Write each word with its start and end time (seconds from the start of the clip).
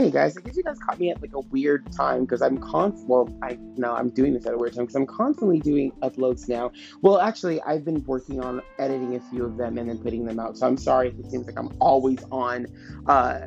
Hey 0.00 0.10
guys, 0.10 0.34
I 0.34 0.40
guess 0.40 0.56
you 0.56 0.62
guys 0.62 0.78
caught 0.78 0.98
me 0.98 1.10
at 1.10 1.20
like 1.20 1.34
a 1.34 1.40
weird 1.40 1.92
time 1.92 2.22
because 2.22 2.40
I'm 2.40 2.56
const. 2.56 3.04
Well, 3.06 3.28
I 3.42 3.58
no, 3.76 3.92
I'm 3.92 4.08
doing 4.08 4.32
this 4.32 4.46
at 4.46 4.54
a 4.54 4.56
weird 4.56 4.72
time 4.72 4.84
because 4.84 4.96
I'm 4.96 5.04
constantly 5.04 5.60
doing 5.60 5.92
uploads 6.00 6.48
now. 6.48 6.72
Well, 7.02 7.20
actually, 7.20 7.60
I've 7.60 7.84
been 7.84 8.02
working 8.06 8.42
on 8.42 8.62
editing 8.78 9.14
a 9.16 9.20
few 9.20 9.44
of 9.44 9.58
them 9.58 9.76
and 9.76 9.90
then 9.90 9.98
putting 9.98 10.24
them 10.24 10.40
out. 10.40 10.56
So 10.56 10.66
I'm 10.66 10.78
sorry 10.78 11.08
if 11.08 11.18
it 11.18 11.30
seems 11.30 11.44
like 11.44 11.58
I'm 11.58 11.76
always 11.82 12.16
on 12.32 12.66
uh, 13.08 13.40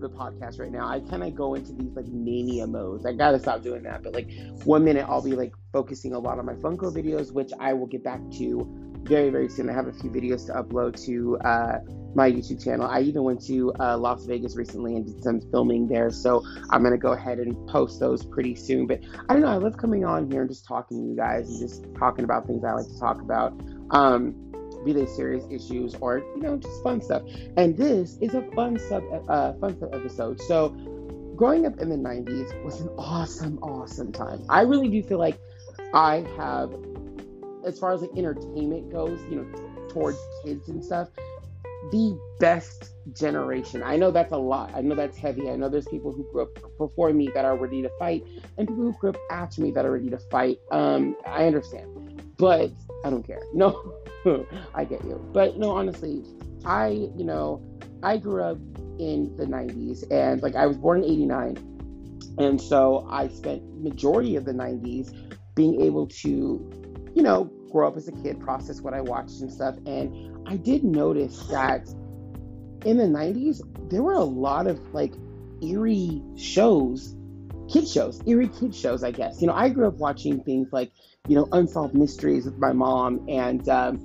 the 0.00 0.10
podcast 0.10 0.60
right 0.60 0.70
now. 0.70 0.86
I 0.86 1.00
kind 1.00 1.22
of 1.24 1.34
go 1.34 1.54
into 1.54 1.72
these 1.72 1.96
like 1.96 2.08
mania 2.08 2.66
modes. 2.66 3.06
I 3.06 3.14
gotta 3.14 3.38
stop 3.38 3.62
doing 3.62 3.84
that. 3.84 4.02
But 4.02 4.12
like 4.12 4.30
one 4.64 4.84
minute 4.84 5.06
I'll 5.08 5.22
be 5.22 5.34
like 5.34 5.54
focusing 5.72 6.12
a 6.12 6.18
lot 6.18 6.38
on 6.38 6.44
my 6.44 6.56
Funko 6.56 6.94
videos, 6.94 7.32
which 7.32 7.52
I 7.58 7.72
will 7.72 7.86
get 7.86 8.04
back 8.04 8.20
to 8.32 8.83
very 9.04 9.30
very 9.30 9.48
soon. 9.48 9.70
I 9.70 9.72
have 9.72 9.86
a 9.86 9.92
few 9.92 10.10
videos 10.10 10.46
to 10.46 10.52
upload 10.52 11.02
to. 11.06 11.38
Uh, 11.38 11.78
my 12.16 12.30
YouTube 12.30 12.62
channel. 12.62 12.86
I 12.86 13.00
even 13.00 13.24
went 13.24 13.44
to 13.46 13.72
uh, 13.80 13.98
Las 13.98 14.24
Vegas 14.24 14.56
recently 14.56 14.94
and 14.96 15.04
did 15.04 15.22
some 15.22 15.40
filming 15.50 15.88
there, 15.88 16.10
so 16.10 16.44
I'm 16.70 16.82
gonna 16.82 16.96
go 16.96 17.12
ahead 17.12 17.38
and 17.38 17.68
post 17.68 18.00
those 18.00 18.24
pretty 18.24 18.54
soon. 18.54 18.86
But 18.86 19.00
I 19.28 19.32
don't 19.32 19.42
know, 19.42 19.48
I 19.48 19.56
love 19.56 19.76
coming 19.76 20.04
on 20.04 20.30
here 20.30 20.42
and 20.42 20.48
just 20.48 20.64
talking 20.64 21.02
to 21.02 21.08
you 21.10 21.16
guys 21.16 21.48
and 21.48 21.58
just 21.58 21.84
talking 21.98 22.24
about 22.24 22.46
things 22.46 22.64
I 22.64 22.72
like 22.72 22.86
to 22.86 22.98
talk 23.00 23.20
about. 23.20 23.52
Um, 23.90 24.40
be 24.84 24.92
they 24.92 25.06
serious 25.06 25.44
issues 25.50 25.94
or 25.96 26.18
you 26.18 26.42
know 26.42 26.56
just 26.56 26.82
fun 26.82 27.00
stuff. 27.00 27.22
And 27.56 27.76
this 27.76 28.18
is 28.20 28.34
a 28.34 28.42
fun 28.54 28.78
sub 28.78 29.02
uh, 29.28 29.54
fun 29.54 29.78
sub 29.80 29.94
episode. 29.94 30.40
So 30.42 30.68
growing 31.36 31.66
up 31.66 31.78
in 31.80 31.88
the 31.88 31.96
90s 31.96 32.64
was 32.64 32.80
an 32.80 32.88
awesome, 32.98 33.58
awesome 33.58 34.12
time. 34.12 34.44
I 34.48 34.62
really 34.62 34.88
do 34.88 35.02
feel 35.02 35.18
like 35.18 35.38
I 35.92 36.26
have, 36.36 36.70
as 37.64 37.78
far 37.78 37.92
as 37.92 38.02
like 38.02 38.10
entertainment 38.16 38.90
goes, 38.90 39.20
you 39.30 39.36
know, 39.36 39.88
towards 39.88 40.18
kids 40.44 40.68
and 40.68 40.84
stuff 40.84 41.08
the 41.90 42.18
best 42.38 42.94
generation. 43.12 43.82
I 43.82 43.96
know 43.96 44.10
that's 44.10 44.32
a 44.32 44.36
lot. 44.36 44.72
I 44.74 44.80
know 44.80 44.94
that's 44.94 45.16
heavy. 45.16 45.50
I 45.50 45.56
know 45.56 45.68
there's 45.68 45.86
people 45.86 46.12
who 46.12 46.26
grew 46.32 46.42
up 46.42 46.78
before 46.78 47.12
me 47.12 47.30
that 47.34 47.44
are 47.44 47.56
ready 47.56 47.82
to 47.82 47.90
fight, 47.98 48.24
and 48.56 48.66
people 48.66 48.84
who 48.84 48.92
grew 48.94 49.10
up 49.10 49.18
after 49.30 49.60
me 49.60 49.70
that 49.72 49.84
are 49.84 49.92
ready 49.92 50.10
to 50.10 50.18
fight. 50.18 50.58
Um, 50.70 51.16
I 51.26 51.46
understand, 51.46 52.22
but 52.38 52.70
I 53.04 53.10
don't 53.10 53.26
care. 53.26 53.42
No, 53.52 53.94
I 54.74 54.84
get 54.84 55.04
you. 55.04 55.22
But 55.32 55.58
no, 55.58 55.70
honestly, 55.70 56.24
I 56.64 56.88
you 57.16 57.24
know 57.24 57.62
I 58.02 58.16
grew 58.16 58.42
up 58.42 58.58
in 58.98 59.34
the 59.36 59.44
90s, 59.44 60.10
and 60.10 60.42
like 60.42 60.54
I 60.54 60.66
was 60.66 60.76
born 60.76 61.02
in 61.02 61.10
'89, 61.10 62.36
and 62.38 62.60
so 62.60 63.06
I 63.10 63.28
spent 63.28 63.62
majority 63.82 64.36
of 64.36 64.44
the 64.44 64.52
90s 64.52 65.12
being 65.54 65.82
able 65.82 66.06
to, 66.06 67.08
you 67.14 67.22
know, 67.22 67.50
grow 67.74 67.88
up 67.88 67.96
as 67.96 68.06
a 68.06 68.12
kid, 68.12 68.38
process 68.38 68.80
what 68.80 68.94
I 68.94 69.00
watched 69.00 69.40
and 69.40 69.52
stuff, 69.52 69.74
and 69.84 70.48
I 70.48 70.56
did 70.56 70.84
notice 70.84 71.36
that 71.48 71.88
in 72.84 72.98
the 72.98 73.04
90s, 73.04 73.60
there 73.90 74.00
were 74.00 74.12
a 74.12 74.22
lot 74.22 74.68
of 74.68 74.78
like 74.94 75.12
eerie 75.60 76.22
shows, 76.36 77.16
kid 77.68 77.88
shows, 77.88 78.22
eerie 78.26 78.48
kid 78.48 78.76
shows, 78.76 79.02
I 79.02 79.10
guess. 79.10 79.40
You 79.40 79.48
know, 79.48 79.54
I 79.54 79.70
grew 79.70 79.88
up 79.88 79.94
watching 79.94 80.44
things 80.44 80.68
like, 80.70 80.92
you 81.26 81.34
know, 81.34 81.48
Unsolved 81.50 81.94
Mysteries 81.94 82.44
with 82.44 82.58
my 82.58 82.72
mom 82.72 83.26
and 83.28 83.68
um, 83.68 84.04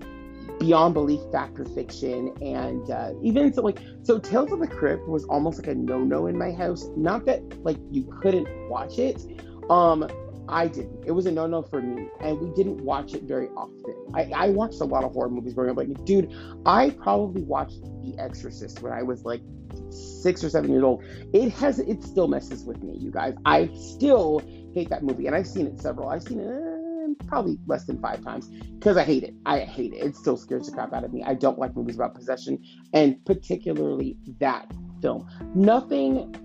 Beyond 0.59 0.95
Belief 0.95 1.21
Fact 1.31 1.59
or 1.59 1.65
Fiction. 1.65 2.33
And 2.41 2.89
uh, 2.89 3.11
even 3.21 3.53
so, 3.53 3.61
like, 3.61 3.79
so 4.01 4.17
Tales 4.17 4.51
of 4.51 4.61
the 4.61 4.67
Crypt 4.67 5.07
was 5.07 5.25
almost 5.25 5.59
like 5.59 5.67
a 5.67 5.75
no 5.75 5.99
no 5.99 6.25
in 6.25 6.39
my 6.39 6.53
house. 6.53 6.87
Not 6.97 7.25
that 7.25 7.63
like 7.63 7.77
you 7.91 8.11
couldn't 8.19 8.47
watch 8.67 8.97
it. 8.97 9.21
Um, 9.69 10.09
I 10.49 10.67
didn't. 10.67 11.05
It 11.05 11.11
was 11.11 11.25
a 11.25 11.31
no-no 11.31 11.61
for 11.61 11.81
me, 11.81 12.07
and 12.21 12.39
we 12.39 12.49
didn't 12.55 12.81
watch 12.81 13.13
it 13.13 13.23
very 13.23 13.47
often. 13.49 13.95
I, 14.13 14.31
I 14.35 14.49
watched 14.49 14.81
a 14.81 14.85
lot 14.85 15.03
of 15.03 15.13
horror 15.13 15.29
movies 15.29 15.53
growing 15.53 15.69
up. 15.71 15.77
Like, 15.77 16.03
dude, 16.05 16.33
I 16.65 16.89
probably 16.89 17.43
watched 17.43 17.81
The 18.03 18.15
Exorcist 18.17 18.81
when 18.81 18.91
I 18.91 19.03
was 19.03 19.23
like 19.23 19.41
six 19.91 20.43
or 20.43 20.49
seven 20.49 20.71
years 20.71 20.83
old. 20.83 21.03
It 21.33 21.51
has, 21.53 21.79
it 21.79 22.03
still 22.03 22.27
messes 22.27 22.65
with 22.65 22.81
me, 22.81 22.97
you 22.97 23.11
guys. 23.11 23.35
I 23.45 23.69
still 23.75 24.41
hate 24.73 24.89
that 24.89 25.03
movie, 25.03 25.27
and 25.27 25.35
I've 25.35 25.47
seen 25.47 25.67
it 25.67 25.79
several. 25.79 26.09
I've 26.09 26.23
seen 26.23 26.39
it 26.39 26.47
uh, 26.47 27.25
probably 27.27 27.59
less 27.67 27.85
than 27.85 28.01
five 28.01 28.23
times 28.23 28.47
because 28.47 28.97
I 28.97 29.03
hate 29.03 29.23
it. 29.23 29.35
I 29.45 29.59
hate 29.59 29.93
it. 29.93 29.97
It 29.97 30.15
still 30.15 30.37
scares 30.37 30.65
the 30.65 30.71
crap 30.71 30.93
out 30.93 31.03
of 31.03 31.13
me. 31.13 31.23
I 31.23 31.35
don't 31.35 31.59
like 31.59 31.75
movies 31.75 31.95
about 31.95 32.15
possession, 32.15 32.63
and 32.93 33.23
particularly 33.25 34.17
that 34.39 34.71
film. 35.01 35.29
Nothing 35.53 36.35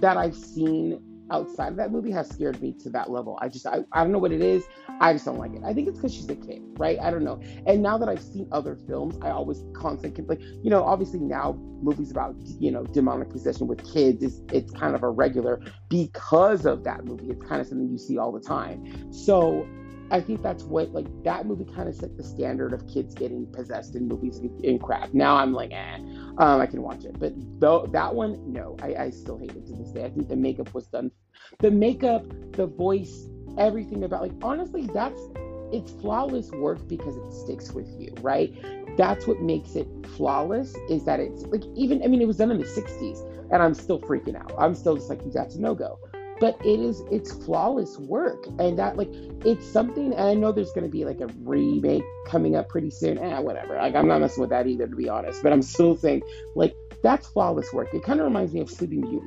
that 0.00 0.16
I've 0.16 0.36
seen 0.36 1.00
outside 1.30 1.68
of 1.68 1.76
that 1.76 1.90
movie 1.90 2.10
has 2.10 2.28
scared 2.28 2.60
me 2.60 2.72
to 2.80 2.90
that 2.90 3.10
level. 3.10 3.38
I 3.40 3.48
just, 3.48 3.66
I, 3.66 3.80
I 3.92 4.02
don't 4.02 4.12
know 4.12 4.18
what 4.18 4.32
it 4.32 4.42
is. 4.42 4.64
I 5.00 5.12
just 5.12 5.24
don't 5.24 5.38
like 5.38 5.52
it. 5.54 5.62
I 5.64 5.72
think 5.72 5.88
it's 5.88 5.98
because 5.98 6.14
she's 6.14 6.28
a 6.28 6.36
kid, 6.36 6.62
right? 6.76 6.98
I 7.00 7.10
don't 7.10 7.24
know. 7.24 7.40
And 7.66 7.82
now 7.82 7.98
that 7.98 8.08
I've 8.08 8.22
seen 8.22 8.48
other 8.52 8.76
films, 8.86 9.16
I 9.22 9.30
always 9.30 9.62
constantly, 9.74 10.24
like, 10.24 10.40
you 10.40 10.70
know, 10.70 10.84
obviously 10.84 11.20
now 11.20 11.54
movies 11.82 12.10
about, 12.10 12.34
you 12.58 12.70
know, 12.70 12.84
demonic 12.84 13.30
possession 13.30 13.66
with 13.66 13.84
kids 13.92 14.22
is, 14.22 14.42
it's 14.52 14.72
kind 14.72 14.94
of 14.94 15.02
a 15.02 15.08
regular 15.08 15.60
because 15.88 16.66
of 16.66 16.84
that 16.84 17.04
movie. 17.04 17.28
It's 17.30 17.44
kind 17.46 17.60
of 17.60 17.66
something 17.66 17.88
you 17.88 17.98
see 17.98 18.18
all 18.18 18.32
the 18.32 18.40
time. 18.40 19.12
So 19.12 19.66
I 20.10 20.20
think 20.20 20.42
that's 20.42 20.64
what 20.64 20.92
like 20.92 21.06
that 21.24 21.46
movie 21.46 21.64
kind 21.64 21.88
of 21.88 21.94
set 21.94 22.16
the 22.16 22.22
standard 22.22 22.72
of 22.72 22.86
kids 22.86 23.14
getting 23.14 23.46
possessed 23.46 23.94
in 23.94 24.06
movies 24.06 24.38
and 24.38 24.82
crap. 24.82 25.14
Now 25.14 25.36
I'm 25.36 25.52
like, 25.52 25.72
eh, 25.72 25.96
um, 26.38 26.60
I 26.60 26.66
can 26.66 26.82
watch 26.82 27.04
it, 27.04 27.18
but 27.18 27.32
though 27.58 27.86
that 27.92 28.14
one, 28.14 28.52
no, 28.52 28.76
I, 28.82 28.94
I 28.94 29.10
still 29.10 29.38
hate 29.38 29.50
it 29.50 29.66
to 29.66 29.72
this 29.72 29.90
day. 29.90 30.04
I 30.04 30.10
think 30.10 30.28
the 30.28 30.36
makeup 30.36 30.74
was 30.74 30.86
done, 30.86 31.10
the 31.60 31.70
makeup, 31.70 32.24
the 32.52 32.66
voice, 32.66 33.28
everything 33.58 34.04
about 34.04 34.22
like 34.22 34.32
honestly, 34.42 34.88
that's 34.92 35.20
it's 35.72 35.90
flawless 35.92 36.50
work 36.52 36.86
because 36.86 37.16
it 37.16 37.32
sticks 37.32 37.72
with 37.72 37.88
you, 37.98 38.12
right? 38.20 38.54
That's 38.96 39.26
what 39.26 39.40
makes 39.40 39.74
it 39.74 39.88
flawless 40.16 40.76
is 40.88 41.04
that 41.06 41.18
it's 41.18 41.42
like 41.46 41.64
even 41.74 42.02
I 42.02 42.06
mean 42.06 42.20
it 42.20 42.26
was 42.26 42.36
done 42.36 42.50
in 42.50 42.58
the 42.58 42.64
60s 42.64 43.50
and 43.50 43.62
I'm 43.62 43.74
still 43.74 44.00
freaking 44.00 44.36
out. 44.36 44.52
I'm 44.58 44.74
still 44.74 44.94
just 44.94 45.08
like 45.08 45.20
that's 45.32 45.56
a 45.56 45.60
no 45.60 45.74
go 45.74 45.98
but 46.40 46.58
it 46.64 46.80
is 46.80 47.02
it's 47.10 47.32
flawless 47.32 47.98
work. 47.98 48.46
And 48.58 48.78
that 48.78 48.96
like 48.96 49.10
it's 49.44 49.66
something 49.66 50.12
and 50.12 50.22
i 50.22 50.34
know 50.34 50.52
there's 50.52 50.72
going 50.72 50.86
to 50.86 50.90
be 50.90 51.04
like 51.04 51.20
a 51.20 51.26
remake 51.42 52.04
coming 52.26 52.56
up 52.56 52.68
pretty 52.68 52.90
soon. 52.90 53.18
Eh 53.18 53.38
whatever. 53.38 53.76
Like 53.76 53.94
i'm 53.94 54.08
not 54.08 54.20
messing 54.20 54.40
with 54.40 54.50
that 54.50 54.66
either 54.66 54.86
to 54.86 54.96
be 54.96 55.08
honest. 55.08 55.42
But 55.42 55.52
i'm 55.52 55.62
still 55.62 55.96
saying 55.96 56.22
like 56.54 56.74
that's 57.02 57.26
flawless 57.26 57.72
work. 57.72 57.92
It 57.92 58.02
kind 58.02 58.20
of 58.20 58.24
reminds 58.24 58.52
me 58.54 58.60
of 58.60 58.70
sleeping 58.70 59.02
beauty 59.02 59.26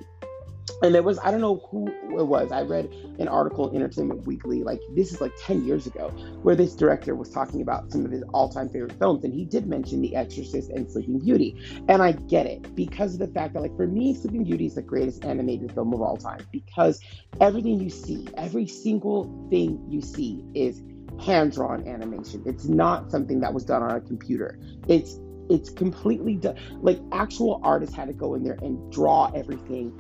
and 0.84 0.96
it 0.96 1.04
was 1.04 1.20
I 1.20 1.32
don't 1.32 1.42
know 1.42 1.62
who 1.70 1.88
it 2.18 2.28
was. 2.28 2.52
I 2.52 2.62
read 2.62 2.86
an 3.20 3.28
article 3.28 3.70
in 3.70 3.78
Entertainment 3.78 4.26
Weekly, 4.26 4.64
like 4.64 4.80
this 4.96 5.12
is 5.12 5.22
like 5.22 5.32
10 5.44 5.66
years 5.66 5.88
ago, 5.88 6.10
where 6.42 6.56
this 6.56 6.76
director 6.76 7.16
was 7.16 7.30
talking 7.30 7.62
about 7.62 7.92
some 7.92 8.06
of 8.06 8.12
his 8.12 8.24
all-time 8.34 8.70
favorite 8.70 8.94
films, 9.00 9.24
and 9.24 9.34
he 9.34 9.46
did 9.46 9.68
mention 9.68 10.02
The 10.02 10.16
Exorcist 10.16 10.70
and 10.70 10.90
Sleeping 10.90 11.20
Beauty. 11.20 11.56
And 11.88 12.02
I 12.02 12.12
get 12.14 12.46
it 12.46 12.76
because 12.76 13.14
of 13.14 13.20
the 13.20 13.28
fact 13.28 13.54
that, 13.54 13.62
like, 13.62 13.76
for 13.76 13.88
me, 13.88 14.14
Sleeping 14.14 14.44
Beauty 14.44 14.68
is 14.68 14.76
the 14.76 14.82
greatest 14.82 15.26
animated 15.26 15.74
film 15.74 15.94
of 15.94 16.02
all 16.02 16.18
time 16.18 16.46
because 16.52 17.02
everything 17.42 17.80
you 17.80 17.90
see, 17.90 18.28
every 18.36 18.68
single 18.68 19.48
thing 19.50 19.84
you 19.90 20.02
see 20.02 20.44
is 20.54 20.82
hand-drawn 21.20 21.88
animation. 21.88 22.44
It's 22.46 22.66
not 22.66 23.12
something 23.12 23.40
that 23.42 23.54
was 23.54 23.66
done 23.66 23.82
on 23.82 23.96
a 23.96 24.02
computer. 24.02 24.60
It's 24.88 25.20
it's 25.50 25.70
completely 25.70 26.36
done 26.36 26.58
like 26.82 27.00
actual 27.14 27.62
artists 27.64 27.96
had 27.96 28.08
to 28.10 28.14
go 28.14 28.36
in 28.36 28.44
there 28.44 28.58
and 28.62 28.92
draw 28.92 29.32
everything 29.34 29.98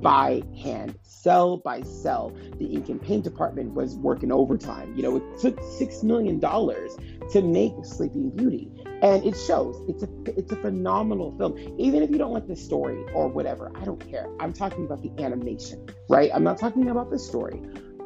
by 0.00 0.42
hand, 0.62 0.98
cell 1.02 1.58
by 1.58 1.82
cell. 1.82 2.32
The 2.58 2.66
ink 2.66 2.88
and 2.88 3.00
paint 3.00 3.24
department 3.24 3.74
was 3.74 3.96
working 3.96 4.32
overtime. 4.32 4.94
You 4.96 5.02
know, 5.02 5.16
it 5.16 5.40
took 5.40 5.60
six 5.78 6.02
million 6.02 6.38
dollars 6.38 6.96
to 7.32 7.42
make 7.42 7.72
Sleeping 7.84 8.30
Beauty, 8.30 8.70
and 9.02 9.24
it 9.24 9.36
shows. 9.36 9.82
It's 9.88 10.02
a 10.02 10.08
it's 10.38 10.52
a 10.52 10.56
phenomenal 10.56 11.36
film. 11.38 11.58
Even 11.78 12.02
if 12.02 12.10
you 12.10 12.18
don't 12.18 12.32
like 12.32 12.46
the 12.46 12.56
story 12.56 13.04
or 13.14 13.28
whatever, 13.28 13.70
I 13.74 13.84
don't 13.84 14.00
care. 14.10 14.28
I'm 14.40 14.52
talking 14.52 14.84
about 14.84 15.02
the 15.02 15.10
animation, 15.22 15.86
right? 16.08 16.30
I'm 16.34 16.44
not 16.44 16.58
talking 16.58 16.88
about 16.88 17.10
the 17.10 17.18
story. 17.18 17.60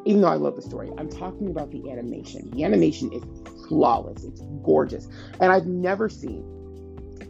Even 0.05 0.21
though 0.21 0.29
I 0.29 0.35
love 0.35 0.55
the 0.55 0.63
story, 0.63 0.89
I'm 0.97 1.09
talking 1.09 1.49
about 1.51 1.71
the 1.71 1.91
animation. 1.91 2.49
The 2.51 2.63
animation 2.63 3.13
is 3.13 3.23
flawless. 3.67 4.23
It's 4.23 4.41
gorgeous. 4.63 5.07
And 5.39 5.51
I've 5.51 5.67
never 5.67 6.09
seen 6.09 6.43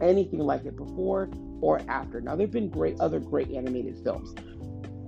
anything 0.00 0.40
like 0.40 0.64
it 0.64 0.76
before 0.76 1.30
or 1.60 1.80
after. 1.88 2.20
Now, 2.20 2.34
there 2.36 2.46
have 2.46 2.52
been 2.52 2.68
great 2.68 2.98
other 3.00 3.20
great 3.20 3.50
animated 3.50 3.98
films. 4.02 4.34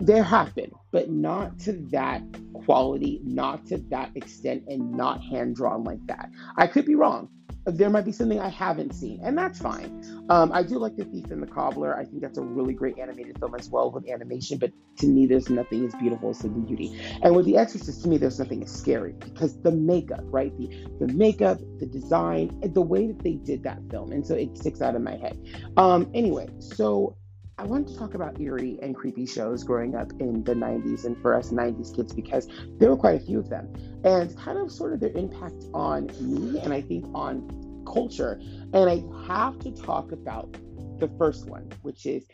There 0.01 0.23
have 0.23 0.55
been, 0.55 0.73
but 0.93 1.11
not 1.11 1.59
to 1.61 1.73
that 1.91 2.23
quality, 2.53 3.21
not 3.25 3.67
to 3.67 3.79
that 3.91 4.11
extent, 4.17 4.65
and 4.69 4.93
not 4.93 5.23
hand 5.23 5.57
drawn 5.57 5.85
like 5.85 6.05
that. 6.07 6.31
I 6.57 6.67
could 6.67 6.85
be 6.85 6.95
wrong 6.95 7.29
there 7.67 7.89
might 7.89 8.05
be 8.05 8.13
something 8.13 8.39
I 8.39 8.49
haven't 8.49 8.95
seen, 8.95 9.21
and 9.23 9.37
that's 9.37 9.59
fine. 9.59 10.27
Um, 10.29 10.53
I 10.53 10.63
do 10.63 10.79
like 10.79 10.97
The 10.97 11.05
Thief 11.05 11.31
and 11.31 11.43
the 11.43 11.47
Cobbler. 11.47 11.97
I 11.97 12.05
think 12.05 12.21
that's 12.21 12.37
a 12.37 12.43
really 12.43 12.75
great 12.75 12.99
animated 12.99 13.39
film 13.39 13.55
as 13.55 13.71
well 13.71 13.91
with 13.91 14.09
animation, 14.09 14.59
but 14.59 14.71
to 14.99 15.07
me, 15.07 15.27
there's 15.27 15.49
nothing 15.49 15.87
as 15.87 15.95
beautiful 15.95 16.31
as 16.31 16.39
the 16.41 16.49
Beauty. 16.49 17.01
And 17.23 17.35
with 17.35 17.47
The 17.47 17.57
Exorcist, 17.57 18.03
to 18.03 18.09
me, 18.09 18.19
there's 18.19 18.39
nothing 18.39 18.63
as 18.63 18.71
scary 18.71 19.15
because 19.19 19.61
the 19.63 19.71
makeup, 19.71 20.23
right? 20.25 20.57
The, 20.59 20.69
the 21.01 21.13
makeup, 21.13 21.59
the 21.79 21.87
design, 21.87 22.61
the 22.63 22.83
way 22.83 23.07
that 23.07 23.21
they 23.21 23.35
did 23.35 23.63
that 23.65 23.79
film. 23.91 24.13
And 24.13 24.27
so 24.27 24.35
it 24.35 24.57
sticks 24.59 24.83
out 24.83 24.95
in 24.95 25.03
my 25.03 25.17
head. 25.17 25.39
Um, 25.77 26.11
anyway, 26.15 26.49
so 26.59 27.17
I 27.57 27.65
wanted 27.65 27.89
to 27.89 27.99
talk 27.99 28.15
about 28.15 28.41
eerie 28.41 28.79
and 28.83 28.97
creepy 28.97 29.27
shows 29.27 29.63
growing 29.63 29.95
up 29.95 30.11
in 30.19 30.43
the 30.43 30.55
90s 30.55 31.05
and 31.05 31.17
for 31.23 31.35
us 31.35 31.51
90s 31.51 31.95
kids 31.95 32.13
because 32.13 32.49
there 32.79 32.91
were 32.91 32.97
quite 32.97 33.15
a 33.15 33.25
few 33.25 33.39
of 33.39 33.49
them 33.49 33.73
and 34.05 34.37
kind 34.37 34.59
of 34.59 34.73
sort 34.73 34.93
of 34.93 34.99
their 34.99 35.13
impact 35.13 35.65
on 35.73 36.11
me 36.21 36.59
and 36.61 36.73
I 36.73 36.81
think 36.81 37.07
on 37.15 37.85
culture. 37.87 38.41
And 38.73 38.91
I 38.91 39.05
have 39.29 39.61
to 39.61 39.71
talk 39.71 40.11
about 40.11 40.53
the 40.99 41.09
first 41.17 41.49
one, 41.49 41.71
which 41.83 42.07
is 42.07 42.27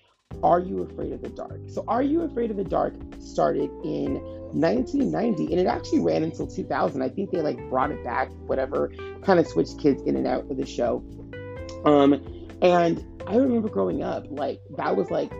Are 0.43 0.59
You 0.59 0.85
Afraid 0.85 1.13
of 1.13 1.21
the 1.21 1.29
Dark? 1.29 1.61
So, 1.69 1.85
Are 1.87 2.03
You 2.03 2.23
Afraid 2.23 2.51
of 2.51 2.57
the 2.57 2.65
Dark 2.65 2.95
started 3.19 3.71
in 3.85 4.15
1990 4.53 5.53
and 5.53 5.61
it 5.61 5.67
actually 5.67 6.01
ran 6.01 6.23
until 6.23 6.47
2000. 6.47 7.03
I 7.03 7.11
think 7.11 7.31
they 7.31 7.43
like 7.43 7.59
brought 7.69 7.91
it 7.91 8.03
back, 8.03 8.31
whatever, 8.47 8.91
kind 9.23 9.39
of 9.39 9.47
switched 9.47 9.79
kids 9.81 10.03
in 10.03 10.17
and 10.17 10.27
out 10.27 10.51
of 10.51 10.57
the 10.57 10.67
show. 10.67 11.05
Um, 11.85 12.40
and 12.63 13.05
I 13.27 13.37
remember 13.37 13.69
growing 13.69 14.03
up, 14.03 14.27
like, 14.31 14.61
that 14.77 14.97
was 14.97 15.11
like 15.11 15.33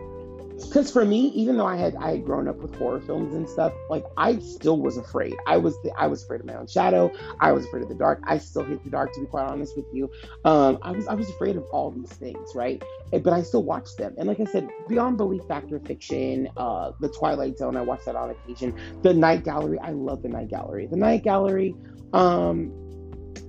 because 0.67 0.91
for 0.91 1.03
me, 1.03 1.27
even 1.29 1.57
though 1.57 1.65
I 1.65 1.75
had 1.75 1.95
I 1.95 2.11
had 2.11 2.25
grown 2.25 2.47
up 2.47 2.57
with 2.57 2.75
horror 2.75 3.01
films 3.01 3.33
and 3.33 3.49
stuff, 3.49 3.73
like 3.89 4.05
I 4.17 4.39
still 4.39 4.79
was 4.79 4.97
afraid. 4.97 5.35
I 5.47 5.57
was 5.57 5.75
the, 5.81 5.91
I 5.97 6.07
was 6.07 6.23
afraid 6.23 6.41
of 6.41 6.45
my 6.45 6.55
own 6.55 6.67
shadow. 6.67 7.11
I 7.39 7.51
was 7.51 7.65
afraid 7.65 7.83
of 7.83 7.89
the 7.89 7.95
dark. 7.95 8.21
I 8.25 8.37
still 8.37 8.63
hate 8.63 8.83
the 8.83 8.89
dark, 8.89 9.13
to 9.13 9.21
be 9.21 9.25
quite 9.25 9.45
honest 9.45 9.75
with 9.75 9.85
you. 9.91 10.11
Um, 10.45 10.77
I 10.81 10.91
was 10.91 11.07
I 11.07 11.13
was 11.13 11.29
afraid 11.29 11.55
of 11.55 11.63
all 11.71 11.91
these 11.91 12.11
things, 12.13 12.55
right? 12.55 12.81
But 13.11 13.33
I 13.33 13.41
still 13.41 13.63
watched 13.63 13.97
them. 13.97 14.15
And 14.17 14.27
like 14.27 14.39
I 14.39 14.45
said, 14.45 14.69
beyond 14.87 15.17
belief 15.17 15.43
factor 15.47 15.79
fiction, 15.79 16.49
uh, 16.57 16.91
the 16.99 17.09
Twilight 17.09 17.57
Zone, 17.57 17.75
I 17.75 17.81
watched 17.81 18.05
that 18.05 18.15
on 18.15 18.29
occasion. 18.29 18.75
The 19.01 19.13
Night 19.13 19.43
Gallery, 19.43 19.79
I 19.79 19.91
love 19.91 20.21
the 20.21 20.29
Night 20.29 20.49
Gallery. 20.49 20.87
The 20.87 20.97
Night 20.97 21.23
Gallery. 21.23 21.75
Um, 22.13 22.73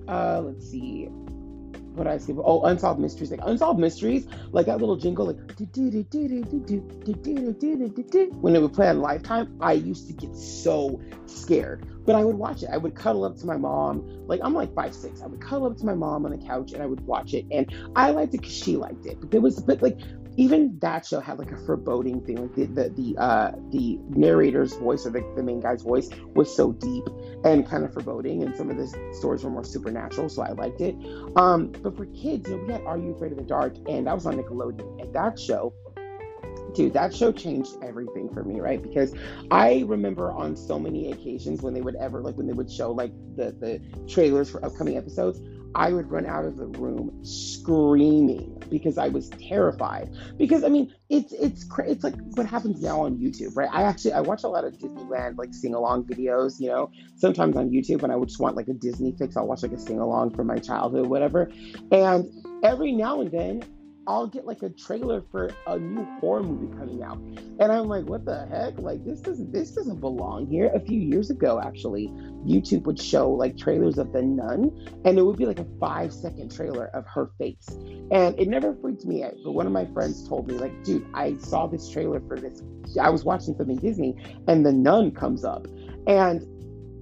uh, 0.09 0.41
let's 0.41 0.69
see 0.69 1.09
what 1.95 2.07
I 2.07 2.19
see. 2.19 2.33
Oh, 2.37 2.63
unsolved 2.63 3.01
mysteries. 3.01 3.31
Like 3.31 3.41
unsolved 3.43 3.79
mysteries, 3.79 4.27
like 4.53 4.67
that 4.67 4.79
little 4.79 4.97
jingle, 4.97 5.27
like 5.27 5.37
when 8.41 8.57
it 8.57 8.63
would 8.63 8.73
play 8.73 8.89
on 8.89 9.01
Lifetime, 9.01 9.57
I 9.61 9.73
used 9.73 10.07
to 10.09 10.13
get 10.13 10.37
so 10.37 11.01
scared. 11.27 11.87
But 12.05 12.17
I 12.17 12.25
would 12.25 12.37
watch 12.37 12.63
it. 12.63 12.71
I 12.73 12.79
would 12.79 12.95
cuddle 12.97 13.25
up 13.25 13.37
to 13.39 13.47
my 13.47 13.57
mom. 13.57 14.05
Like 14.27 14.41
I'm 14.43 14.55
like 14.55 14.75
five 14.75 14.95
six. 14.95 15.23
I 15.23 15.27
would 15.27 15.41
cuddle 15.41 15.67
up 15.67 15.77
to 15.79 15.87
my 15.87 15.95
mom 15.95 16.25
on 16.25 16.33
the 16.33 16.47
couch 16.47 16.73
and 16.73 16.83
I 16.83 16.87
would 16.87 17.01
watch 17.03 17.35
it. 17.35 17.47
And 17.51 17.73
I 17.95 18.11
liked 18.11 18.35
it 18.35 18.41
because 18.41 18.57
she 18.57 18.77
liked 18.77 19.07
it. 19.07 19.21
But 19.21 19.31
there 19.31 19.41
was, 19.41 19.61
but 19.61 19.83
like 19.83 20.01
even 20.37 20.79
that 20.81 21.07
show 21.07 21.21
had 21.21 21.39
like 21.39 21.53
a 21.53 21.57
foreboding 21.57 22.21
thing. 22.25 22.37
Like 22.37 22.55
the 22.55 22.67
the 22.67 22.89
the, 22.91 23.21
uh, 23.21 23.53
the 23.71 23.99
narrator's 24.09 24.75
voice 24.75 25.07
or 25.07 25.11
the, 25.11 25.25
the 25.37 25.43
main 25.43 25.61
guy's 25.61 25.83
voice 25.83 26.09
was 26.35 26.55
so 26.55 26.73
deep 26.73 27.05
and 27.45 27.67
kind 27.69 27.85
of 27.85 27.93
foreboding, 27.93 28.43
and 28.43 28.57
some 28.57 28.71
of 28.71 28.77
the 28.77 28.87
stories 29.15 29.45
were 29.45 29.51
more 29.51 29.65
supernatural, 29.65 30.29
so 30.29 30.43
I 30.43 30.53
liked 30.53 30.81
it. 30.81 30.95
Um, 31.37 31.73
but 31.83 31.97
for 31.97 32.07
kids, 32.07 32.49
you 32.49 32.57
know, 32.57 32.65
we 32.65 32.73
had 32.73 32.83
Are 32.83 32.99
You 32.99 33.15
Afraid 33.15 33.33
of 33.33 33.39
the 33.39 33.45
Dark, 33.45 33.77
and 33.89 34.07
that 34.07 34.15
was 34.15 34.27
on 34.27 34.37
Nickelodeon, 34.37 35.03
and 35.03 35.13
that 35.15 35.39
show 35.39 35.75
dude, 36.75 36.93
that 36.95 37.15
show 37.15 37.33
changed 37.33 37.77
everything 37.83 38.29
for 38.33 38.45
me, 38.45 38.61
right? 38.61 38.83
Because 38.83 39.15
I 39.51 39.85
remember 39.87 40.33
on 40.33 40.57
so 40.57 40.79
many 40.79 41.13
occasions 41.13 41.63
when 41.63 41.75
they 41.75 41.81
would 41.81 41.97
ever 41.97 42.21
like 42.21 42.37
when 42.37 42.47
they 42.47 42.53
would 42.53 42.71
show 42.71 42.93
like 42.93 43.13
the 43.37 43.53
the 43.53 43.81
trailers 44.07 44.51
for 44.51 44.65
upcoming 44.65 44.97
episodes, 44.97 45.41
I 45.75 45.93
would 45.93 46.11
run 46.11 46.27
out 46.27 46.45
of 46.45 46.57
the 46.57 46.67
room 46.67 47.25
screaming 47.25 48.63
because 48.69 48.99
I 48.99 49.09
was 49.09 49.31
terrified. 49.31 50.11
Because 50.37 50.65
I 50.65 50.69
mean, 50.69 50.95
it's 51.09 51.33
it's 51.33 51.67
it's 51.79 52.05
like 52.05 52.15
what 52.35 52.47
happens 52.47 52.83
now 52.83 53.03
on 53.03 53.17
YouTube, 53.19 53.57
right? 53.57 53.69
I 53.73 53.83
actually 53.83 54.13
I 54.13 54.21
watch 54.21 54.45
a 54.45 54.49
lot 54.49 54.65
of 54.65 54.75
Disneyland 54.75 55.39
like 55.39 55.55
sing 55.55 55.75
along 55.75 56.05
videos. 56.05 56.61
You 56.61 56.69
know, 56.69 56.91
sometimes 57.17 57.57
on 57.57 57.71
YouTube 57.71 58.03
when 58.03 58.11
I 58.11 58.17
would 58.17 58.29
just 58.29 58.41
want 58.41 58.57
like 58.57 58.69
a 58.69 58.75
Disney 58.75 59.15
fix, 59.19 59.37
I'll 59.37 59.47
watch 59.47 59.63
like 59.63 59.73
a 59.73 59.79
sing 59.79 59.99
along 59.99 60.35
from 60.35 60.47
my 60.47 60.59
childhood, 60.59 61.07
whatever. 61.07 61.51
And 61.91 62.31
every 62.63 62.93
now 62.93 63.21
and 63.21 63.31
then 63.31 63.63
I'll 64.07 64.27
get 64.27 64.47
like 64.47 64.63
a 64.63 64.71
trailer 64.71 65.23
for 65.31 65.51
a 65.67 65.79
new 65.79 66.05
horror 66.21 66.43
movie 66.43 66.75
coming 66.77 67.03
out, 67.03 67.19
and 67.19 67.63
I'm 67.63 67.87
like, 67.87 68.05
what 68.05 68.25
the 68.25 68.47
heck? 68.47 68.79
Like 68.79 69.05
this 69.05 69.21
doesn't 69.21 69.53
this 69.53 69.73
doesn't 69.73 70.01
belong 70.01 70.47
here. 70.47 70.71
A 70.75 70.81
few 70.81 71.01
years 71.01 71.31
ago, 71.31 71.61
actually, 71.63 72.09
YouTube 72.45 72.83
would 72.83 73.01
show 73.01 73.31
like 73.31 73.57
trailers 73.57 73.99
of 73.99 74.13
The 74.13 74.23
Nun, 74.23 74.73
and 75.05 75.19
it 75.19 75.23
would 75.23 75.37
be 75.37 75.47
like 75.47 75.61
a 75.61 75.67
five 75.79 76.13
second 76.13 76.55
trailer 76.55 76.87
of 76.95 77.07
her 77.07 77.31
face, 77.39 77.69
and 78.11 78.39
it 78.39 78.49
never 78.49 78.75
freaked 78.75 79.05
me 79.05 79.23
out. 79.23 79.35
But 79.45 79.53
one 79.53 79.67
of 79.67 79.73
my 79.73 79.87
friends 79.87 80.29
told 80.29 80.49
me, 80.49 80.55
like, 80.55 80.83
dude, 80.83 81.07
I 81.15 81.37
saw 81.37 81.69
this 81.69 81.89
trailer 81.89 82.21
for 82.27 82.39
this. 82.39 82.61
I 83.01 83.09
was 83.09 83.25
watching 83.25 83.57
something 83.57 83.77
Disney, 83.77 84.17
and 84.49 84.67
The 84.67 84.73
Nun 84.73 85.13
comes 85.13 85.45
up, 85.45 85.67
and 86.09 86.45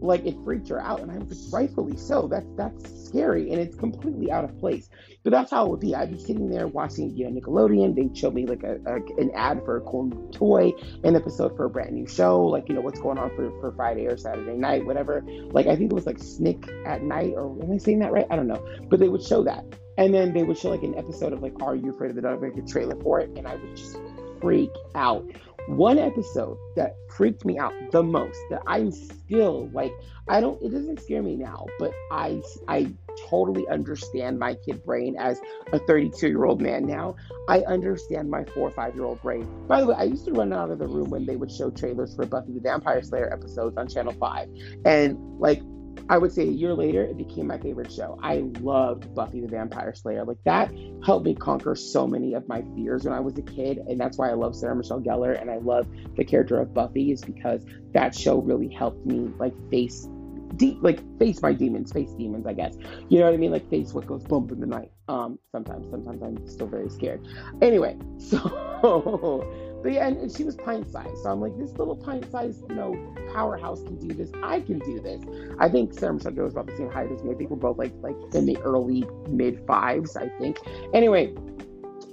like 0.01 0.25
it 0.25 0.37
freaked 0.45 0.69
her 0.69 0.81
out, 0.81 1.01
and 1.01 1.11
I 1.11 1.19
was 1.19 1.51
rightfully 1.53 1.97
so. 1.97 2.29
That's 2.29 2.47
that's 2.57 3.07
scary, 3.07 3.51
and 3.51 3.61
it's 3.61 3.77
completely 3.77 4.31
out 4.31 4.45
of 4.45 4.59
place. 4.59 4.89
But 5.23 5.31
that's 5.31 5.51
how 5.51 5.67
it 5.67 5.71
would 5.71 5.81
be. 5.81 5.95
I'd 5.95 6.11
be 6.11 6.19
sitting 6.19 6.49
there 6.49 6.67
watching, 6.67 7.17
you 7.17 7.29
know, 7.29 7.41
Nickelodeon. 7.41 7.95
They'd 7.95 8.17
show 8.17 8.31
me 8.31 8.47
like 8.47 8.63
a, 8.63 8.77
a, 8.87 8.97
an 9.21 9.31
ad 9.35 9.63
for 9.65 9.77
a 9.77 9.81
cool 9.83 10.05
new 10.05 10.31
toy, 10.33 10.73
an 11.05 11.17
episode 11.17 11.57
for 11.57 11.67
a 11.67 11.71
brand 11.71 11.93
new 11.93 12.07
show, 12.07 12.43
like 12.43 12.69
you 12.69 12.75
know 12.75 12.81
what's 12.81 13.01
going 13.01 13.19
on 13.19 13.31
for, 13.37 13.51
for 13.61 13.73
Friday 13.73 14.07
or 14.07 14.17
Saturday 14.17 14.57
night, 14.57 14.87
whatever. 14.87 15.23
Like 15.51 15.67
I 15.67 15.77
think 15.77 15.93
it 15.93 15.95
was 15.95 16.07
like 16.07 16.19
Snick 16.19 16.69
at 16.87 17.03
Night, 17.03 17.35
or 17.35 17.51
am 17.63 17.71
I 17.71 17.79
saying 17.79 17.99
that 18.01 18.13
right? 18.13 18.27
I 18.31 18.37
don't 18.37 18.49
know. 18.49 18.65
But 18.89 19.01
they 19.01 19.09
would 19.09 19.23
show 19.23 19.45
that, 19.45 19.65
and 19.99 20.15
then 20.15 20.33
they 20.33 20.43
would 20.43 20.59
show 20.59 20.71
like 20.71 20.83
an 20.83 20.97
episode 20.97 21.33
of 21.33 21.43
like 21.43 21.61
Are 21.63 21.77
You 21.77 21.91
Afraid 21.91 22.11
of 22.11 22.17
the 22.17 22.23
Dark, 22.23 22.41
like 22.41 22.57
a 22.57 22.63
trailer 22.63 22.97
for 23.03 23.21
it, 23.21 23.31
and 23.37 23.47
I 23.47 23.57
would 23.57 23.77
just 23.77 23.97
freak 24.41 24.71
out 24.95 25.31
one 25.69 25.99
episode 25.99 26.57
that 26.77 26.95
freaked 27.09 27.45
me 27.45 27.59
out 27.59 27.73
the 27.93 28.03
most 28.03 28.39
that 28.51 28.63
I'm 28.67 28.91
still 28.91 29.69
like 29.73 29.93
I 30.29 30.41
don't 30.41 30.61
it 30.63 30.71
doesn't 30.71 31.01
scare 31.01 31.23
me 31.23 31.37
now 31.37 31.67
but 31.79 31.93
I 32.11 32.43
I 32.69 32.93
totally 33.29 33.67
understand 33.69 34.39
my 34.39 34.55
kid 34.55 34.85
brain 34.85 35.17
as 35.19 35.41
a 35.73 35.79
32 35.79 36.29
year 36.29 36.45
old 36.45 36.61
man 36.61 36.87
now. 36.87 37.17
I 37.49 37.61
understand 37.61 38.31
my 38.31 38.45
4 38.45 38.69
or 38.69 38.71
5 38.71 38.95
year 38.95 39.05
old 39.05 39.21
brain. 39.23 39.49
By 39.67 39.81
the 39.81 39.87
way 39.87 39.97
I 39.99 40.05
used 40.05 40.25
to 40.27 40.33
run 40.33 40.53
out 40.53 40.71
of 40.71 40.79
the 40.79 40.87
room 40.87 41.11
when 41.11 41.27
they 41.27 41.37
would 41.37 41.51
show 41.51 41.71
trailers 41.71 42.15
for 42.15 42.27
Buffy 42.27 42.53
the 42.53 42.61
Vampire 42.61 43.03
Slayer 43.03 43.33
episodes 43.33 43.77
on 43.77 43.89
channel 43.89 44.13
5 44.13 44.49
and 44.85 45.19
like 45.39 45.63
I 46.11 46.19
would 46.19 46.33
say 46.33 46.43
a 46.43 46.51
year 46.51 46.75
later, 46.75 47.05
it 47.05 47.17
became 47.17 47.47
my 47.47 47.57
favorite 47.57 47.93
show. 47.93 48.19
I 48.21 48.39
loved 48.61 49.15
Buffy 49.15 49.41
the 49.41 49.47
Vampire 49.47 49.95
Slayer. 49.95 50.25
Like 50.25 50.43
that 50.45 50.73
helped 51.07 51.25
me 51.25 51.37
conquer 51.37 51.77
so 51.77 52.05
many 52.05 52.35
of 52.35 52.49
my 52.49 52.65
fears 52.75 53.05
when 53.05 53.15
I 53.15 53.21
was 53.21 53.39
a 53.39 53.43
kid. 53.43 53.79
And 53.79 53.99
that's 53.99 54.19
why 54.19 54.29
I 54.29 54.35
love 54.35 54.57
Sarah 54.57 54.75
Michelle 54.75 55.01
Gellar 55.01 55.41
and 55.41 55.49
I 55.49 55.59
love 55.59 55.87
the 56.17 56.25
character 56.25 56.59
of 56.59 56.75
Buffy, 56.75 57.13
is 57.13 57.23
because 57.23 57.65
that 57.93 58.13
show 58.13 58.41
really 58.41 58.69
helped 58.69 59.07
me 59.07 59.33
like 59.39 59.55
face 59.71 60.09
deep 60.57 60.79
like 60.83 61.01
face 61.21 61.41
my 61.43 61.53
demons, 61.53 61.93
face 61.93 62.11
demons, 62.15 62.45
I 62.45 62.55
guess. 62.55 62.77
You 63.09 63.21
know 63.21 63.27
what 63.27 63.35
I 63.35 63.37
mean? 63.37 63.53
Like 63.53 63.71
face 63.71 63.95
what 63.95 64.05
goes 64.07 64.25
bump 64.25 64.51
in 64.51 64.59
the 64.59 64.67
night. 64.67 64.91
Um, 65.07 65.39
sometimes, 65.53 65.89
sometimes 65.93 66.23
I'm 66.23 66.49
still 66.49 66.67
very 66.67 66.91
scared. 66.91 67.25
Anyway, 67.63 67.97
so 68.19 69.47
but 69.83 69.93
yeah, 69.93 70.07
and, 70.07 70.17
and 70.19 70.35
she 70.35 70.45
was 70.45 70.57
pint 70.57 70.91
sized. 70.91 71.23
So 71.23 71.31
I'm 71.31 71.41
like, 71.41 71.57
this 71.59 71.73
little 71.73 71.97
pint 71.97 72.31
sized, 72.31 72.63
you 72.69 72.75
know, 72.75 73.15
powerhouse 73.33 73.83
can 73.83 73.97
do 73.97 74.15
this. 74.15 74.31
I 74.43 74.61
can 74.61 74.79
do 74.81 75.01
this. 75.01 75.23
I 75.59 75.69
think 75.69 75.95
Sarah 75.95 76.15
Michelle 76.15 76.33
Gellar 76.33 76.45
was 76.45 76.53
about 76.53 76.67
the 76.67 76.77
same 76.77 76.91
height 76.91 77.11
as 77.11 77.23
me. 77.23 77.33
I 77.33 77.35
think 77.35 77.51
we're 77.51 77.57
both 77.57 77.79
like 77.79 77.93
like 78.01 78.17
in 78.35 78.47
the 78.47 78.59
early 78.59 79.05
mid 79.29 79.65
fives, 79.67 80.17
I 80.17 80.29
think. 80.39 80.59
Anyway, 80.93 81.35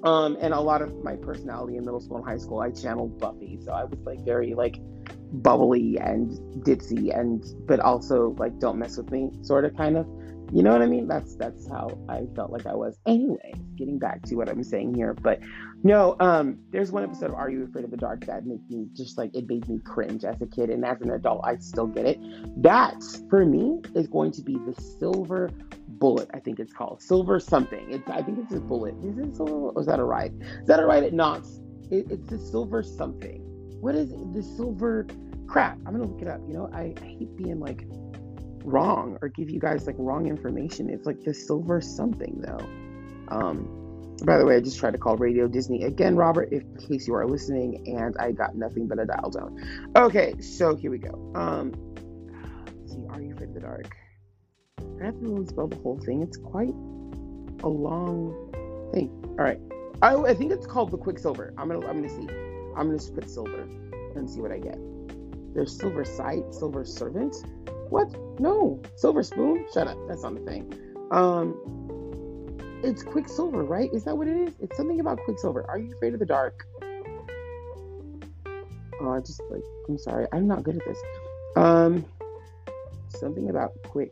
um, 0.04 0.38
and 0.40 0.54
a 0.54 0.60
lot 0.60 0.82
of 0.82 1.04
my 1.04 1.16
personality 1.16 1.78
in 1.78 1.86
middle 1.86 2.00
school 2.00 2.18
and 2.18 2.26
high 2.26 2.38
school, 2.38 2.60
I 2.60 2.72
channeled 2.72 3.20
Buffy. 3.20 3.60
So 3.64 3.72
I 3.72 3.84
was 3.84 4.00
like 4.06 4.24
very 4.24 4.54
like 4.54 4.80
bubbly 5.34 5.98
and 6.00 6.32
ditzy 6.64 7.18
and 7.18 7.44
but 7.68 7.82
also 7.82 8.34
like 8.38 8.58
don't 8.60 8.78
mess 8.78 8.96
with 8.96 9.12
me 9.12 9.30
sort 9.42 9.66
of 9.66 9.76
kind 9.76 9.98
of 9.98 10.08
you 10.52 10.64
know 10.64 10.72
what 10.72 10.82
I 10.82 10.86
mean? 10.86 11.08
That's 11.08 11.36
that's 11.36 11.68
how 11.68 11.98
I 12.08 12.26
felt 12.36 12.52
like 12.52 12.66
I 12.66 12.74
was. 12.74 12.98
Anyway, 13.06 13.54
getting 13.76 14.00
back 14.00 14.24
to 14.24 14.36
what 14.36 14.50
I'm 14.50 14.64
saying 14.64 14.96
here, 14.96 15.14
but 15.14 15.40
no, 15.84 16.16
um, 16.20 16.60
there's 16.72 16.92
one 16.92 17.04
episode 17.04 17.32
of 17.32 17.36
Are 17.36 17.50
You 17.50 17.64
Afraid 17.64 17.84
of 17.84 17.92
the 17.92 17.98
Dark 17.98 18.26
that 18.26 18.46
made 18.46 18.68
me 18.70 18.88
just 18.94 19.18
like 19.18 19.36
it 19.36 19.48
made 19.48 19.68
me 19.68 19.80
cringe 19.80 20.24
as 20.24 20.42
a 20.42 20.48
kid, 20.48 20.70
and 20.70 20.86
as 20.86 21.02
an 21.02 21.12
adult, 21.12 21.42
I 21.44 21.58
still 21.58 21.88
get 21.88 22.06
it. 22.06 22.20
That 22.62 22.96
for 23.30 23.46
me 23.46 23.82
is 23.94 24.08
going 24.08 24.32
to 24.34 24.42
be 24.42 24.58
the 24.58 24.80
silver 24.82 25.52
bullet. 25.88 26.30
I 26.34 26.40
think 26.40 26.60
it's 26.60 26.74
called 26.74 27.02
silver 27.02 27.40
something. 27.40 27.86
It's 27.90 28.10
I 28.10 28.22
think 28.22 28.40
it's 28.40 28.54
a 28.54 28.60
bullet. 28.60 28.96
Is 29.04 29.18
it 29.18 29.36
silver? 29.36 29.70
Or 29.70 29.82
is 29.82 29.88
that 29.88 30.00
a 30.00 30.04
ride? 30.04 30.34
Is 30.62 30.68
that 30.68 30.80
a 30.80 30.86
ride 30.86 31.04
at 31.04 31.14
Knott's? 31.14 31.60
It, 31.92 32.10
it's 32.10 32.30
the 32.30 32.40
silver 32.40 32.84
something. 32.84 33.42
What 33.82 33.96
is 33.96 34.12
it? 34.12 34.34
the 34.34 34.44
silver? 34.44 35.08
Crap! 35.48 35.78
I'm 35.86 35.94
gonna 35.94 36.06
look 36.06 36.22
it 36.22 36.28
up. 36.28 36.42
You 36.48 36.54
know, 36.54 36.70
I, 36.74 36.94
I 37.02 37.06
hate 37.06 37.36
being 37.38 37.60
like 37.60 37.86
wrong 38.64 39.18
or 39.22 39.30
give 39.30 39.50
you 39.50 39.60
guys 39.60 39.88
like 39.88 39.96
wrong 39.98 40.28
information. 40.28 40.90
It's 40.90 41.06
like 41.06 41.24
the 41.24 41.34
silver 41.34 41.82
something 41.82 42.42
though. 42.42 42.66
Um, 43.30 44.16
by 44.24 44.38
the 44.38 44.46
way, 44.46 44.56
I 44.56 44.62
just 44.62 44.80
tried 44.80 44.92
to 44.92 44.98
call 44.98 45.16
Radio 45.16 45.48
Disney 45.48 45.84
again, 45.84 46.16
Robert, 46.16 46.50
if, 46.52 46.64
in 46.64 46.88
case 46.88 47.08
you 47.08 47.14
are 47.14 47.28
listening, 47.28 47.96
and 47.98 48.16
I 48.20 48.32
got 48.32 48.56
nothing 48.56 48.88
but 48.88 49.00
a 49.00 49.06
dial 49.06 49.30
tone. 49.30 49.92
Okay, 49.96 50.40
so 50.42 50.76
here 50.76 50.90
we 50.90 50.98
go. 50.98 51.32
Um, 51.36 51.74
see, 52.88 53.06
Are 53.10 53.22
You 53.22 53.34
Afraid 53.34 53.50
of 53.50 53.54
the 53.56 53.62
Dark? 53.62 53.96
I 55.02 55.06
have 55.06 55.20
to 55.22 55.46
spell 55.48 55.68
the 55.68 55.76
whole 55.78 56.00
thing. 56.00 56.24
It's 56.24 56.38
quite 56.38 56.74
a 57.64 57.68
long 57.70 58.90
thing. 58.92 59.10
All 59.38 59.46
right, 59.46 59.60
I, 60.02 60.16
I 60.16 60.34
think 60.34 60.52
it's 60.52 60.66
called 60.66 60.90
the 60.92 60.98
Quicksilver. 60.98 61.54
I'm 61.58 61.68
gonna 61.68 61.86
I'm 61.88 62.02
gonna 62.02 62.10
see. 62.10 62.28
I'm 62.76 62.90
gonna 62.90 63.12
put 63.14 63.30
silver 63.30 63.62
and 64.16 64.30
see 64.30 64.42
what 64.42 64.52
I 64.52 64.58
get. 64.58 64.78
There's 65.54 65.78
Silver 65.78 66.06
Sight, 66.06 66.44
Silver 66.54 66.86
Servant. 66.86 67.36
What? 67.90 68.40
No. 68.40 68.82
Silver 68.96 69.24
spoon? 69.24 69.66
Shut 69.74 69.88
up. 69.88 69.98
That's 70.08 70.24
not 70.24 70.36
the 70.36 70.42
thing. 70.42 70.74
Um, 71.12 71.56
it's 72.84 73.04
Quicksilver, 73.04 73.64
right? 73.64 73.90
Is 73.94 74.04
that 74.04 74.18
what 74.18 74.28
it 74.28 74.38
is? 74.38 74.54
It's 74.60 74.78
something 74.78 75.00
about 75.00 75.20
Quicksilver. 75.26 75.66
Are 75.70 75.80
you 75.80 75.94
afraid 75.96 76.14
of 76.14 76.20
the 76.20 76.26
dark? 76.26 76.68
Oh, 79.00 79.12
I 79.12 79.20
just 79.20 79.42
like. 79.50 79.64
I'm 79.88 79.98
sorry. 79.98 80.28
I'm 80.32 80.48
not 80.48 80.64
good 80.64 80.78
at 80.78 80.86
this. 80.86 80.98
Um, 81.56 82.06
something 83.10 83.50
about 83.50 83.72
quick. 83.84 84.12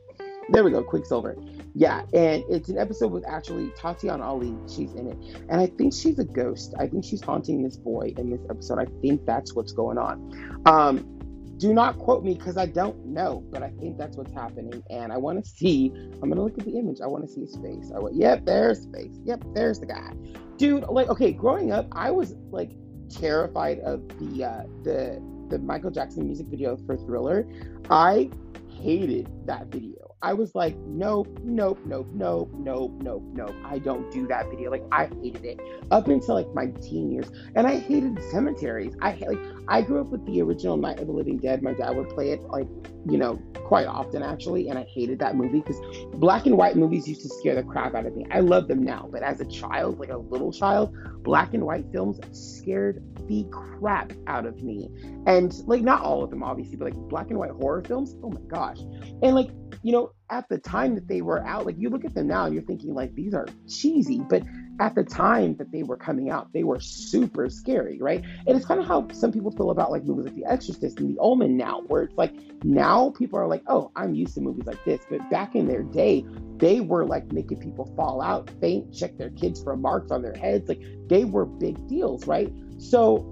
There 0.50 0.63
we 0.63 0.72
go. 0.72 0.84
Quicksilver. 0.84 1.36
Yeah, 1.74 2.01
and 2.13 2.44
it's 2.50 2.70
an 2.70 2.77
episode 2.77 3.12
with 3.12 3.27
actually 3.27 3.67
Tatyana 3.72 4.22
Ali. 4.22 4.55
She's 4.67 4.94
in 4.94 5.08
it, 5.08 5.17
and 5.50 5.60
I 5.60 5.67
think 5.67 5.94
she's 5.94 6.20
a 6.20 6.24
ghost. 6.24 6.74
I 6.79 6.88
think 6.88 7.03
she's 7.03 7.22
haunting 7.22 7.63
this 7.63 7.75
boy 7.75 8.13
in 8.17 8.29
this 8.29 8.41
episode. 8.50 8.79
I 8.79 8.86
think 9.01 9.25
that's 9.25 9.53
what's 9.53 9.74
going 9.74 9.98
on. 9.98 10.62
Um, 10.65 11.14
do 11.58 11.74
not 11.74 11.98
quote 11.98 12.24
me 12.24 12.34
because 12.34 12.58
I 12.58 12.66
don't 12.66 13.06
know, 13.06 13.44
but 13.52 13.64
I 13.64 13.70
think 13.80 13.98
that's 13.98 14.18
what's 14.18 14.34
happening, 14.34 14.84
and 14.90 15.12
I 15.12 15.18
want 15.18 15.44
to 15.44 15.50
see. 15.50 15.92
I'm 16.22 16.30
gonna 16.30 16.44
look 16.44 16.58
at 16.58 16.66
the 16.66 16.78
image. 16.78 17.00
I 17.02 17.08
want 17.08 17.26
to 17.26 17.32
see 17.32 17.42
his 17.42 17.56
face. 17.58 17.92
I 17.96 18.00
went, 18.00 18.16
yep, 18.16 18.46
there's 18.46 18.80
his 18.80 18.88
face. 18.88 19.20
Yep, 19.24 19.44
there's 19.54 19.80
the 19.80 19.86
guy, 19.86 20.14
dude. 20.58 20.84
Like, 20.90 21.10
okay, 21.10 21.32
growing 21.32 21.72
up, 21.72 21.88
I 21.92 22.12
was 22.12 22.36
like 22.52 22.72
terrified 23.10 23.80
of 23.80 24.08
the 24.20 24.44
uh, 24.44 24.64
the 24.84 25.22
the 25.50 25.60
Michael 25.60 25.92
Jackson 25.92 26.26
music 26.26 26.48
video 26.48 26.76
for 26.86 26.98
Thriller. 26.98 27.48
I 27.90 28.30
hated 28.70 29.30
that 29.46 29.68
video. 29.68 30.05
I 30.25 30.34
was 30.34 30.55
like, 30.55 30.75
nope, 30.88 31.27
nope, 31.44 31.79
nope, 31.86 32.08
nope, 32.12 32.50
nope, 32.55 32.91
nope, 33.03 33.24
nope. 33.32 33.55
I 33.63 33.77
don't 33.77 34.12
do 34.12 34.25
that 34.25 34.50
video. 34.50 34.72
Like 34.72 34.82
I 34.91 35.05
hated 35.22 35.46
it 35.46 35.60
up 35.91 36.08
until 36.08 36.34
like 36.34 36.51
my 36.55 36.65
teen 36.82 37.12
years, 37.12 37.29
and 37.55 37.67
I 37.67 37.77
hated 37.77 38.20
cemeteries. 38.32 38.96
I 39.03 39.12
like 39.27 39.38
I 39.67 39.84
grew 39.84 40.01
up 40.01 40.08
with 40.08 40.25
the 40.25 40.41
original 40.41 40.77
Night 40.77 41.00
of 41.00 41.05
the 41.05 41.13
Living 41.13 41.38
Dead. 41.38 41.62
My 41.62 41.74
dad 41.74 41.96
would 41.96 42.10
play 42.10 42.32
it 42.32 42.41
like 42.41 42.67
you 43.10 43.18
know 43.18 43.36
quite 43.66 43.88
often 43.88 44.24
actually, 44.24 44.70
and 44.70 44.78
I 44.78 44.84
hated 44.84 45.20
that 45.20 45.36
movie 45.36 45.62
because 45.62 45.80
black 46.14 46.46
and 46.46 46.58
white 46.58 46.76
movies 46.76 47.08
used 47.08 47.22
to 47.22 47.30
scare 47.30 47.56
the 47.56 47.64
crap 47.64 47.96
out 47.96 48.06
of 48.06 48.16
me. 48.16 48.26
I 48.32 48.40
love 48.40 48.68
them 48.68 48.84
now, 48.84 49.10
but 49.12 49.24
as 49.24 49.42
a 49.42 49.46
child, 49.46 50.00
like 50.00 50.10
a 50.10 50.18
little 50.18 50.52
child, 50.52 50.96
black 51.24 51.54
and 51.54 51.66
white 51.66 51.86
films 51.92 52.20
scared 52.32 53.04
the 53.28 53.46
crap 53.52 54.14
out 54.28 54.46
of 54.46 54.62
me. 54.62 54.90
And 55.26 55.54
like 55.66 55.82
not 55.82 56.02
all 56.02 56.24
of 56.24 56.30
them 56.30 56.44
obviously, 56.44 56.78
but 56.78 56.86
like 56.86 57.10
black 57.10 57.30
and 57.30 57.40
white 57.40 57.52
horror 57.52 57.84
films, 57.84 58.16
oh 58.24 58.30
my 58.30 58.42
gosh. 58.48 58.80
And 59.22 59.36
like 59.36 59.50
you 59.84 59.92
know, 59.92 60.12
at 60.32 60.50
the 60.50 60.58
time 60.58 60.96
that 60.96 61.08
they 61.08 61.22
were 61.22 61.46
out, 61.46 61.66
like 61.66 61.76
you 61.78 61.90
look 61.90 62.06
at 62.06 62.16
them 62.16 62.28
now 62.28 62.46
and 62.46 62.54
you're 62.54 62.64
thinking 62.64 62.94
like 62.94 63.14
these 63.14 63.34
are 63.34 63.48
cheesy, 63.68 64.20
but 64.28 64.44
at 64.79 64.96
the 64.96 65.03
time 65.03 65.55
that 65.55 65.72
they 65.72 65.84
were 65.84 65.98
coming 65.98 66.29
out, 66.29 66.51
they 66.53 66.63
were 66.63 66.79
super 66.79 67.50
scary, 67.50 67.98
right? 68.00 68.24
And 68.48 68.58
it's 68.58 68.65
kind 68.65 68.79
of 68.79 68.88
how 68.88 69.08
some 69.13 69.32
people 69.32 69.51
feel 69.51 69.70
about 69.70 69.91
like 69.91 70.03
movies 70.03 70.25
like 70.25 70.36
The 70.36 70.46
Exorcist 70.46 71.00
and 71.00 71.15
The 71.15 71.20
Omen 71.20 71.55
now, 71.55 71.82
where 71.88 72.03
it's 72.03 72.17
like 72.17 72.34
now 72.63 73.12
people 73.17 73.39
are 73.39 73.48
like, 73.48 73.63
oh, 73.67 73.91
I'm 73.96 74.13
used 74.13 74.36
to 74.36 74.41
movies 74.41 74.65
like 74.65 74.84
this. 74.84 75.01
But 75.10 75.29
back 75.29 75.55
in 75.55 75.67
their 75.67 75.84
day, 75.84 76.25
they 76.58 76.82
were 76.82 77.05
like 77.05 77.32
making 77.32 77.60
people 77.60 77.91
fall 77.96 78.22
out, 78.22 78.50
faint, 78.60 78.94
check 78.94 79.17
their 79.17 79.29
kids 79.32 79.63
for 79.63 79.75
marks 79.77 80.12
on 80.12 80.22
their 80.22 80.36
heads. 80.36 80.67
Like 80.67 80.82
they 81.08 81.24
were 81.24 81.46
big 81.46 81.88
deals, 81.88 82.27
right? 82.27 82.51
So, 82.77 83.25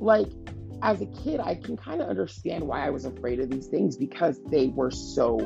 like, 0.00 0.28
as 0.82 1.00
a 1.00 1.06
kid, 1.06 1.38
I 1.38 1.54
can 1.54 1.76
kind 1.76 2.00
of 2.02 2.08
understand 2.08 2.66
why 2.66 2.84
I 2.84 2.90
was 2.90 3.04
afraid 3.04 3.38
of 3.38 3.50
these 3.50 3.68
things 3.68 3.96
because 3.96 4.40
they 4.50 4.68
were 4.68 4.90
so, 4.90 5.38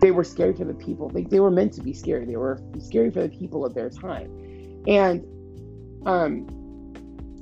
they 0.00 0.10
were 0.10 0.24
scary 0.24 0.54
for 0.54 0.64
the 0.64 0.74
people. 0.74 1.10
Like 1.12 1.30
they 1.30 1.40
were 1.40 1.50
meant 1.50 1.72
to 1.74 1.82
be 1.82 1.92
scary. 1.92 2.24
They 2.24 2.36
were 2.36 2.60
scary 2.78 3.10
for 3.10 3.22
the 3.22 3.28
people 3.28 3.64
of 3.64 3.74
their 3.74 3.90
time, 3.90 4.30
and 4.86 5.24
um, 6.06 6.46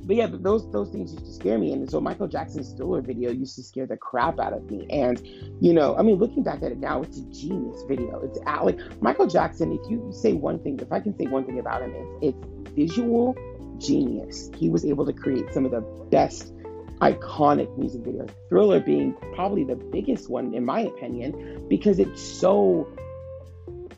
but 0.06 0.14
yeah, 0.14 0.28
those 0.30 0.70
those 0.70 0.90
things 0.90 1.12
used 1.12 1.26
to 1.26 1.32
scare 1.32 1.58
me. 1.58 1.72
And 1.72 1.90
so 1.90 2.00
Michael 2.00 2.28
Jackson's 2.28 2.72
Thriller 2.72 3.00
video 3.00 3.30
used 3.30 3.56
to 3.56 3.62
scare 3.62 3.86
the 3.86 3.96
crap 3.96 4.38
out 4.38 4.52
of 4.52 4.70
me. 4.70 4.86
And 4.88 5.20
you 5.60 5.72
know, 5.72 5.96
I 5.96 6.02
mean, 6.02 6.16
looking 6.16 6.44
back 6.44 6.62
at 6.62 6.72
it 6.72 6.78
now, 6.78 7.02
it's 7.02 7.18
a 7.18 7.24
genius 7.24 7.82
video. 7.88 8.20
It's 8.20 8.38
at, 8.46 8.64
like 8.64 8.78
Michael 9.02 9.26
Jackson. 9.26 9.72
If 9.72 9.90
you 9.90 10.10
say 10.12 10.32
one 10.32 10.60
thing, 10.60 10.78
if 10.80 10.92
I 10.92 11.00
can 11.00 11.16
say 11.18 11.26
one 11.26 11.44
thing 11.44 11.58
about 11.58 11.82
him, 11.82 11.92
it's 12.22 12.36
it's 12.38 12.70
visual 12.70 13.36
genius. 13.78 14.50
He 14.56 14.68
was 14.68 14.84
able 14.84 15.04
to 15.06 15.12
create 15.12 15.52
some 15.52 15.64
of 15.64 15.72
the 15.72 15.80
best 16.10 16.52
iconic 17.00 17.76
music 17.78 18.02
videos. 18.02 18.30
Thriller 18.48 18.80
being 18.80 19.14
probably 19.34 19.64
the 19.64 19.76
biggest 19.76 20.30
one, 20.30 20.54
in 20.54 20.64
my 20.64 20.80
opinion, 20.80 21.66
because 21.68 21.98
it's 21.98 22.22
so, 22.22 22.88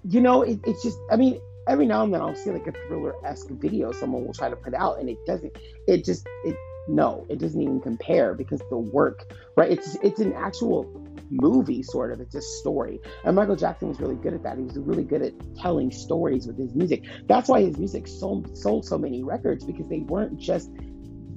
you 0.09 0.21
know, 0.21 0.43
it, 0.43 0.61
it's 0.65 0.83
just, 0.83 0.99
I 1.11 1.17
mean, 1.17 1.41
every 1.67 1.87
now 1.87 2.05
and 2.05 2.13
then 2.13 2.21
I'll 2.21 2.35
see 2.35 2.51
like 2.51 2.67
a 2.67 2.73
thriller 2.89 3.15
esque 3.25 3.51
video 3.51 3.93
someone 3.93 4.25
will 4.25 4.35
try 4.35 4.49
to 4.49 4.57
put 4.57 4.75
out, 4.75 4.99
and 4.99 5.09
it 5.09 5.19
doesn't, 5.27 5.57
it 5.87 6.05
just, 6.05 6.27
it, 6.45 6.57
no, 6.89 7.27
it 7.29 7.39
doesn't 7.39 7.61
even 7.61 7.81
compare 7.81 8.35
because 8.35 8.63
the 8.71 8.79
work, 8.79 9.33
right? 9.57 9.71
It's 9.71 9.97
it's 10.03 10.21
an 10.21 10.33
actual 10.33 10.91
movie, 11.31 11.83
sort 11.83 12.13
of. 12.13 12.21
It's 12.21 12.35
a 12.35 12.41
story. 12.41 13.01
And 13.25 13.37
Michael 13.37 13.57
Jackson 13.57 13.89
was 13.89 14.01
really 14.01 14.15
good 14.15 14.35
at 14.35 14.43
that. 14.45 14.57
He 14.57 14.65
was 14.65 14.79
really 14.79 15.05
good 15.05 15.23
at 15.23 15.35
telling 15.57 15.91
stories 15.91 16.47
with 16.47 16.59
his 16.59 16.75
music. 16.75 17.05
That's 17.27 17.49
why 17.49 17.63
his 17.63 17.77
music 17.77 18.07
sold, 18.07 18.57
sold 18.57 18.87
so 18.87 18.99
many 18.99 19.23
records 19.23 19.65
because 19.65 19.89
they 19.89 20.01
weren't 20.01 20.39
just 20.39 20.71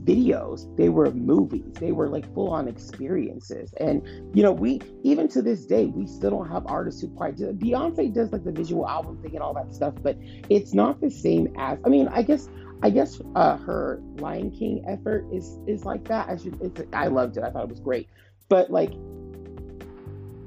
videos 0.03 0.75
they 0.77 0.89
were 0.89 1.11
movies 1.11 1.73
they 1.79 1.91
were 1.91 2.09
like 2.09 2.31
full 2.33 2.49
on 2.49 2.67
experiences. 2.67 3.73
And 3.79 4.05
you 4.35 4.43
know 4.43 4.51
we 4.51 4.81
even 5.03 5.27
to 5.29 5.41
this 5.41 5.65
day 5.65 5.85
we 5.85 6.07
still 6.07 6.31
don't 6.31 6.49
have 6.49 6.65
artists 6.67 7.01
who 7.01 7.09
quite 7.09 7.37
do 7.37 7.51
beyonce 7.53 8.13
does 8.13 8.31
like 8.31 8.43
the 8.43 8.51
visual 8.51 8.87
album 8.87 9.21
thing 9.21 9.35
and 9.35 9.43
all 9.43 9.53
that 9.53 9.73
stuff 9.73 9.93
but 10.01 10.17
it's 10.49 10.73
not 10.73 11.01
the 11.01 11.09
same 11.09 11.53
as 11.57 11.77
i 11.85 11.89
mean 11.89 12.07
i 12.09 12.21
guess 12.21 12.49
i 12.83 12.89
guess 12.89 13.21
uh 13.35 13.57
her 13.57 14.01
lion 14.17 14.51
king 14.51 14.83
effort 14.87 15.25
is 15.31 15.59
is 15.67 15.85
like 15.85 16.07
that. 16.07 16.29
I 16.29 16.37
should 16.37 16.59
it's 16.61 16.81
i 16.93 17.07
loved 17.07 17.37
it. 17.37 17.43
I 17.43 17.51
thought 17.51 17.63
it 17.63 17.69
was 17.69 17.79
great. 17.79 18.07
But 18.49 18.69
like 18.69 18.93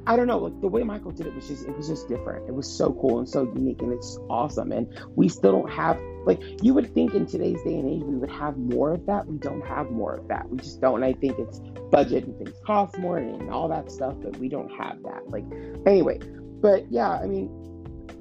I 0.07 0.17
don't 0.17 0.27
know, 0.27 0.39
like 0.39 0.61
the 0.61 0.69
way 0.69 0.83
Michael 0.83 1.13
did 1.13 1.27
it 1.27 1.35
was 1.35 1.49
just 1.49 1.67
it 1.67 1.77
was 1.77 1.89
just 1.89 2.09
different. 2.09 2.49
It 2.49 2.55
was 2.55 2.71
so 2.71 2.93
cool 3.01 3.19
and 3.19 3.29
so 3.29 3.45
unique 3.45 3.81
and 3.81 3.93
it's 3.93 4.19
awesome. 4.29 4.73
And 4.73 4.87
we 5.17 5.29
still 5.29 5.53
don't 5.53 5.71
have 5.71 5.99
like 6.27 6.41
you 6.63 6.75
would 6.75 6.93
think 6.95 7.15
in 7.15 7.27
today's 7.27 7.63
day 7.63 7.75
and 7.75 7.89
age 7.89 8.03
we 8.03 8.17
would 8.17 8.31
have 8.31 8.57
more 8.57 8.93
of 8.93 9.07
that. 9.07 9.27
We 9.27 9.39
don't 9.39 9.65
have 9.67 9.91
more 9.91 10.15
of 10.15 10.29
that. 10.29 10.49
We 10.49 10.59
just 10.59 10.81
don't. 10.81 10.97
And 10.97 11.05
I 11.05 11.15
think 11.15 11.39
it's 11.39 11.61
budget 11.91 12.25
and 12.25 12.37
things 12.37 12.59
cost 12.67 12.99
more 12.99 13.19
and 13.19 13.51
all 13.51 13.69
that 13.69 13.91
stuff, 13.91 14.15
but 14.23 14.37
we 14.37 14.49
don't 14.49 14.71
have 14.73 15.03
that. 15.05 15.29
Like 15.29 15.45
anyway, 15.87 16.21
but 16.61 16.91
yeah, 16.91 17.11
I 17.11 17.27
mean 17.27 17.49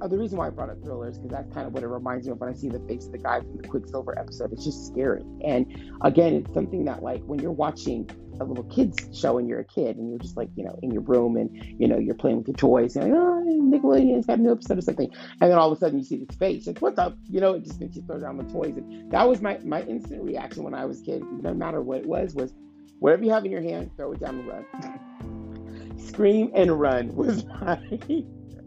uh, 0.00 0.08
the 0.08 0.18
reason 0.18 0.38
why 0.38 0.46
I 0.46 0.50
brought 0.50 0.70
up 0.70 0.82
Thriller 0.82 1.08
is 1.08 1.18
because 1.18 1.30
that's 1.30 1.52
kind 1.54 1.66
of 1.66 1.72
what 1.72 1.82
it 1.82 1.88
reminds 1.88 2.26
me 2.26 2.32
of 2.32 2.40
when 2.40 2.50
I 2.50 2.54
see 2.54 2.68
the 2.68 2.80
face 2.80 3.06
of 3.06 3.12
the 3.12 3.18
guy 3.18 3.40
from 3.40 3.56
the 3.56 3.68
Quicksilver 3.68 4.18
episode. 4.18 4.52
It's 4.52 4.64
just 4.64 4.86
scary. 4.86 5.22
And 5.44 5.66
again, 6.02 6.34
it's 6.34 6.52
something 6.52 6.84
that 6.86 7.02
like 7.02 7.22
when 7.24 7.38
you're 7.38 7.52
watching 7.52 8.08
a 8.40 8.44
little 8.44 8.64
kids 8.64 8.98
show 9.18 9.38
and 9.38 9.48
you're 9.48 9.60
a 9.60 9.64
kid 9.64 9.96
and 9.96 10.10
you're 10.10 10.18
just 10.18 10.36
like, 10.36 10.48
you 10.56 10.64
know, 10.64 10.78
in 10.82 10.90
your 10.90 11.02
room 11.02 11.36
and, 11.36 11.80
you 11.80 11.86
know, 11.86 11.98
you're 11.98 12.14
playing 12.14 12.38
with 12.38 12.48
your 12.48 12.56
toys 12.56 12.96
and 12.96 13.10
like, 13.10 13.18
oh, 13.18 13.44
Nickelodeon's 13.46 14.26
got 14.26 14.38
a 14.38 14.42
new 14.42 14.52
episode 14.52 14.78
or 14.78 14.82
something. 14.82 15.10
And 15.40 15.50
then 15.50 15.58
all 15.58 15.70
of 15.70 15.76
a 15.76 15.80
sudden 15.80 15.98
you 15.98 16.04
see 16.04 16.16
this 16.16 16.36
face, 16.36 16.66
like, 16.66 16.78
what's 16.80 16.98
up? 16.98 17.16
You 17.28 17.40
know, 17.40 17.54
it 17.54 17.64
just 17.64 17.80
makes 17.80 17.96
you 17.96 18.02
throw 18.02 18.18
down 18.20 18.36
the 18.36 18.44
toys. 18.44 18.76
And 18.76 19.10
that 19.12 19.28
was 19.28 19.40
my, 19.40 19.58
my 19.64 19.82
instant 19.82 20.22
reaction 20.22 20.64
when 20.64 20.74
I 20.74 20.84
was 20.84 21.00
a 21.00 21.04
kid, 21.04 21.22
no 21.42 21.54
matter 21.54 21.80
what 21.80 21.98
it 21.98 22.06
was, 22.06 22.34
was 22.34 22.52
whatever 22.98 23.24
you 23.24 23.30
have 23.30 23.44
in 23.44 23.50
your 23.50 23.62
hand, 23.62 23.90
throw 23.96 24.12
it 24.12 24.20
down 24.20 24.40
and 24.40 24.48
run. 24.48 25.98
Scream 25.98 26.50
and 26.54 26.78
run 26.78 27.14
was 27.14 27.44
my 27.60 27.78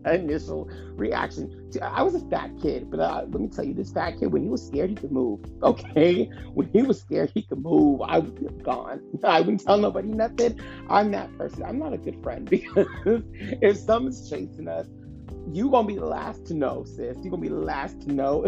initial 0.05 0.69
reaction. 0.95 1.49
I 1.81 2.03
was 2.03 2.15
a 2.15 2.19
fat 2.29 2.51
kid, 2.61 2.89
but 2.89 2.99
uh, 2.99 3.25
let 3.27 3.41
me 3.41 3.49
tell 3.49 3.65
you, 3.65 3.73
this 3.73 3.91
fat 3.91 4.17
kid, 4.19 4.31
when 4.31 4.43
he 4.43 4.49
was 4.49 4.65
scared, 4.65 4.89
he 4.89 4.95
could 4.95 5.11
move. 5.11 5.39
Okay, 5.63 6.29
when 6.53 6.69
he 6.71 6.83
was 6.83 7.01
scared, 7.01 7.31
he 7.33 7.41
could 7.41 7.61
move. 7.61 8.01
I 8.01 8.19
would 8.19 8.35
be 8.35 8.47
gone. 8.63 9.01
I 9.23 9.39
wouldn't 9.41 9.61
tell 9.63 9.77
nobody 9.77 10.07
nothing. 10.09 10.57
I'm 10.89 11.11
that 11.11 11.35
person. 11.37 11.63
I'm 11.63 11.79
not 11.79 11.93
a 11.93 11.97
good 11.97 12.17
friend 12.23 12.49
because 12.49 13.23
if 13.61 13.77
someone's 13.77 14.29
chasing 14.29 14.67
us, 14.67 14.87
you 15.51 15.69
gonna 15.69 15.87
be 15.87 15.95
the 15.95 16.05
last 16.05 16.45
to 16.47 16.53
know, 16.53 16.83
sis. 16.85 17.17
You 17.23 17.31
gonna 17.31 17.41
be 17.41 17.49
the 17.49 17.55
last 17.55 18.01
to 18.01 18.13
know. 18.13 18.45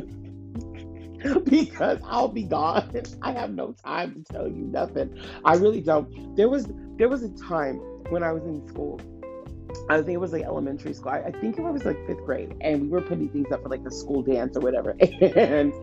because 1.45 1.99
I'll 2.05 2.29
be 2.29 2.43
gone. 2.43 2.89
I 3.21 3.33
have 3.33 3.51
no 3.53 3.73
time 3.73 4.13
to 4.13 4.23
tell 4.31 4.47
you 4.47 4.65
nothing. 4.71 5.09
I 5.43 5.55
really 5.55 5.81
don't. 5.81 6.07
There 6.35 6.49
was 6.49 6.71
there 6.97 7.09
was 7.09 7.23
a 7.23 7.29
time 7.29 7.81
when 8.09 8.23
I 8.23 8.31
was 8.31 8.45
in 8.45 8.65
school 8.67 8.99
I 9.89 9.97
think 9.97 10.09
it 10.09 10.17
was 10.17 10.33
like 10.33 10.43
elementary 10.43 10.93
school. 10.93 11.11
I, 11.11 11.31
think 11.31 11.57
it 11.57 11.61
was 11.61 11.85
like 11.85 12.05
fifth 12.07 12.23
grade, 12.25 12.55
and 12.61 12.81
we 12.81 12.87
were 12.87 13.01
putting 13.01 13.29
things 13.29 13.51
up 13.51 13.63
for 13.63 13.69
like 13.69 13.83
the 13.83 13.91
school 13.91 14.21
dance 14.21 14.55
or 14.55 14.61
whatever. 14.61 14.95
And 15.35 15.73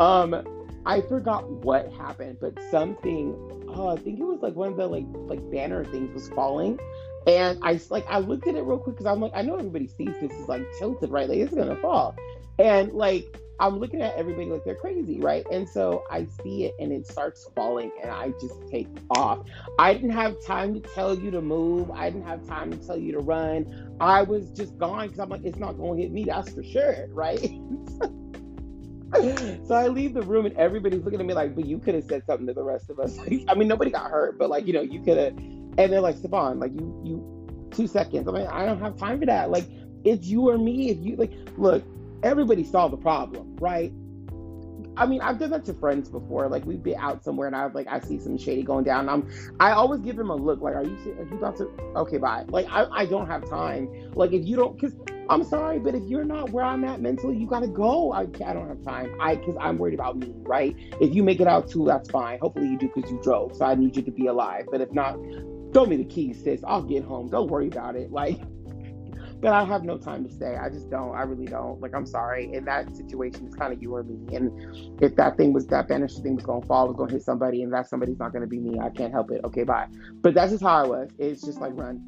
um, 0.00 0.44
I 0.84 1.00
forgot 1.02 1.48
what 1.48 1.92
happened, 1.92 2.38
but 2.40 2.58
something. 2.70 3.34
Oh, 3.68 3.88
I 3.88 3.96
think 3.96 4.18
it 4.18 4.24
was 4.24 4.40
like 4.42 4.54
one 4.54 4.68
of 4.68 4.76
the 4.76 4.86
like 4.86 5.06
like 5.12 5.50
banner 5.50 5.84
things 5.84 6.12
was 6.12 6.28
falling, 6.30 6.78
and 7.26 7.58
I 7.62 7.80
like 7.88 8.06
I 8.08 8.18
looked 8.18 8.46
at 8.48 8.54
it 8.54 8.62
real 8.62 8.78
quick 8.78 8.96
because 8.96 9.06
I'm 9.06 9.20
like 9.20 9.32
I 9.34 9.42
know 9.42 9.56
everybody 9.56 9.86
sees 9.86 10.14
this 10.20 10.32
is 10.32 10.48
like 10.48 10.64
tilted 10.78 11.10
right, 11.10 11.28
like 11.28 11.38
it's 11.38 11.54
gonna 11.54 11.76
fall, 11.76 12.16
and 12.58 12.92
like 12.92 13.38
I'm 13.60 13.78
looking 13.78 14.02
at 14.02 14.16
everybody 14.16 14.46
like 14.46 14.64
they're 14.64 14.74
crazy, 14.74 15.20
right? 15.20 15.46
And 15.52 15.68
so 15.68 16.02
I 16.10 16.26
see 16.42 16.64
it 16.64 16.74
and 16.80 16.92
it 16.92 17.06
starts 17.06 17.48
falling 17.54 17.92
and 18.02 18.10
I 18.10 18.30
just 18.40 18.66
take 18.68 18.88
off. 19.10 19.46
I 19.78 19.94
didn't 19.94 20.10
have 20.10 20.34
time 20.44 20.74
to 20.74 20.80
tell 20.80 21.16
you 21.16 21.30
to 21.30 21.40
move. 21.40 21.90
I 21.92 22.10
didn't 22.10 22.26
have 22.26 22.44
time 22.46 22.72
to 22.72 22.76
tell 22.76 22.96
you 22.96 23.12
to 23.12 23.20
run. 23.20 23.96
I 24.00 24.22
was 24.22 24.50
just 24.50 24.76
gone 24.78 25.06
because 25.06 25.20
I'm 25.20 25.28
like, 25.28 25.44
it's 25.44 25.58
not 25.58 25.78
going 25.78 25.96
to 25.96 26.02
hit 26.02 26.12
me, 26.12 26.24
that's 26.24 26.52
for 26.52 26.64
sure, 26.64 27.06
right? 27.10 27.38
so 29.66 29.74
I 29.74 29.86
leave 29.86 30.14
the 30.14 30.22
room 30.22 30.46
and 30.46 30.56
everybody's 30.56 31.04
looking 31.04 31.20
at 31.20 31.26
me 31.26 31.34
like, 31.34 31.54
but 31.54 31.64
you 31.64 31.78
could 31.78 31.94
have 31.94 32.04
said 32.04 32.24
something 32.26 32.48
to 32.48 32.54
the 32.54 32.64
rest 32.64 32.90
of 32.90 32.98
us. 32.98 33.16
I 33.48 33.54
mean, 33.54 33.68
nobody 33.68 33.92
got 33.92 34.10
hurt, 34.10 34.38
but 34.38 34.50
like, 34.50 34.66
you 34.66 34.72
know, 34.72 34.82
you 34.82 35.00
could 35.02 35.18
have. 35.18 35.36
And 35.36 35.78
they're 35.78 36.00
like, 36.00 36.16
Savon, 36.16 36.58
like 36.58 36.72
you, 36.72 37.00
you, 37.04 37.68
two 37.70 37.86
seconds. 37.86 38.26
I 38.26 38.32
mean, 38.32 38.48
I 38.48 38.66
don't 38.66 38.80
have 38.80 38.96
time 38.96 39.20
for 39.20 39.26
that. 39.26 39.52
Like, 39.52 39.66
it's 40.04 40.26
you 40.26 40.48
or 40.48 40.58
me. 40.58 40.90
If 40.90 40.98
you 40.98 41.14
like, 41.14 41.30
look, 41.56 41.84
everybody 42.22 42.64
saw 42.64 42.88
the 42.88 42.96
problem, 42.96 43.56
right? 43.56 43.92
I 44.96 45.06
mean, 45.06 45.22
I've 45.22 45.38
done 45.38 45.50
that 45.50 45.64
to 45.66 45.74
friends 45.74 46.08
before. 46.08 46.48
Like 46.48 46.64
we'd 46.66 46.82
be 46.82 46.94
out 46.96 47.24
somewhere 47.24 47.46
and 47.46 47.56
I 47.56 47.64
was 47.64 47.74
like 47.74 47.86
I 47.88 48.00
see 48.00 48.18
some 48.18 48.36
shady 48.36 48.62
going 48.62 48.84
down. 48.84 49.08
I'm 49.08 49.30
I 49.58 49.72
always 49.72 50.00
give 50.00 50.16
them 50.16 50.30
a 50.30 50.36
look 50.36 50.60
like, 50.60 50.74
are 50.74 50.84
you 50.84 50.96
are 51.18 51.24
you 51.24 51.36
about 51.36 51.56
to? 51.58 51.70
Okay, 51.96 52.18
bye. 52.18 52.44
Like 52.48 52.66
I, 52.70 52.84
I 52.92 53.06
don't 53.06 53.26
have 53.26 53.48
time. 53.48 53.88
Like 54.14 54.32
if 54.32 54.44
you 54.44 54.56
don't, 54.56 54.78
because 54.78 54.94
I'm 55.30 55.44
sorry, 55.44 55.78
but 55.78 55.94
if 55.94 56.02
you're 56.04 56.24
not 56.24 56.50
where 56.50 56.64
I'm 56.64 56.84
at 56.84 57.00
mentally, 57.00 57.36
you 57.38 57.46
gotta 57.46 57.68
go. 57.68 58.12
I, 58.12 58.22
I 58.22 58.52
don't 58.52 58.68
have 58.68 58.82
time. 58.84 59.16
I 59.20 59.36
because 59.36 59.56
I'm 59.58 59.78
worried 59.78 59.94
about 59.94 60.18
me, 60.18 60.34
right? 60.42 60.76
If 61.00 61.14
you 61.14 61.22
make 61.22 61.40
it 61.40 61.46
out 61.46 61.68
too, 61.70 61.86
that's 61.86 62.10
fine. 62.10 62.38
Hopefully 62.40 62.68
you 62.68 62.78
do 62.78 62.90
because 62.94 63.10
you 63.10 63.18
drove. 63.22 63.56
So 63.56 63.64
I 63.64 63.74
need 63.74 63.96
you 63.96 64.02
to 64.02 64.10
be 64.10 64.26
alive. 64.26 64.66
But 64.70 64.82
if 64.82 64.92
not, 64.92 65.14
throw 65.72 65.86
me 65.86 65.96
the 65.96 66.04
keys, 66.04 66.42
sis. 66.42 66.62
I'll 66.66 66.82
get 66.82 67.02
home. 67.02 67.30
Don't 67.30 67.48
worry 67.48 67.68
about 67.68 67.96
it. 67.96 68.10
Like 68.10 68.40
but 69.42 69.52
I 69.52 69.64
have 69.64 69.82
no 69.82 69.98
time 69.98 70.24
to 70.24 70.30
stay. 70.30 70.56
I 70.56 70.68
just 70.68 70.88
don't. 70.88 71.16
I 71.16 71.22
really 71.22 71.46
don't. 71.46 71.80
Like, 71.80 71.96
I'm 71.96 72.06
sorry. 72.06 72.54
In 72.54 72.64
that 72.66 72.96
situation, 72.96 73.44
it's 73.44 73.56
kind 73.56 73.72
of 73.72 73.82
you 73.82 73.92
or 73.92 74.04
me. 74.04 74.36
And 74.36 75.02
if 75.02 75.16
that 75.16 75.36
thing 75.36 75.52
was 75.52 75.66
that 75.66 75.88
banister 75.88 76.22
thing 76.22 76.36
was 76.36 76.44
gonna 76.44 76.64
fall, 76.64 76.86
was 76.86 76.96
gonna 76.96 77.10
hit 77.10 77.22
somebody, 77.22 77.64
and 77.64 77.72
that 77.72 77.88
somebody's 77.88 78.20
not 78.20 78.32
gonna 78.32 78.46
be 78.46 78.60
me, 78.60 78.78
I 78.78 78.88
can't 78.88 79.12
help 79.12 79.32
it. 79.32 79.40
Okay, 79.44 79.64
bye. 79.64 79.88
But 80.22 80.34
that's 80.34 80.52
just 80.52 80.62
how 80.62 80.84
I 80.84 80.86
was. 80.86 81.10
It's 81.18 81.42
just 81.42 81.60
like 81.60 81.72
run. 81.74 82.00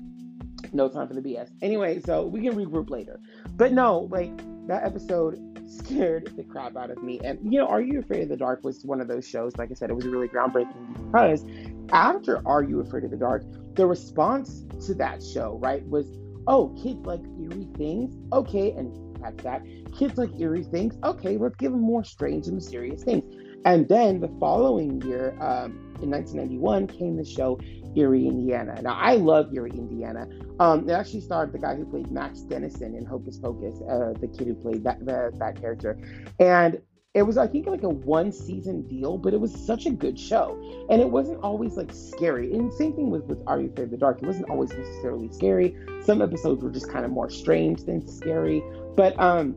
No 0.73 0.89
time 0.89 1.09
for 1.09 1.15
the 1.15 1.21
BS. 1.21 1.51
Anyway, 1.61 2.01
so 2.01 2.25
we 2.25 2.41
can 2.41 2.55
regroup 2.55 2.89
later. 2.89 3.21
But 3.57 3.73
no, 3.73 4.09
like 4.13 4.33
that 4.69 4.85
episode 4.85 5.41
scared 5.69 6.33
the 6.37 6.45
crap 6.45 6.77
out 6.77 6.91
of 6.91 7.03
me. 7.03 7.21
And 7.25 7.39
you 7.43 7.59
know, 7.59 7.67
Are 7.67 7.81
You 7.81 7.99
Afraid 7.99 8.23
of 8.23 8.29
the 8.29 8.37
Dark 8.37 8.63
was 8.63 8.85
one 8.85 9.01
of 9.01 9.09
those 9.09 9.27
shows. 9.29 9.57
Like 9.57 9.73
I 9.73 9.75
said, 9.75 9.91
it 9.91 9.95
was 9.95 10.07
really 10.07 10.29
groundbreaking 10.29 11.11
because 11.11 11.45
after 11.91 12.47
Are 12.47 12.63
You 12.63 12.81
Afraid 12.81 13.03
of 13.03 13.11
the 13.11 13.17
Dark, 13.17 13.43
the 13.75 13.87
response 13.87 14.65
to 14.87 14.95
that 14.95 15.21
show, 15.21 15.59
right, 15.61 15.85
was 15.89 16.07
oh, 16.47 16.69
kids 16.83 17.05
like 17.07 17.21
eerie 17.41 17.69
things. 17.77 18.15
Okay, 18.33 18.73
and 18.73 18.93
that's 19.23 19.43
that. 19.45 19.63
Kids 19.97 20.19
like 20.19 20.31
eerie 20.39 20.65
things. 20.65 20.97
Okay, 21.05 21.37
let's 21.37 21.57
give 21.57 21.73
them 21.73 21.81
more 21.81 22.05
strange 22.05 22.47
and 22.47 22.57
mysterious 22.57 23.03
things. 23.03 23.25
And 23.65 23.89
then 23.89 24.21
the 24.21 24.29
following 24.39 25.01
year, 25.03 25.31
um, 25.41 25.95
in 26.03 26.11
1991, 26.11 26.87
came 26.87 27.17
the 27.17 27.25
show 27.25 27.59
Eerie, 27.97 28.27
Indiana. 28.27 28.81
Now, 28.83 28.95
I 28.95 29.15
love 29.15 29.55
Eerie, 29.55 29.71
Indiana. 29.71 30.29
Um, 30.61 30.89
it 30.89 30.93
actually 30.93 31.21
starred 31.21 31.53
the 31.53 31.59
guy 31.59 31.77
who 31.77 31.85
played 31.87 32.11
Max 32.11 32.41
Dennison 32.41 32.95
in 32.95 33.05
Hocus 33.05 33.39
Pocus, 33.39 33.81
uh, 33.89 34.13
the 34.21 34.29
kid 34.29 34.49
who 34.49 34.55
played 34.55 34.85
that, 34.85 35.05
the, 35.05 35.33
that 35.39 35.61
character. 35.61 35.99
And 36.39 36.81
it 37.15 37.23
was 37.23 37.39
i 37.39 37.47
think 37.47 37.67
like 37.67 37.85
a 37.85 37.89
one 37.89 38.33
season 38.33 38.83
deal 38.83 39.17
but 39.17 39.33
it 39.33 39.41
was 39.41 39.55
such 39.55 39.87
a 39.87 39.91
good 39.91 40.19
show. 40.19 40.61
And 40.91 41.01
it 41.01 41.09
wasn't 41.09 41.43
always 41.43 41.77
like 41.77 41.93
scary. 41.93 42.53
And 42.53 42.73
same 42.73 42.93
thing 42.93 43.11
with 43.11 43.25
with 43.25 43.39
are 43.47 43.61
you 43.61 43.69
afraid 43.69 43.85
of 43.85 43.91
the 43.93 43.97
dark? 43.97 44.23
It 44.23 44.27
wasn't 44.27 44.51
always 44.51 44.71
necessarily 44.71 45.31
scary. 45.33 45.77
Some 46.03 46.21
episodes 46.21 46.63
were 46.63 46.71
just 46.71 46.91
kind 46.91 47.05
of 47.05 47.11
more 47.11 47.31
strange 47.31 47.85
than 47.85 48.07
scary. 48.07 48.63
But 48.97 49.19
um 49.19 49.57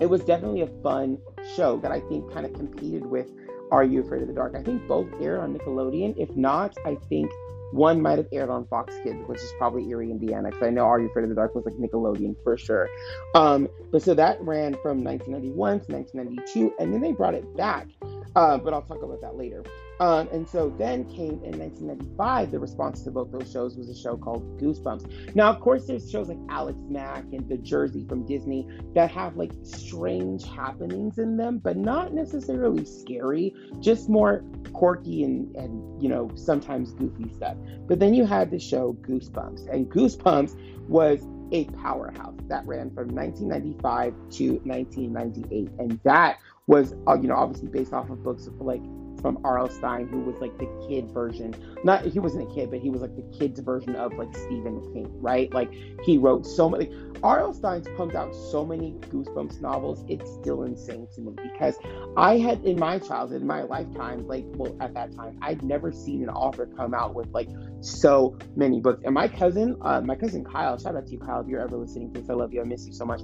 it 0.00 0.06
was 0.06 0.22
definitely 0.22 0.62
a 0.62 0.68
fun 0.82 1.18
show 1.56 1.78
that 1.78 1.90
i 1.90 2.00
think 2.00 2.32
kind 2.32 2.46
of 2.46 2.52
competed 2.52 3.04
with 3.04 3.26
are 3.70 3.84
you 3.84 4.00
afraid 4.00 4.22
of 4.22 4.28
the 4.28 4.34
dark? 4.34 4.54
I 4.56 4.62
think 4.62 4.86
both 4.86 5.08
aired 5.20 5.40
on 5.40 5.54
nickelodeon. 5.54 6.14
If 6.16 6.34
not 6.36 6.76
i 6.86 6.94
think 7.08 7.30
one 7.72 8.00
might 8.00 8.18
have 8.18 8.28
aired 8.32 8.50
on 8.50 8.66
Fox 8.66 8.94
Kids, 9.02 9.18
which 9.26 9.38
is 9.40 9.52
probably 9.58 9.88
Eerie, 9.88 10.10
Indiana, 10.10 10.50
because 10.50 10.66
I 10.66 10.70
know 10.70 10.84
Are 10.84 11.00
You 11.00 11.08
Afraid 11.08 11.24
of 11.24 11.28
the 11.28 11.34
Dark 11.34 11.54
was 11.54 11.64
like 11.64 11.74
Nickelodeon 11.74 12.36
for 12.42 12.56
sure. 12.56 12.88
Um, 13.34 13.68
but 13.90 14.02
so 14.02 14.14
that 14.14 14.40
ran 14.42 14.74
from 14.82 15.04
1991 15.04 15.80
to 15.80 15.92
1992, 15.92 16.74
and 16.78 16.92
then 16.92 17.00
they 17.00 17.12
brought 17.12 17.34
it 17.34 17.56
back. 17.56 17.86
Uh, 18.34 18.58
but 18.58 18.72
I'll 18.72 18.82
talk 18.82 19.02
about 19.02 19.20
that 19.20 19.36
later. 19.36 19.64
Um, 20.00 20.28
and 20.32 20.48
so 20.48 20.74
then 20.78 21.04
came 21.04 21.42
in 21.44 21.58
1995, 21.58 22.50
the 22.50 22.58
response 22.58 23.02
to 23.02 23.10
both 23.10 23.32
those 23.32 23.50
shows 23.50 23.76
was 23.76 23.88
a 23.88 23.96
show 23.96 24.16
called 24.16 24.60
Goosebumps. 24.60 25.34
Now, 25.34 25.50
of 25.50 25.60
course, 25.60 25.86
there's 25.86 26.08
shows 26.10 26.28
like 26.28 26.38
Alex 26.48 26.78
Mack 26.88 27.24
and 27.32 27.48
The 27.48 27.58
Jersey 27.58 28.04
from 28.08 28.24
Disney 28.24 28.68
that 28.94 29.10
have 29.10 29.36
like 29.36 29.52
strange 29.64 30.44
happenings 30.44 31.18
in 31.18 31.36
them, 31.36 31.58
but 31.58 31.76
not 31.76 32.12
necessarily 32.12 32.84
scary, 32.84 33.54
just 33.80 34.08
more 34.08 34.44
quirky 34.72 35.24
and, 35.24 35.54
and 35.56 36.02
you 36.02 36.08
know, 36.08 36.30
sometimes 36.36 36.92
goofy 36.92 37.28
stuff. 37.34 37.56
But 37.86 37.98
then 37.98 38.14
you 38.14 38.24
had 38.24 38.50
the 38.50 38.58
show 38.58 38.92
Goosebumps, 39.02 39.72
and 39.72 39.90
Goosebumps 39.90 40.56
was 40.88 41.26
a 41.52 41.64
powerhouse 41.64 42.34
that 42.48 42.66
ran 42.66 42.90
from 42.90 43.08
1995 43.08 44.14
to 44.30 44.52
1998. 44.64 45.70
And 45.78 46.00
that 46.04 46.38
was, 46.66 46.94
uh, 47.06 47.14
you 47.14 47.28
know, 47.28 47.36
obviously 47.36 47.68
based 47.68 47.92
off 47.92 48.10
of 48.10 48.22
books 48.22 48.48
like 48.60 48.82
from 49.20 49.38
R.L. 49.44 49.68
Stine, 49.68 50.08
who 50.08 50.20
was 50.20 50.36
like 50.40 50.56
the 50.58 50.68
kid 50.88 51.10
version. 51.10 51.54
Not 51.84 52.04
he 52.04 52.18
wasn't 52.18 52.50
a 52.50 52.54
kid, 52.54 52.70
but 52.70 52.80
he 52.80 52.90
was 52.90 53.02
like 53.02 53.14
the 53.16 53.38
kid's 53.38 53.60
version 53.60 53.94
of 53.96 54.12
like 54.14 54.34
Stephen 54.36 54.80
King, 54.92 55.10
right? 55.20 55.52
Like 55.52 55.72
he 56.04 56.18
wrote 56.18 56.46
so 56.46 56.68
many. 56.68 56.90
R.L. 57.22 57.52
Stine's 57.52 57.88
pumped 57.96 58.14
out 58.14 58.32
so 58.34 58.64
many 58.64 58.92
Goosebumps 59.10 59.60
novels. 59.60 60.04
It's 60.08 60.30
still 60.34 60.62
insane 60.62 61.08
to 61.14 61.20
me 61.20 61.32
because 61.42 61.76
I 62.16 62.38
had 62.38 62.64
in 62.64 62.78
my 62.78 62.98
childhood, 62.98 63.40
in 63.40 63.46
my 63.46 63.62
lifetime, 63.62 64.26
like 64.26 64.44
well 64.48 64.76
at 64.80 64.94
that 64.94 65.14
time, 65.16 65.38
I'd 65.42 65.62
never 65.62 65.90
seen 65.90 66.22
an 66.22 66.30
author 66.30 66.66
come 66.76 66.94
out 66.94 67.14
with 67.14 67.28
like 67.32 67.48
so 67.80 68.38
many 68.56 68.80
books. 68.80 69.02
And 69.04 69.14
my 69.14 69.28
cousin, 69.28 69.76
uh, 69.80 70.00
my 70.00 70.14
cousin 70.14 70.44
Kyle, 70.44 70.78
shout 70.78 70.96
out 70.96 71.06
to 71.06 71.12
you, 71.12 71.18
Kyle, 71.18 71.40
if 71.40 71.48
you're 71.48 71.60
ever 71.60 71.76
listening 71.76 72.12
to 72.12 72.20
this, 72.20 72.30
I 72.30 72.34
love 72.34 72.52
you, 72.52 72.60
I 72.60 72.64
miss 72.64 72.86
you 72.86 72.92
so 72.92 73.04
much. 73.04 73.20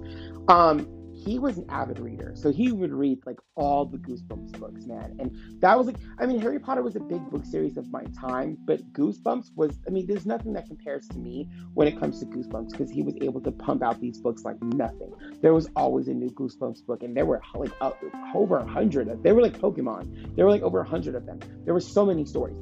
Um, 0.49 1.04
he 1.25 1.39
was 1.39 1.57
an 1.59 1.67
avid 1.69 1.99
reader. 1.99 2.33
So 2.35 2.53
he 2.53 2.71
would 2.73 2.93
read 2.93 3.19
like 3.25 3.39
all 3.55 3.87
the 3.87 3.99
Goosebumps 3.99 4.59
books, 4.59 4.87
man. 4.87 5.17
And 5.19 5.61
that 5.61 5.77
was 5.79 5.87
like, 5.87 5.97
I 6.19 6.27
mean, 6.27 6.41
Harry 6.41 6.59
Potter 6.59 6.83
was 6.83 6.97
a 6.97 7.01
big 7.01 7.31
book 7.31 7.45
series 7.47 7.77
of 7.77 7.91
my 7.91 8.05
time, 8.21 8.59
but 8.67 8.93
Goosebumps 8.93 9.55
was, 9.57 9.79
I 9.87 9.91
mean, 9.91 10.07
there's 10.07 10.27
nothing 10.27 10.53
that 10.53 10.67
compares 10.67 11.09
to 11.09 11.19
me 11.19 11.49
when 11.73 11.89
it 11.89 11.99
comes 11.99 12.21
to 12.21 12.27
Goosebumps 12.27 12.71
because 12.73 12.91
he 12.91 13.03
was 13.03 13.17
able 13.23 13.41
to 13.41 13.53
pump 13.53 13.83
out 13.83 14.01
these 14.01 14.19
books 14.19 14.45
like 14.45 14.61
nothing. 14.63 15.13
There 15.41 15.55
was 15.55 15.69
always 15.77 16.09
a 16.09 16.15
new 16.15 16.31
Goosebumps 16.31 16.85
book, 16.87 17.03
and 17.03 17.17
there 17.17 17.27
were 17.27 17.41
like 17.55 17.73
uh, 17.81 17.93
over 18.35 18.59
a 18.59 18.67
hundred. 18.67 19.23
They 19.23 19.33
were 19.33 19.43
like 19.43 19.59
Pokemon. 19.59 20.37
There 20.37 20.45
were 20.45 20.51
like 20.51 20.63
over 20.63 20.81
a 20.81 20.89
hundred 20.89 21.15
of 21.15 21.27
them. 21.27 21.41
There 21.65 21.75
were 21.75 21.81
so 21.81 22.05
many 22.05 22.25
stories 22.25 22.57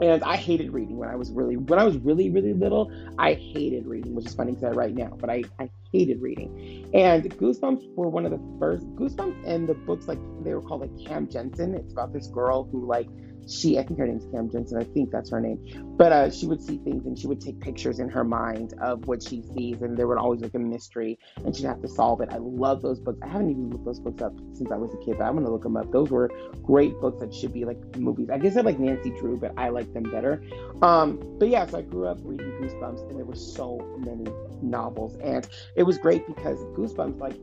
and 0.00 0.22
I 0.24 0.36
hated 0.36 0.72
reading 0.72 0.98
when 0.98 1.08
I 1.08 1.16
was 1.16 1.30
really 1.30 1.56
when 1.56 1.78
I 1.78 1.84
was 1.84 1.96
really 1.96 2.28
really 2.30 2.52
little. 2.52 2.92
I 3.18 3.34
hated 3.34 3.86
reading, 3.86 4.14
which 4.14 4.26
is 4.26 4.34
funny 4.34 4.52
because 4.52 4.64
I 4.64 4.70
write 4.70 4.94
now, 4.94 5.16
but 5.18 5.30
I 5.30 5.44
I 5.58 5.70
hated 5.92 6.20
reading. 6.20 6.88
And 6.94 7.24
Goosebumps 7.36 7.94
were 7.94 8.08
one 8.08 8.24
of 8.24 8.32
the 8.32 8.40
first 8.58 8.86
Goosebumps 8.96 9.46
and 9.46 9.68
the 9.68 9.74
books 9.74 10.08
like 10.08 10.18
they 10.42 10.54
were 10.54 10.62
called 10.62 10.82
like 10.82 11.06
Cam 11.06 11.28
Jansen. 11.28 11.74
It's 11.74 11.92
about 11.92 12.12
this 12.12 12.28
girl 12.28 12.68
who 12.70 12.86
like 12.86 13.08
she, 13.48 13.78
I 13.78 13.82
think 13.84 13.98
her 13.98 14.06
name's 14.06 14.26
Cam 14.32 14.50
Jansen, 14.50 14.78
I 14.78 14.84
think 14.84 15.10
that's 15.10 15.30
her 15.30 15.40
name, 15.40 15.58
but 15.96 16.12
uh, 16.12 16.30
she 16.30 16.46
would 16.46 16.60
see 16.60 16.78
things 16.78 17.06
and 17.06 17.18
she 17.18 17.26
would 17.26 17.40
take 17.40 17.60
pictures 17.60 17.98
in 17.98 18.08
her 18.08 18.24
mind 18.24 18.74
of 18.80 19.06
what 19.06 19.22
she 19.22 19.42
sees, 19.54 19.82
and 19.82 19.96
there 19.96 20.06
would 20.06 20.18
always 20.18 20.40
like 20.40 20.54
a 20.54 20.58
mystery, 20.58 21.18
and 21.44 21.54
she'd 21.54 21.66
have 21.66 21.80
to 21.82 21.88
solve 21.88 22.20
it. 22.20 22.28
I 22.32 22.38
love 22.38 22.82
those 22.82 23.00
books. 23.00 23.18
I 23.22 23.28
haven't 23.28 23.50
even 23.50 23.70
looked 23.70 23.84
those 23.84 24.00
books 24.00 24.22
up 24.22 24.32
since 24.52 24.70
I 24.70 24.76
was 24.76 24.92
a 24.94 24.98
kid, 24.98 25.18
but 25.18 25.24
I'm 25.24 25.34
gonna 25.34 25.50
look 25.50 25.62
them 25.62 25.76
up. 25.76 25.90
Those 25.92 26.10
were 26.10 26.30
great 26.62 26.98
books 27.00 27.20
that 27.20 27.32
should 27.32 27.52
be 27.52 27.64
like 27.64 27.78
movies. 27.96 28.28
I 28.30 28.38
guess 28.38 28.56
I 28.56 28.62
like 28.62 28.78
Nancy 28.78 29.10
Drew, 29.10 29.36
but 29.36 29.52
I 29.56 29.68
like 29.68 29.92
them 29.92 30.04
better. 30.04 30.42
Um, 30.82 31.20
but 31.38 31.48
yeah, 31.48 31.66
so 31.66 31.78
I 31.78 31.82
grew 31.82 32.06
up 32.06 32.18
reading 32.22 32.50
Goosebumps, 32.60 33.08
and 33.08 33.18
there 33.18 33.24
were 33.24 33.36
so 33.36 33.78
many 33.98 34.30
novels, 34.62 35.16
and 35.22 35.48
it 35.76 35.84
was 35.84 35.98
great 35.98 36.26
because 36.26 36.58
Goosebumps, 36.76 37.20
like 37.20 37.36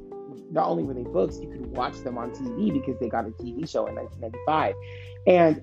not 0.51 0.67
only 0.67 0.83
were 0.83 0.93
they 0.93 1.03
books, 1.03 1.39
you 1.39 1.49
could 1.49 1.65
watch 1.75 1.97
them 2.03 2.17
on 2.17 2.31
TV 2.31 2.71
because 2.71 2.99
they 2.99 3.09
got 3.09 3.25
a 3.25 3.31
TV 3.31 3.69
show 3.69 3.87
in 3.87 3.95
1995. 3.95 4.75
And 5.25 5.61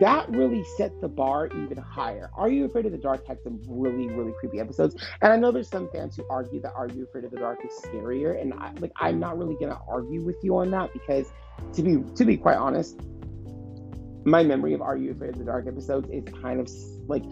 that 0.00 0.28
really 0.30 0.64
set 0.76 0.98
the 1.00 1.08
bar 1.08 1.48
even 1.48 1.76
higher. 1.76 2.30
Are 2.34 2.48
You 2.48 2.64
Afraid 2.64 2.86
of 2.86 2.92
the 2.92 2.98
Dark 2.98 3.26
had 3.26 3.42
some 3.42 3.60
really, 3.68 4.08
really 4.08 4.32
creepy 4.40 4.58
episodes. 4.60 4.96
And 5.20 5.32
I 5.32 5.36
know 5.36 5.52
there's 5.52 5.68
some 5.68 5.88
fans 5.90 6.16
who 6.16 6.24
argue 6.30 6.60
that 6.62 6.72
Are 6.74 6.88
You 6.88 7.04
Afraid 7.04 7.24
of 7.24 7.30
the 7.30 7.38
Dark 7.38 7.60
is 7.64 7.72
scarier. 7.84 8.40
And 8.40 8.54
I, 8.54 8.72
like 8.80 8.92
I'm 8.96 9.18
not 9.20 9.38
really 9.38 9.56
gonna 9.60 9.78
argue 9.88 10.22
with 10.22 10.36
you 10.42 10.56
on 10.56 10.70
that 10.70 10.92
because 10.92 11.26
to 11.74 11.82
be 11.82 12.02
to 12.14 12.24
be 12.24 12.36
quite 12.36 12.56
honest, 12.56 13.00
my 14.24 14.42
memory 14.42 14.72
of 14.72 14.80
Are 14.80 14.96
You 14.96 15.12
Afraid 15.12 15.30
of 15.30 15.38
the 15.38 15.44
Dark 15.44 15.66
episodes 15.66 16.08
is 16.10 16.24
kind 16.40 16.60
of 16.60 16.70
like 17.06 17.24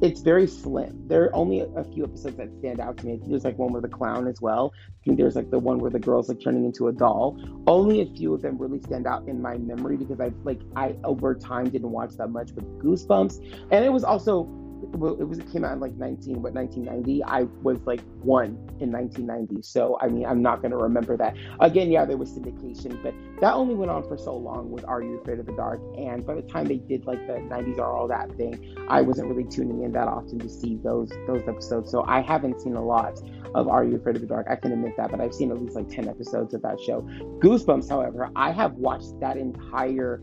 it's 0.00 0.20
very 0.20 0.46
slim. 0.46 1.08
There 1.08 1.24
are 1.24 1.34
only 1.34 1.60
a, 1.60 1.84
few 1.84 2.04
episodes 2.04 2.36
that 2.36 2.48
stand 2.58 2.80
out 2.80 2.96
to 2.98 3.06
me. 3.06 3.18
There's 3.26 3.44
like 3.44 3.58
one 3.58 3.72
with 3.72 3.82
the 3.82 3.88
clown 3.88 4.28
as 4.28 4.40
well. 4.40 4.72
I 4.86 5.04
think 5.04 5.18
there's 5.18 5.34
like 5.34 5.50
the 5.50 5.58
one 5.58 5.78
where 5.78 5.90
the 5.90 5.98
girl's 5.98 6.28
like 6.28 6.40
turning 6.40 6.64
into 6.64 6.88
a 6.88 6.92
doll. 6.92 7.38
Only 7.66 8.02
a 8.02 8.06
few 8.06 8.34
of 8.34 8.42
them 8.42 8.58
really 8.58 8.80
stand 8.80 9.06
out 9.06 9.26
in 9.26 9.42
my 9.42 9.56
memory 9.56 9.96
because 9.96 10.20
I've 10.20 10.34
like 10.44 10.60
I 10.76 10.96
over 11.04 11.34
time 11.34 11.70
didn't 11.70 11.90
watch 11.90 12.12
that 12.18 12.28
much 12.28 12.52
with 12.52 12.64
Goosebumps, 12.78 13.66
and 13.70 13.84
it 13.84 13.92
was 13.92 14.04
also 14.04 14.44
well, 14.80 15.16
it 15.20 15.24
was 15.24 15.38
it 15.38 15.50
came 15.50 15.64
out 15.64 15.72
in 15.72 15.80
like 15.80 15.94
19 15.94 16.42
what 16.42 16.52
1990 16.52 17.24
i 17.24 17.42
was 17.62 17.78
like 17.86 18.00
one 18.22 18.56
in 18.80 18.92
1990 18.92 19.62
so 19.62 19.98
i 20.00 20.08
mean 20.08 20.24
i'm 20.24 20.42
not 20.42 20.60
going 20.60 20.70
to 20.70 20.76
remember 20.76 21.16
that. 21.16 21.34
Again 21.60 21.90
yeah 21.90 22.04
there 22.04 22.16
was 22.16 22.30
syndication 22.30 23.00
but 23.02 23.14
that 23.40 23.54
only 23.54 23.74
went 23.74 23.90
on 23.90 24.06
for 24.06 24.16
so 24.16 24.36
long 24.36 24.70
with 24.70 24.84
are 24.84 25.02
you 25.02 25.18
afraid 25.20 25.38
of 25.38 25.46
the 25.46 25.52
dark? 25.52 25.80
And 25.96 26.24
by 26.26 26.34
the 26.34 26.42
time 26.42 26.66
they 26.66 26.76
did 26.76 27.06
like 27.06 27.26
the 27.26 27.34
90s 27.34 27.78
are 27.78 27.96
all 27.96 28.08
that 28.08 28.30
thing 28.36 28.76
i 28.88 29.00
wasn't 29.00 29.28
really 29.28 29.48
tuning 29.48 29.82
in 29.82 29.92
that 29.92 30.08
often 30.08 30.38
to 30.38 30.48
see 30.48 30.78
those 30.82 31.10
those 31.26 31.42
episodes 31.48 31.90
so 31.90 32.04
i 32.06 32.20
haven't 32.20 32.60
seen 32.60 32.74
a 32.74 32.84
lot 32.84 33.18
of 33.54 33.68
are 33.68 33.84
you 33.84 33.96
afraid 33.96 34.14
of 34.16 34.22
the 34.22 34.28
dark? 34.28 34.46
I 34.50 34.56
can 34.56 34.72
admit 34.72 34.96
that 34.96 35.10
but 35.10 35.20
i've 35.20 35.34
seen 35.34 35.50
at 35.50 35.60
least 35.60 35.74
like 35.74 35.88
10 35.88 36.08
episodes 36.08 36.54
of 36.54 36.62
that 36.62 36.80
show. 36.80 37.02
Goosebumps 37.42 37.88
however 37.88 38.30
i 38.36 38.50
have 38.52 38.74
watched 38.74 39.18
that 39.20 39.36
entire 39.36 40.22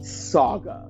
saga 0.00 0.88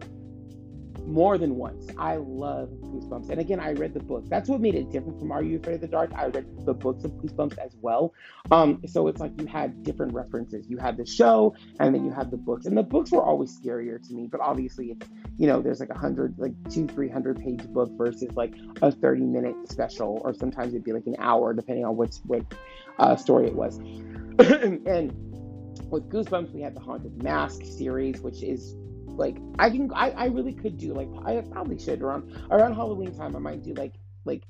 more 1.06 1.38
than 1.38 1.56
once. 1.56 1.88
I 1.98 2.16
love 2.16 2.70
Goosebumps. 2.82 3.30
And 3.30 3.40
again, 3.40 3.60
I 3.60 3.72
read 3.72 3.94
the 3.94 4.00
book. 4.00 4.24
That's 4.28 4.48
what 4.48 4.60
made 4.60 4.74
it 4.74 4.90
different 4.90 5.18
from 5.18 5.32
Are 5.32 5.42
You 5.42 5.58
Afraid 5.58 5.74
of 5.74 5.80
the 5.82 5.88
Dark? 5.88 6.12
I 6.14 6.26
read 6.26 6.46
the 6.64 6.74
books 6.74 7.04
of 7.04 7.12
Goosebumps 7.12 7.58
as 7.58 7.76
well. 7.80 8.14
Um, 8.50 8.80
so 8.86 9.08
it's 9.08 9.20
like 9.20 9.38
you 9.40 9.46
had 9.46 9.82
different 9.82 10.14
references. 10.14 10.68
You 10.68 10.78
had 10.78 10.96
the 10.96 11.06
show 11.06 11.54
and 11.80 11.94
then 11.94 12.04
you 12.04 12.10
had 12.10 12.30
the 12.30 12.36
books. 12.36 12.66
And 12.66 12.76
the 12.76 12.82
books 12.82 13.10
were 13.10 13.22
always 13.22 13.58
scarier 13.58 14.06
to 14.06 14.14
me, 14.14 14.28
but 14.30 14.40
obviously 14.40 14.92
it's, 14.92 15.06
you 15.38 15.46
know, 15.46 15.60
there's 15.60 15.80
like 15.80 15.90
a 15.90 15.98
hundred, 15.98 16.38
like 16.38 16.52
two, 16.70 16.86
three 16.86 17.08
hundred 17.08 17.38
page 17.40 17.64
book 17.68 17.90
versus 17.96 18.34
like 18.34 18.54
a 18.82 18.90
30 18.90 19.22
minute 19.22 19.56
special, 19.70 20.20
or 20.24 20.34
sometimes 20.34 20.72
it'd 20.72 20.84
be 20.84 20.92
like 20.92 21.06
an 21.06 21.16
hour, 21.18 21.52
depending 21.52 21.84
on 21.84 21.96
which, 21.96 22.16
what 22.26 22.42
uh, 22.98 23.16
story 23.16 23.46
it 23.46 23.54
was. 23.54 23.78
and 24.38 25.12
with 25.90 26.08
Goosebumps, 26.08 26.52
we 26.52 26.62
had 26.62 26.74
the 26.74 26.80
Haunted 26.80 27.22
Mask 27.22 27.62
series, 27.64 28.20
which 28.20 28.42
is 28.42 28.76
like 29.16 29.38
I 29.58 29.70
can 29.70 29.90
I, 29.94 30.10
I 30.10 30.26
really 30.26 30.52
could 30.52 30.78
do 30.78 30.94
like 30.94 31.08
I 31.24 31.40
probably 31.50 31.78
should 31.78 32.02
around 32.02 32.32
around 32.50 32.74
Halloween 32.74 33.14
time 33.14 33.36
I 33.36 33.38
might 33.38 33.62
do 33.62 33.74
like 33.74 33.94
like 34.24 34.42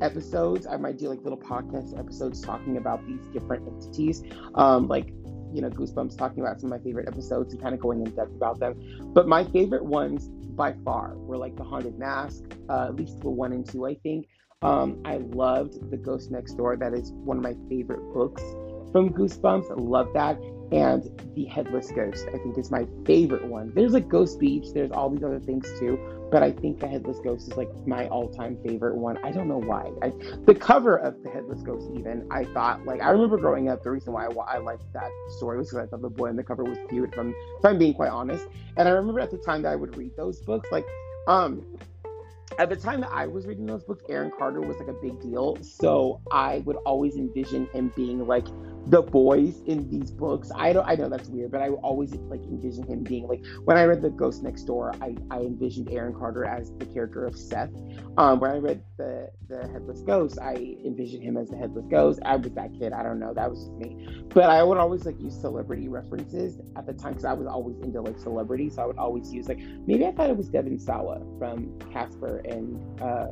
episodes. 0.00 0.66
I 0.66 0.76
might 0.76 0.98
do 0.98 1.08
like 1.08 1.22
little 1.22 1.38
podcast 1.38 1.98
episodes 1.98 2.40
talking 2.40 2.76
about 2.76 3.06
these 3.06 3.26
different 3.28 3.66
entities. 3.66 4.22
Um 4.54 4.88
like 4.88 5.08
you 5.52 5.62
know 5.62 5.70
Goosebumps 5.70 6.16
talking 6.16 6.40
about 6.40 6.60
some 6.60 6.72
of 6.72 6.78
my 6.78 6.84
favorite 6.84 7.08
episodes 7.08 7.52
and 7.52 7.62
kind 7.62 7.74
of 7.74 7.80
going 7.80 8.04
in 8.04 8.14
depth 8.14 8.34
about 8.34 8.60
them. 8.60 8.74
But 9.14 9.28
my 9.28 9.44
favorite 9.44 9.84
ones 9.84 10.28
by 10.28 10.74
far 10.84 11.14
were 11.16 11.36
like 11.36 11.56
the 11.56 11.64
Haunted 11.64 11.98
Mask 11.98 12.42
uh, 12.68 12.86
at 12.88 12.96
least 12.96 13.20
the 13.20 13.30
one 13.30 13.52
and 13.52 13.68
two 13.68 13.86
I 13.86 13.94
think. 13.94 14.28
Um 14.62 15.00
I 15.04 15.16
loved 15.16 15.90
the 15.90 15.96
Ghost 15.96 16.30
Next 16.30 16.54
Door. 16.54 16.76
That 16.76 16.94
is 16.94 17.12
one 17.12 17.38
of 17.38 17.42
my 17.42 17.54
favorite 17.68 18.02
books 18.12 18.42
from 18.92 19.10
Goosebumps. 19.10 19.66
Love 19.76 20.08
that 20.14 20.38
and 20.72 21.08
the 21.34 21.44
headless 21.44 21.90
ghost 21.92 22.26
i 22.34 22.38
think 22.38 22.58
is 22.58 22.70
my 22.70 22.86
favorite 23.04 23.44
one. 23.44 23.72
There's 23.74 23.92
like 23.92 24.08
ghost 24.08 24.40
beach 24.40 24.66
there's 24.74 24.90
all 24.90 25.10
these 25.10 25.22
other 25.22 25.38
things 25.38 25.66
too 25.78 25.98
but 26.30 26.42
i 26.42 26.50
think 26.50 26.80
the 26.80 26.88
headless 26.88 27.18
ghost 27.20 27.48
is 27.48 27.56
like 27.56 27.68
my 27.86 28.08
all-time 28.08 28.58
favorite 28.64 28.96
one. 28.96 29.18
I 29.24 29.30
don't 29.30 29.48
know 29.48 29.60
why. 29.60 29.90
I, 30.02 30.12
the 30.44 30.54
cover 30.54 30.96
of 30.96 31.22
the 31.22 31.30
headless 31.30 31.62
ghost 31.62 31.88
even 31.94 32.26
i 32.30 32.44
thought 32.44 32.84
like 32.84 33.00
i 33.00 33.10
remember 33.10 33.36
growing 33.36 33.68
up 33.68 33.82
the 33.82 33.90
reason 33.90 34.12
why 34.12 34.26
i, 34.26 34.30
I 34.30 34.58
liked 34.58 34.92
that 34.92 35.10
story 35.28 35.58
was 35.58 35.68
because 35.68 35.86
i 35.86 35.88
thought 35.88 36.02
the 36.02 36.10
boy 36.10 36.28
on 36.28 36.36
the 36.36 36.44
cover 36.44 36.64
was 36.64 36.78
cute 36.88 37.12
if 37.12 37.18
I'm, 37.18 37.30
if 37.30 37.64
I'm 37.64 37.78
being 37.78 37.94
quite 37.94 38.10
honest. 38.10 38.46
And 38.76 38.88
i 38.88 38.90
remember 38.90 39.20
at 39.20 39.30
the 39.30 39.38
time 39.38 39.62
that 39.62 39.72
i 39.72 39.76
would 39.76 39.96
read 39.96 40.16
those 40.16 40.40
books 40.40 40.68
like 40.72 40.86
um 41.28 41.64
at 42.58 42.68
the 42.68 42.76
time 42.76 43.00
that 43.00 43.10
I 43.12 43.26
was 43.26 43.46
reading 43.46 43.66
those 43.66 43.84
books, 43.84 44.04
Aaron 44.08 44.30
Carter 44.38 44.60
was 44.60 44.78
like 44.78 44.88
a 44.88 44.92
big 44.92 45.20
deal. 45.20 45.58
So 45.62 46.20
I 46.30 46.58
would 46.58 46.76
always 46.86 47.16
envision 47.16 47.66
him 47.66 47.92
being 47.96 48.26
like 48.26 48.46
the 48.86 49.02
boys 49.02 49.60
in 49.66 49.88
these 49.90 50.10
books. 50.10 50.50
I 50.54 50.72
don't 50.72 50.86
I 50.86 50.94
know 50.94 51.08
that's 51.08 51.28
weird, 51.28 51.50
but 51.50 51.62
I 51.62 51.70
always 51.70 52.14
like 52.14 52.42
envision 52.42 52.86
him 52.86 53.02
being 53.02 53.26
like 53.26 53.44
when 53.64 53.76
I 53.76 53.84
read 53.84 54.02
The 54.02 54.10
Ghost 54.10 54.42
Next 54.42 54.64
Door, 54.64 54.94
I, 55.00 55.16
I 55.30 55.40
envisioned 55.40 55.90
Aaron 55.90 56.14
Carter 56.14 56.44
as 56.44 56.72
the 56.78 56.86
character 56.86 57.26
of 57.26 57.36
Seth. 57.36 57.70
Um 58.16 58.40
when 58.40 58.50
I 58.50 58.58
read 58.58 58.82
the 58.96 59.30
the 59.48 59.66
Headless 59.68 60.00
Ghost, 60.02 60.38
I 60.40 60.76
envisioned 60.84 61.22
him 61.22 61.36
as 61.36 61.48
the 61.48 61.56
Headless 61.56 61.86
Ghost. 61.90 62.20
I 62.24 62.36
was 62.36 62.52
that 62.52 62.72
kid, 62.78 62.92
I 62.92 63.02
don't 63.02 63.18
know, 63.18 63.34
that 63.34 63.50
was 63.50 63.60
just 63.60 63.72
me. 63.72 64.22
But 64.28 64.50
I 64.50 64.62
would 64.62 64.78
always 64.78 65.04
like 65.04 65.20
use 65.20 65.38
celebrity 65.40 65.88
references 65.88 66.58
at 66.76 66.86
the 66.86 66.92
time 66.92 67.12
because 67.12 67.24
I 67.24 67.32
was 67.32 67.46
always 67.46 67.78
into 67.80 68.00
like 68.00 68.18
celebrity. 68.18 68.70
So 68.70 68.82
I 68.82 68.86
would 68.86 68.98
always 68.98 69.32
use 69.32 69.48
like 69.48 69.58
maybe 69.58 70.06
I 70.06 70.12
thought 70.12 70.30
it 70.30 70.36
was 70.36 70.48
Devon 70.48 70.78
Sawa 70.78 71.20
from 71.38 71.78
Casper 71.92 72.38
and 72.44 73.00
uh 73.00 73.28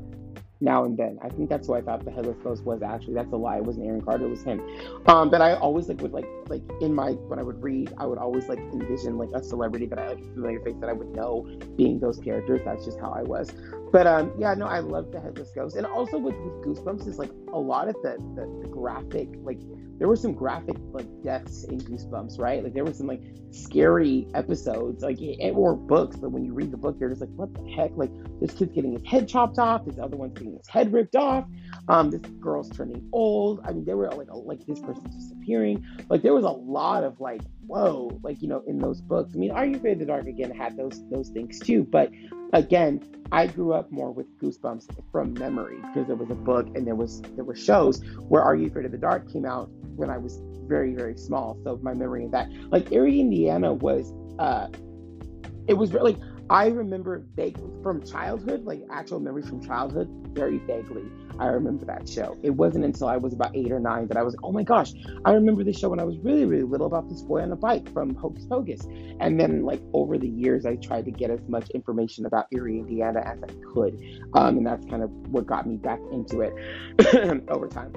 now 0.65 0.85
and 0.85 0.97
then. 0.97 1.19
I 1.23 1.29
think 1.29 1.49
that's 1.49 1.67
who 1.67 1.75
I 1.75 1.83
thought 1.83 2.05
the 2.05 2.11
headless 2.11 2.39
ghost 2.43 2.65
was 2.65 2.83
actually. 2.83 3.15
That's 3.15 3.33
a 3.33 3.37
lie. 3.37 3.59
It 3.59 3.65
wasn't 3.65 3.87
Aaron 3.87 4.01
Carter, 4.01 4.25
it 4.27 4.31
was 4.31 4.43
him. 4.43 4.61
Um, 5.07 5.31
but 5.31 5.41
I 5.41 5.55
always 5.55 5.89
like 5.89 6.01
would 6.01 6.13
like 6.13 6.27
like 6.49 6.63
in 6.81 6.95
my 6.95 7.11
when 7.13 7.39
I 7.39 7.43
would 7.43 7.63
read, 7.63 7.93
I 7.99 8.07
would 8.07 8.19
always 8.19 8.49
like 8.49 8.59
envision 8.59 9.19
like 9.19 9.31
a 9.35 9.43
celebrity 9.43 9.87
that 9.87 9.99
I 9.99 10.09
like 10.09 10.25
familiar 10.35 10.61
face 10.61 10.77
that 10.81 10.89
I 10.89 10.95
would 10.95 11.15
know 11.15 11.49
being 11.77 12.01
those 12.01 12.19
characters. 12.19 12.63
That's 12.65 12.85
just 12.85 12.99
how 12.99 13.11
I 13.11 13.23
was. 13.23 13.53
But 13.95 14.09
um 14.09 14.35
yeah, 14.39 14.55
no, 14.55 14.67
I 14.67 14.81
love 14.81 15.13
the 15.13 15.21
headless 15.23 15.53
ghost. 15.57 15.77
And 15.77 15.87
also 15.87 16.19
with, 16.19 16.37
with 16.37 16.55
Goosebumps 16.67 17.09
is 17.09 17.19
like 17.19 17.33
a 17.55 17.61
lot 17.61 17.89
of 17.89 17.97
the, 18.03 18.19
the, 18.37 18.61
the 18.65 18.69
graphic 18.69 19.31
like 19.45 19.61
there 19.99 20.09
were 20.09 20.17
some 20.17 20.35
graphic 20.35 20.77
like 20.93 21.09
deaths 21.25 21.65
in 21.65 21.79
Goosebumps, 21.81 22.39
right? 22.41 22.65
Like 22.65 22.75
there 22.75 22.85
were 22.85 22.95
some 22.95 23.09
like 23.09 23.23
scary 23.53 24.29
episodes, 24.35 25.03
like 25.05 25.23
it, 25.23 25.53
or 25.53 25.77
books. 25.77 26.17
But 26.17 26.33
when 26.33 26.45
you 26.45 26.55
read 26.55 26.73
the 26.73 26.79
book, 26.79 26.99
you're 27.01 27.11
just 27.11 27.23
like, 27.23 27.31
what 27.37 27.55
the 27.55 27.65
heck? 27.77 27.93
Like 27.97 28.13
this 28.43 28.53
kid's 28.55 28.75
getting 28.75 28.95
his 28.95 29.05
head 29.07 29.29
chopped 29.29 29.59
off, 29.61 29.87
this 29.87 29.99
other 30.01 30.19
one's 30.19 30.35
getting 30.39 30.57
his 30.59 30.69
head 30.69 30.93
ripped 30.93 31.17
off. 31.17 31.47
Um, 31.89 32.11
this 32.11 32.21
girl's 32.41 32.71
turning 32.71 33.07
old. 33.13 33.61
I 33.65 33.73
mean, 33.73 33.85
there 33.85 33.97
were 33.97 34.09
like 34.11 34.29
like 34.31 34.65
this 34.67 34.81
person's 34.81 35.15
disappearing. 35.15 35.85
Like 36.09 36.23
there 36.23 36.35
was 36.35 36.45
a 36.45 36.51
lot 36.51 37.05
of 37.05 37.21
like 37.21 37.43
whoa, 37.67 38.19
like 38.23 38.41
you 38.41 38.49
know, 38.49 38.63
in 38.67 38.79
those 38.79 39.01
books. 39.01 39.33
I 39.35 39.39
mean, 39.39 39.51
Are 39.51 39.67
You 39.67 39.77
Afraid 39.77 39.95
of 39.95 39.99
the 40.01 40.07
Dark 40.07 40.27
again 40.27 40.51
had 40.51 40.77
those 40.77 41.03
those 41.11 41.29
things 41.29 41.59
too, 41.59 41.85
but 41.85 42.11
again, 42.53 43.03
I 43.33 43.47
grew 43.47 43.73
up 43.73 43.91
more 43.91 44.13
with 44.13 44.27
Goosebumps 44.39 44.87
from 45.13 45.35
memory 45.35 45.77
because 45.83 46.07
there 46.07 46.17
was 46.17 46.31
a 46.31 46.35
book 46.35 46.69
and 46.75 46.87
there 46.87 46.95
was 46.95 47.21
there 47.35 47.45
were 47.45 47.57
shows 47.57 48.03
where 48.29 48.43
Are 48.43 48.55
You 48.55 48.69
Afraid 48.69 48.87
of 48.87 48.93
the 48.93 48.99
Dark 48.99 49.31
came 49.31 49.45
out 49.45 49.69
when 49.97 50.09
I 50.09 50.19
was 50.19 50.41
very 50.67 50.95
very 50.95 51.17
small. 51.17 51.59
So 51.65 51.79
my 51.83 51.93
memory 51.93 52.25
of 52.25 52.31
that, 52.33 52.49
like 52.71 52.93
Eerie, 52.93 53.21
Indiana, 53.21 53.75
was 53.75 54.13
uh, 54.39 54.69
it 55.67 55.75
was 55.75 55.93
really. 55.93 56.17
I 56.51 56.67
remember 56.67 57.25
vaguely 57.35 57.71
from 57.83 58.05
childhood, 58.05 58.65
like 58.65 58.83
actual 58.91 59.19
memories 59.19 59.49
from 59.49 59.65
childhood, 59.65 60.09
very 60.35 60.59
vaguely. 60.59 61.05
I 61.39 61.47
remember 61.47 61.85
that 61.87 62.09
show. 62.09 62.37
It 62.43 62.51
wasn't 62.51 62.85
until 62.85 63.09
I 63.09 63.17
was 63.17 63.33
about 63.33 63.55
eight 63.57 63.73
or 63.73 63.81
nine 63.81 64.07
that 64.09 64.17
I 64.17 64.23
was, 64.23 64.35
like, 64.35 64.45
oh 64.45 64.53
my 64.53 64.63
gosh, 64.63 64.93
I 65.25 65.33
remember 65.33 65.65
this 65.65 65.79
show 65.79 65.89
when 65.89 66.01
I 66.01 66.05
was 66.05 66.19
really, 66.19 66.45
really 66.45 66.65
little 66.65 66.87
about 66.87 67.09
this 67.09 67.23
boy 67.23 67.43
on 67.43 67.53
a 67.53 67.57
bike 67.57 67.93
from 67.93 68.15
Hocus 68.15 68.47
Pocus. 68.47 68.83
And 69.21 69.39
then, 69.39 69.63
like, 69.65 69.81
over 69.93 70.19
the 70.19 70.29
years, 70.29 70.67
I 70.67 70.77
tried 70.77 71.05
to 71.07 71.11
get 71.11 71.31
as 71.31 71.41
much 71.49 71.71
information 71.71 72.27
about 72.27 72.47
Eerie, 72.53 72.79
Indiana 72.79 73.21
as 73.21 73.43
I 73.43 73.53
could. 73.73 74.01
Um, 74.35 74.59
and 74.59 74.67
that's 74.67 74.87
kind 74.87 75.03
of 75.03 75.11
what 75.29 75.47
got 75.47 75.67
me 75.67 75.77
back 75.77 76.01
into 76.13 76.41
it 76.41 76.53
over 77.49 77.69
time. 77.69 77.95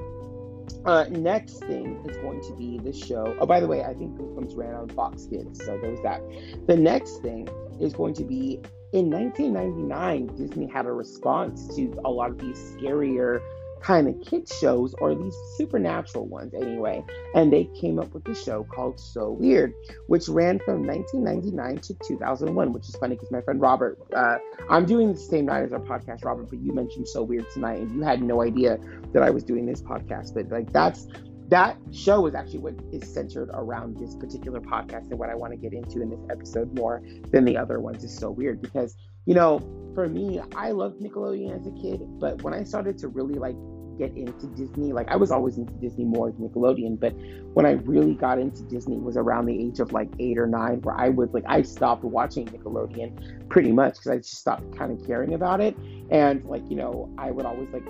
Uh, 0.85 1.05
next 1.09 1.59
thing 1.59 2.03
is 2.07 2.17
going 2.17 2.41
to 2.41 2.53
be 2.55 2.79
the 2.79 2.93
show. 2.93 3.35
Oh, 3.39 3.45
by 3.45 3.59
the 3.59 3.67
way, 3.67 3.83
I 3.83 3.93
think 3.93 4.17
Goosebumps 4.17 4.55
ran 4.55 4.73
on 4.73 4.89
Fox 4.89 5.25
Kids, 5.25 5.63
so 5.63 5.77
there 5.77 5.91
was 5.91 6.01
that. 6.03 6.21
The 6.67 6.75
next 6.75 7.21
thing 7.21 7.47
is 7.79 7.93
going 7.93 8.13
to 8.15 8.23
be 8.23 8.61
in 8.93 9.09
1999, 9.09 10.27
Disney 10.37 10.67
had 10.67 10.85
a 10.85 10.91
response 10.91 11.75
to 11.75 11.99
a 12.05 12.09
lot 12.09 12.31
of 12.31 12.37
these 12.39 12.57
scarier 12.57 13.41
kind 13.81 14.07
of 14.07 14.15
kid 14.21 14.47
shows, 14.51 14.95
or 14.99 15.13
these 15.13 15.35
supernatural 15.55 16.25
ones 16.25 16.53
anyway. 16.53 17.03
And 17.35 17.51
they 17.53 17.65
came 17.79 17.99
up 17.99 18.13
with 18.13 18.27
a 18.27 18.35
show 18.35 18.63
called 18.63 18.99
So 18.99 19.31
Weird, 19.31 19.73
which 20.07 20.27
ran 20.27 20.59
from 20.59 20.85
1999 20.85 21.81
to 21.81 21.93
2001, 22.03 22.73
which 22.73 22.89
is 22.89 22.95
funny 22.95 23.15
because 23.15 23.31
my 23.31 23.41
friend 23.41 23.61
Robert, 23.61 23.99
uh, 24.15 24.37
I'm 24.69 24.85
doing 24.85 25.13
the 25.13 25.19
same 25.19 25.45
night 25.45 25.63
as 25.63 25.73
our 25.73 25.79
podcast, 25.79 26.25
Robert, 26.25 26.49
but 26.49 26.59
you 26.59 26.73
mentioned 26.73 27.07
So 27.07 27.23
Weird 27.23 27.49
tonight, 27.51 27.79
and 27.79 27.95
you 27.95 28.01
had 28.01 28.21
no 28.21 28.41
idea 28.41 28.79
that 29.13 29.23
I 29.23 29.29
was 29.29 29.43
doing 29.43 29.65
this 29.65 29.81
podcast. 29.81 30.33
But 30.33 30.49
like 30.49 30.71
that's 30.73 31.07
that 31.49 31.77
show 31.91 32.25
is 32.27 32.35
actually 32.35 32.59
what 32.59 32.75
is 32.91 33.11
centered 33.11 33.49
around 33.53 33.97
this 33.97 34.15
particular 34.15 34.59
podcast 34.59 35.09
and 35.09 35.17
what 35.17 35.29
I 35.29 35.35
want 35.35 35.53
to 35.53 35.57
get 35.57 35.73
into 35.73 36.01
in 36.01 36.09
this 36.09 36.19
episode 36.29 36.77
more 36.77 37.01
than 37.31 37.45
the 37.45 37.57
other 37.57 37.79
ones. 37.79 38.03
Is 38.03 38.15
so 38.15 38.29
weird 38.29 38.61
because 38.61 38.95
you 39.25 39.33
know 39.33 39.59
for 39.95 40.07
me 40.07 40.41
I 40.55 40.71
loved 40.71 41.01
Nickelodeon 41.01 41.59
as 41.59 41.67
a 41.67 41.71
kid 41.81 42.01
but 42.19 42.41
when 42.43 42.53
I 42.53 42.63
started 42.63 42.97
to 42.99 43.07
really 43.07 43.35
like 43.35 43.55
get 43.97 44.15
into 44.15 44.47
Disney 44.47 44.93
like 44.93 45.07
I 45.09 45.15
was 45.15 45.31
always 45.31 45.57
into 45.57 45.73
Disney 45.73 46.05
more 46.05 46.31
than 46.31 46.47
Nickelodeon 46.47 46.99
but 46.99 47.13
when 47.53 47.65
I 47.65 47.71
really 47.71 48.13
got 48.13 48.37
into 48.37 48.61
Disney 48.63 48.97
was 48.97 49.17
around 49.17 49.47
the 49.47 49.59
age 49.59 49.79
of 49.79 49.91
like 49.91 50.09
eight 50.19 50.37
or 50.37 50.45
nine 50.45 50.81
where 50.81 50.95
I 50.95 51.09
would 51.09 51.33
like 51.33 51.45
I 51.47 51.63
stopped 51.63 52.03
watching 52.03 52.45
Nickelodeon 52.45 53.49
pretty 53.49 53.71
much 53.71 53.95
because 53.95 54.11
I 54.11 54.17
just 54.17 54.37
stopped 54.37 54.77
kind 54.77 54.91
of 54.91 55.05
caring 55.07 55.33
about 55.33 55.61
it. 55.61 55.75
And 56.11 56.45
like 56.45 56.63
you 56.69 56.75
know 56.75 57.11
I 57.17 57.31
would 57.31 57.45
always 57.45 57.69
like 57.69 57.85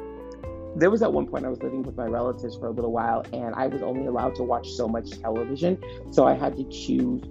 there 0.79 0.89
was 0.89 1.01
at 1.01 1.11
one 1.11 1.27
point 1.27 1.45
I 1.45 1.49
was 1.49 1.61
living 1.61 1.83
with 1.83 1.97
my 1.97 2.05
relatives 2.05 2.55
for 2.55 2.67
a 2.67 2.71
little 2.71 2.91
while, 2.91 3.25
and 3.33 3.55
I 3.55 3.67
was 3.67 3.81
only 3.81 4.05
allowed 4.05 4.35
to 4.35 4.43
watch 4.43 4.69
so 4.69 4.87
much 4.87 5.09
television. 5.19 5.77
So 6.11 6.25
I 6.25 6.35
had 6.35 6.55
to 6.57 6.63
choose 6.69 7.23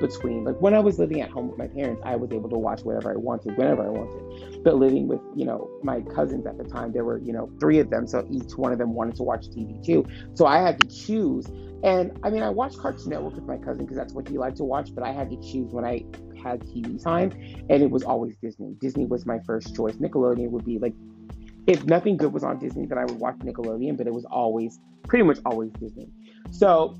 between 0.00 0.44
like 0.44 0.60
when 0.60 0.74
I 0.74 0.80
was 0.80 0.98
living 0.98 1.20
at 1.20 1.30
home 1.30 1.48
with 1.48 1.58
my 1.58 1.68
parents, 1.68 2.02
I 2.04 2.16
was 2.16 2.32
able 2.32 2.48
to 2.50 2.58
watch 2.58 2.82
whatever 2.82 3.12
I 3.12 3.16
wanted, 3.16 3.56
whenever 3.56 3.84
I 3.84 3.90
wanted. 3.90 4.64
But 4.64 4.76
living 4.76 5.06
with, 5.06 5.20
you 5.36 5.44
know, 5.44 5.70
my 5.82 6.00
cousins 6.00 6.46
at 6.46 6.58
the 6.58 6.64
time, 6.64 6.92
there 6.92 7.04
were, 7.04 7.18
you 7.18 7.32
know, 7.32 7.50
three 7.60 7.78
of 7.78 7.90
them, 7.90 8.06
so 8.06 8.26
each 8.30 8.56
one 8.56 8.72
of 8.72 8.78
them 8.78 8.94
wanted 8.94 9.16
to 9.16 9.22
watch 9.22 9.46
TV 9.50 9.84
too. 9.84 10.04
So 10.34 10.46
I 10.46 10.58
had 10.58 10.78
to 10.78 10.86
choose. 10.88 11.46
And 11.82 12.18
I 12.22 12.30
mean, 12.30 12.42
I 12.42 12.50
watched 12.50 12.78
Cartoon 12.78 13.10
Network 13.10 13.34
with 13.34 13.44
my 13.44 13.58
cousin 13.58 13.84
because 13.84 13.96
that's 13.96 14.14
what 14.14 14.26
he 14.28 14.38
liked 14.38 14.56
to 14.56 14.64
watch, 14.64 14.94
but 14.94 15.04
I 15.04 15.12
had 15.12 15.30
to 15.30 15.36
choose 15.36 15.72
when 15.72 15.84
I 15.84 16.04
had 16.42 16.60
TV 16.62 17.02
time, 17.02 17.30
and 17.68 17.82
it 17.82 17.90
was 17.90 18.02
always 18.02 18.36
Disney. 18.36 18.74
Disney 18.80 19.06
was 19.06 19.26
my 19.26 19.38
first 19.46 19.76
choice. 19.76 19.94
Nickelodeon 19.96 20.50
would 20.50 20.64
be 20.64 20.78
like 20.78 20.94
if 21.66 21.84
nothing 21.84 22.16
good 22.16 22.32
was 22.32 22.44
on 22.44 22.58
Disney, 22.58 22.86
then 22.86 22.98
I 22.98 23.04
would 23.04 23.18
watch 23.18 23.36
Nickelodeon, 23.38 23.96
but 23.96 24.06
it 24.06 24.12
was 24.12 24.24
always 24.26 24.80
pretty 25.08 25.24
much 25.24 25.38
always 25.44 25.70
Disney. 25.72 26.08
So 26.50 26.96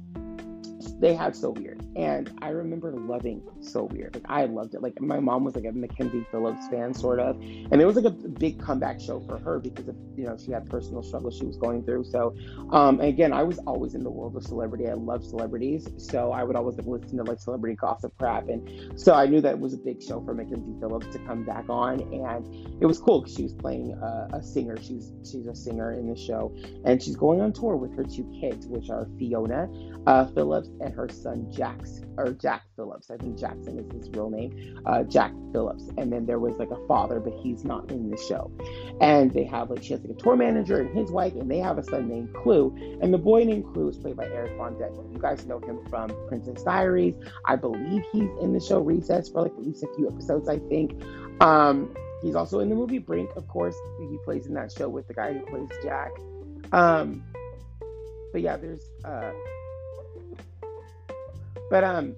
they 1.01 1.15
had 1.15 1.37
So 1.37 1.51
Weird. 1.51 1.84
And 1.97 2.33
I 2.43 2.49
remember 2.49 2.93
loving 2.93 3.43
So 3.61 3.85
Weird. 3.85 4.15
Like 4.15 4.25
I 4.29 4.45
loved 4.47 4.75
it. 4.75 4.83
Like 4.83 5.01
my 5.01 5.21
mom 5.21 5.45
was 5.45 5.55
like 5.55 5.65
a 5.65 5.73
Mackenzie 5.73 6.27
Phillips 6.31 6.67
fan, 6.69 6.95
sort 6.95 7.21
of, 7.21 7.41
and 7.41 7.81
it 7.81 7.87
was 7.87 7.97
like 7.97 8.05
a 8.05 8.11
big 8.11 8.61
comeback 8.61 9.01
show 9.01 9.21
for 9.21 9.39
her 9.39 9.59
because 9.59 9.89
of 9.89 9.97
you 10.17 10.25
know 10.25 10.37
she 10.37 10.51
had 10.51 10.69
personal 10.69 11.03
struggles 11.03 11.37
she 11.37 11.45
was 11.45 11.57
going 11.57 11.85
through. 11.85 12.05
So, 12.05 12.35
um, 12.71 13.01
again, 13.01 13.33
I 13.33 13.43
was 13.43 13.59
always 13.61 13.95
in 13.95 14.03
the 14.03 14.11
world 14.11 14.37
of 14.37 14.43
celebrity. 14.45 14.89
I 14.89 14.95
love 14.95 15.25
celebrities, 15.25 15.89
so 15.97 16.33
I 16.33 16.43
would 16.45 16.57
always 16.57 16.77
like, 16.77 16.87
listen 16.87 17.19
to 17.19 17.25
like 17.25 17.41
celebrity 17.41 17.77
gossip 17.77 18.17
crap, 18.19 18.49
and 18.49 18.99
so 18.99 19.15
I 19.15 19.27
knew 19.27 19.41
that 19.41 19.53
it 19.53 19.59
was 19.59 19.75
a 19.75 19.79
big 19.79 20.03
show 20.03 20.23
for 20.25 20.35
Mackenzie 20.35 20.75
Phillips 20.81 21.07
to 21.15 21.19
come 21.21 21.45
back 21.45 21.67
on, 21.69 22.01
and 22.01 22.83
it 22.83 22.87
was 22.87 22.99
cool 22.99 23.21
because 23.21 23.37
she 23.37 23.43
was 23.43 23.55
playing 23.55 23.93
a, 23.93 24.37
a 24.37 24.43
singer. 24.43 24.77
She's 24.81 25.13
she's 25.25 25.47
a 25.47 25.55
singer 25.55 25.93
in 25.93 26.09
the 26.09 26.17
show, 26.17 26.55
and 26.85 27.03
she's 27.03 27.17
going 27.17 27.41
on 27.41 27.53
tour 27.53 27.77
with 27.77 27.97
her 27.97 28.05
two 28.05 28.31
kids, 28.41 28.67
which 28.67 28.91
are 28.91 29.07
Fiona 29.19 29.69
uh, 30.07 30.27
Phillips 30.27 30.69
and 30.81 30.95
her 30.95 31.09
son 31.09 31.51
Jack 31.51 31.84
or 32.17 32.33
Jack 32.33 32.63
Phillips. 32.77 33.11
I 33.11 33.17
think 33.17 33.39
Jackson 33.39 33.79
is 33.79 33.91
his 33.93 34.11
real 34.11 34.31
name, 34.31 34.81
uh, 34.87 35.03
Jack 35.05 35.33
Phillips. 35.53 35.89
And 35.97 36.13
then 36.13 36.27
there 36.27 36.39
was 36.39 36.57
like 36.57 36.71
a 36.71 36.87
father, 36.87 37.21
but 37.21 37.33
he's 37.43 37.65
not 37.65 37.91
in 37.91 38.11
the 38.11 38.17
show. 38.17 38.51
And 39.01 39.33
they 39.33 39.45
have 39.45 39.71
like 39.71 39.83
she 39.83 39.93
has 39.93 40.03
like 40.03 40.17
a 40.17 40.23
tour 40.23 40.37
manager 40.37 40.81
and 40.81 40.97
his 40.97 41.11
wife, 41.11 41.35
and 41.35 41.51
they 41.51 41.59
have 41.59 41.79
a 41.79 41.83
son 41.83 42.09
named 42.09 42.35
Clu. 42.35 42.75
And 43.01 43.13
the 43.13 43.19
boy 43.19 43.45
named 43.45 43.73
Clu 43.73 43.89
is 43.89 43.99
played 43.99 44.17
by 44.17 44.27
Erik 44.27 44.57
von 44.57 44.75
Detten. 44.75 45.13
You 45.13 45.19
guys 45.19 45.47
know 45.47 45.59
him 45.61 45.79
from 45.89 46.11
Princess 46.29 46.63
Diaries. 46.63 47.15
I 47.47 47.57
believe 47.57 48.03
he's 48.13 48.31
in 48.41 48.53
the 48.53 48.61
show 48.61 48.81
Recess 48.81 49.29
for 49.29 49.43
like 49.43 49.53
at 49.53 49.65
least 49.65 49.83
a 49.83 49.89
few 49.95 50.09
episodes. 50.09 50.49
I 50.49 50.59
think. 50.59 51.03
Um, 51.41 51.95
he's 52.23 52.35
also 52.35 52.61
in 52.61 52.69
the 52.69 52.75
movie 52.75 52.99
Brink, 52.99 53.31
of 53.37 53.49
course. 53.49 53.77
He 53.99 54.19
plays 54.25 54.47
in 54.47 54.55
that 54.55 54.73
show 54.73 54.89
with 54.89 55.09
the 55.09 55.15
guy 55.15 55.33
who 55.33 55.45
plays 55.47 55.69
Jack. 55.83 56.11
Um, 56.73 57.25
but 58.33 58.43
yeah, 58.43 58.57
there's 58.57 58.91
uh, 59.05 59.31
but 61.71 61.85
um, 61.85 62.17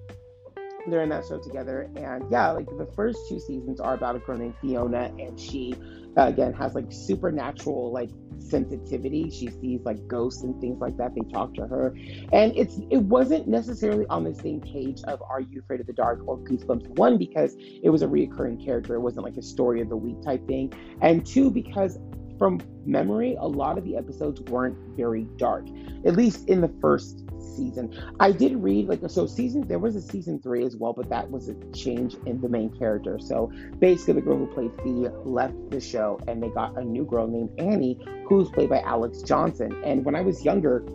they're 0.87 1.01
in 1.01 1.09
that 1.09 1.25
show 1.25 1.37
together, 1.37 1.89
and 1.95 2.23
yeah, 2.31 2.51
like 2.51 2.67
the 2.77 2.85
first 2.95 3.19
two 3.27 3.39
seasons 3.39 3.79
are 3.79 3.93
about 3.93 4.15
a 4.15 4.19
girl 4.19 4.37
named 4.37 4.55
Fiona, 4.61 5.11
and 5.19 5.39
she 5.39 5.75
uh, 6.17 6.27
again 6.27 6.53
has 6.53 6.75
like 6.75 6.85
supernatural 6.89 7.91
like 7.91 8.09
sensitivity. 8.39 9.29
She 9.29 9.47
sees 9.47 9.81
like 9.83 10.07
ghosts 10.07 10.43
and 10.43 10.59
things 10.61 10.79
like 10.79 10.97
that. 10.97 11.13
They 11.13 11.21
talk 11.31 11.53
to 11.55 11.67
her, 11.67 11.93
and 12.31 12.55
it's 12.55 12.79
it 12.89 12.97
wasn't 12.97 13.47
necessarily 13.47 14.05
on 14.09 14.23
the 14.23 14.33
same 14.33 14.61
page 14.61 15.01
of 15.03 15.21
Are 15.21 15.41
You 15.41 15.59
Afraid 15.59 15.81
of 15.81 15.87
the 15.87 15.93
Dark 15.93 16.21
or 16.25 16.37
Goosebumps. 16.37 16.87
One 16.97 17.17
because 17.17 17.55
it 17.57 17.89
was 17.89 18.01
a 18.01 18.07
reoccurring 18.07 18.63
character. 18.63 18.95
It 18.95 19.01
wasn't 19.01 19.25
like 19.25 19.37
a 19.37 19.43
story 19.43 19.81
of 19.81 19.89
the 19.89 19.97
week 19.97 20.21
type 20.23 20.45
thing, 20.47 20.73
and 21.01 21.25
two 21.25 21.51
because 21.51 21.99
from 22.37 22.61
memory, 22.85 23.35
a 23.39 23.47
lot 23.47 23.77
of 23.77 23.83
the 23.83 23.97
episodes 23.97 24.41
weren't 24.41 24.77
very 24.95 25.23
dark, 25.37 25.65
at 26.05 26.15
least 26.15 26.47
in 26.47 26.61
the 26.61 26.71
first 26.79 27.26
season. 27.55 27.93
I 28.19 28.31
did 28.31 28.55
read 28.61 28.87
like 28.87 28.99
so 29.07 29.25
season 29.25 29.67
there 29.67 29.79
was 29.79 29.95
a 29.95 30.01
season 30.01 30.41
three 30.41 30.65
as 30.65 30.75
well, 30.75 30.93
but 30.93 31.09
that 31.09 31.29
was 31.29 31.49
a 31.49 31.55
change 31.71 32.15
in 32.25 32.41
the 32.41 32.49
main 32.49 32.69
character. 32.77 33.19
So 33.19 33.51
basically, 33.79 34.15
the 34.15 34.21
girl 34.21 34.37
who 34.37 34.47
played 34.47 34.71
Fee 34.83 35.07
left 35.23 35.69
the 35.69 35.79
show, 35.79 36.19
and 36.27 36.41
they 36.41 36.49
got 36.49 36.77
a 36.77 36.83
new 36.83 37.05
girl 37.05 37.27
named 37.27 37.51
Annie, 37.59 37.99
who's 38.27 38.49
played 38.49 38.69
by 38.69 38.79
Alexz 38.79 39.25
Johnson. 39.25 39.81
And 39.83 40.05
when 40.05 40.15
I 40.15 40.21
was 40.21 40.43
younger, 40.43 40.85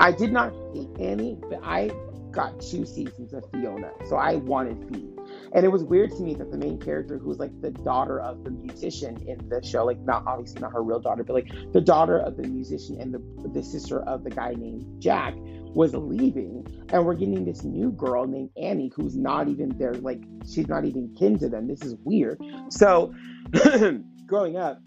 I 0.00 0.12
did 0.12 0.32
not 0.32 0.52
hate 0.72 0.88
Annie, 0.98 1.38
but 1.48 1.60
I 1.62 1.90
got 2.30 2.60
two 2.60 2.84
seasons 2.84 3.32
of 3.32 3.44
Fiona, 3.50 3.90
so 4.08 4.16
I 4.16 4.36
wanted 4.36 4.88
Fee. 4.88 5.13
And 5.54 5.64
it 5.64 5.68
was 5.68 5.84
weird 5.84 6.10
to 6.16 6.22
me 6.22 6.34
that 6.34 6.50
the 6.50 6.58
main 6.58 6.78
character, 6.78 7.16
who 7.16 7.28
was 7.28 7.38
like 7.38 7.60
the 7.60 7.70
daughter 7.70 8.20
of 8.20 8.42
the 8.42 8.50
musician 8.50 9.16
in 9.26 9.48
the 9.48 9.62
show, 9.64 9.84
like 9.84 10.00
not 10.00 10.24
obviously 10.26 10.60
not 10.60 10.72
her 10.72 10.82
real 10.82 11.00
daughter, 11.00 11.22
but 11.22 11.32
like 11.32 11.72
the 11.72 11.80
daughter 11.80 12.18
of 12.18 12.36
the 12.36 12.42
musician 12.42 13.00
and 13.00 13.14
the 13.14 13.48
the 13.48 13.62
sister 13.62 14.02
of 14.02 14.24
the 14.24 14.30
guy 14.30 14.54
named 14.54 14.84
Jack, 15.00 15.34
was 15.74 15.94
leaving, 15.94 16.66
and 16.90 17.04
we're 17.04 17.14
getting 17.14 17.44
this 17.44 17.64
new 17.64 17.92
girl 17.92 18.26
named 18.26 18.50
Annie, 18.60 18.92
who's 18.94 19.16
not 19.16 19.48
even 19.48 19.76
there, 19.78 19.94
like 19.94 20.22
she's 20.48 20.68
not 20.68 20.84
even 20.84 21.14
kin 21.18 21.38
to 21.38 21.48
them. 21.48 21.68
This 21.68 21.82
is 21.82 21.94
weird. 22.04 22.40
So, 22.68 23.12
growing 24.26 24.56
up, 24.56 24.80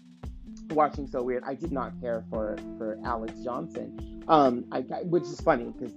watching 0.70 1.06
So 1.06 1.22
Weird, 1.22 1.44
I 1.46 1.54
did 1.54 1.72
not 1.72 2.00
care 2.00 2.24
for 2.30 2.56
for 2.76 2.96
Alexz 3.04 3.42
Johnson. 3.44 4.22
Um, 4.28 4.66
I, 4.72 4.80
which 5.04 5.22
is 5.22 5.40
funny 5.40 5.72
because 5.72 5.94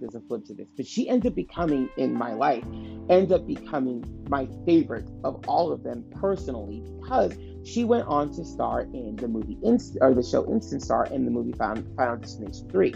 there's 0.00 0.14
a 0.14 0.20
flip 0.20 0.46
to 0.46 0.54
this, 0.54 0.68
but 0.74 0.86
she 0.86 1.10
ends 1.10 1.26
up 1.26 1.34
becoming 1.34 1.90
in 1.98 2.14
my 2.14 2.32
life, 2.32 2.64
ends 3.08 3.32
up 3.32 3.46
becoming 3.46 4.04
my 4.28 4.48
favorite 4.64 5.08
of 5.24 5.44
all 5.48 5.72
of 5.72 5.82
them 5.82 6.04
personally 6.20 6.82
because 7.00 7.36
she 7.64 7.84
went 7.84 8.06
on 8.06 8.32
to 8.34 8.44
star 8.44 8.82
in 8.82 9.16
the 9.16 9.28
movie 9.28 9.58
Inst- 9.62 9.98
or 10.00 10.14
the 10.14 10.22
show 10.22 10.50
Instant 10.50 10.82
Star 10.82 11.06
in 11.06 11.24
the 11.24 11.30
movie 11.30 11.52
Final, 11.52 11.84
Final 11.96 12.16
Destination 12.16 12.68
Three. 12.70 12.94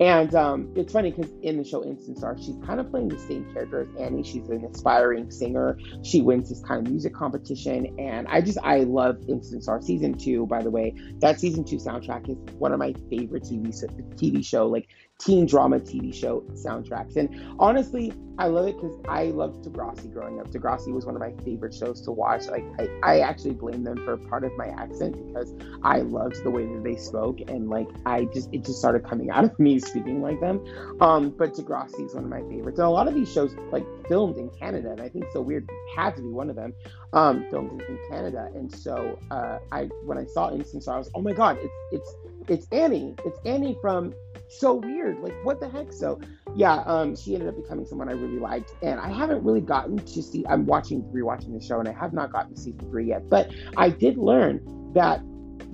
And 0.00 0.32
um, 0.36 0.72
it's 0.76 0.92
funny 0.92 1.10
because 1.10 1.32
in 1.42 1.58
the 1.58 1.64
show 1.64 1.84
Instant 1.84 2.18
Star, 2.18 2.36
she's 2.38 2.54
kind 2.64 2.78
of 2.78 2.88
playing 2.88 3.08
the 3.08 3.18
same 3.18 3.52
character 3.52 3.80
as 3.80 3.88
Annie. 4.00 4.22
She's 4.22 4.48
an 4.48 4.64
aspiring 4.64 5.30
singer. 5.30 5.76
She 6.04 6.22
wins 6.22 6.48
this 6.48 6.62
kind 6.62 6.86
of 6.86 6.90
music 6.90 7.12
competition. 7.14 7.98
And 7.98 8.28
I 8.28 8.40
just, 8.40 8.58
I 8.62 8.78
love 8.84 9.18
Instant 9.28 9.64
Star. 9.64 9.82
Season 9.82 10.14
two, 10.16 10.46
by 10.46 10.62
the 10.62 10.70
way, 10.70 10.94
that 11.18 11.40
season 11.40 11.64
two 11.64 11.76
soundtrack 11.76 12.28
is 12.28 12.36
one 12.54 12.72
of 12.72 12.78
my 12.78 12.94
favorite 13.10 13.42
TV, 13.42 13.68
TV 14.14 14.46
show. 14.46 14.68
Like 14.68 14.88
teen 15.18 15.46
drama 15.46 15.80
TV 15.80 16.14
show 16.14 16.42
soundtracks. 16.54 17.16
And 17.16 17.28
honestly, 17.58 18.12
I 18.38 18.46
love 18.46 18.68
it 18.68 18.76
because 18.76 18.96
I 19.08 19.24
loved 19.24 19.64
Degrassi 19.64 20.12
growing 20.12 20.38
up. 20.38 20.48
Degrassi 20.48 20.92
was 20.92 21.04
one 21.04 21.16
of 21.16 21.20
my 21.20 21.32
favorite 21.44 21.74
shows 21.74 22.00
to 22.02 22.12
watch. 22.12 22.46
Like 22.46 22.64
I, 22.78 22.88
I 23.02 23.20
actually 23.20 23.54
blame 23.54 23.82
them 23.82 23.96
for 24.04 24.16
part 24.16 24.44
of 24.44 24.56
my 24.56 24.68
accent 24.68 25.16
because 25.26 25.52
I 25.82 26.02
loved 26.02 26.44
the 26.44 26.50
way 26.50 26.64
that 26.64 26.84
they 26.84 26.94
spoke 26.94 27.40
and 27.48 27.68
like 27.68 27.88
I 28.06 28.26
just 28.26 28.48
it 28.54 28.64
just 28.64 28.78
started 28.78 29.04
coming 29.04 29.30
out 29.30 29.42
of 29.42 29.58
me 29.58 29.80
speaking 29.80 30.22
like 30.22 30.40
them. 30.40 30.64
Um, 31.00 31.30
but 31.30 31.54
Degrassi 31.54 32.06
is 32.06 32.14
one 32.14 32.24
of 32.24 32.30
my 32.30 32.42
favorites. 32.42 32.78
And 32.78 32.86
a 32.86 32.90
lot 32.90 33.08
of 33.08 33.14
these 33.14 33.30
shows 33.30 33.56
like 33.72 33.84
filmed 34.06 34.36
in 34.36 34.50
Canada, 34.50 34.92
and 34.92 35.00
I 35.00 35.08
think 35.08 35.24
so 35.32 35.40
weird 35.40 35.68
had 35.96 36.14
to 36.14 36.22
be 36.22 36.28
one 36.28 36.48
of 36.48 36.54
them. 36.54 36.74
Um, 37.12 37.44
filmed 37.50 37.82
in 37.82 37.98
Canada. 38.08 38.50
And 38.54 38.72
so 38.72 39.18
uh, 39.32 39.58
I 39.72 39.84
when 40.04 40.16
I 40.16 40.26
saw 40.26 40.52
Instant 40.52 40.84
Star, 40.84 40.94
I 40.94 40.98
was 40.98 41.10
oh 41.16 41.22
my 41.22 41.32
god, 41.32 41.58
it's 41.60 41.74
it's 41.90 42.14
it's 42.48 42.66
Annie. 42.70 43.16
It's 43.24 43.38
Annie 43.44 43.76
from 43.80 44.14
so 44.48 44.74
weird. 44.74 45.20
Like, 45.20 45.34
what 45.44 45.60
the 45.60 45.68
heck? 45.68 45.92
So, 45.92 46.20
yeah, 46.54 46.82
um, 46.86 47.14
she 47.16 47.34
ended 47.34 47.48
up 47.48 47.56
becoming 47.56 47.86
someone 47.86 48.08
I 48.08 48.12
really 48.12 48.38
liked, 48.38 48.74
and 48.82 48.98
I 48.98 49.08
haven't 49.08 49.44
really 49.44 49.60
gotten 49.60 49.98
to 49.98 50.22
see. 50.22 50.44
I'm 50.48 50.66
watching, 50.66 51.02
rewatching 51.14 51.58
the 51.58 51.64
show, 51.64 51.78
and 51.80 51.88
I 51.88 51.92
have 51.92 52.12
not 52.12 52.32
gotten 52.32 52.54
to 52.54 52.60
season 52.60 52.88
three 52.90 53.08
yet. 53.08 53.28
But 53.28 53.50
I 53.76 53.90
did 53.90 54.16
learn 54.16 54.60
that 54.94 55.20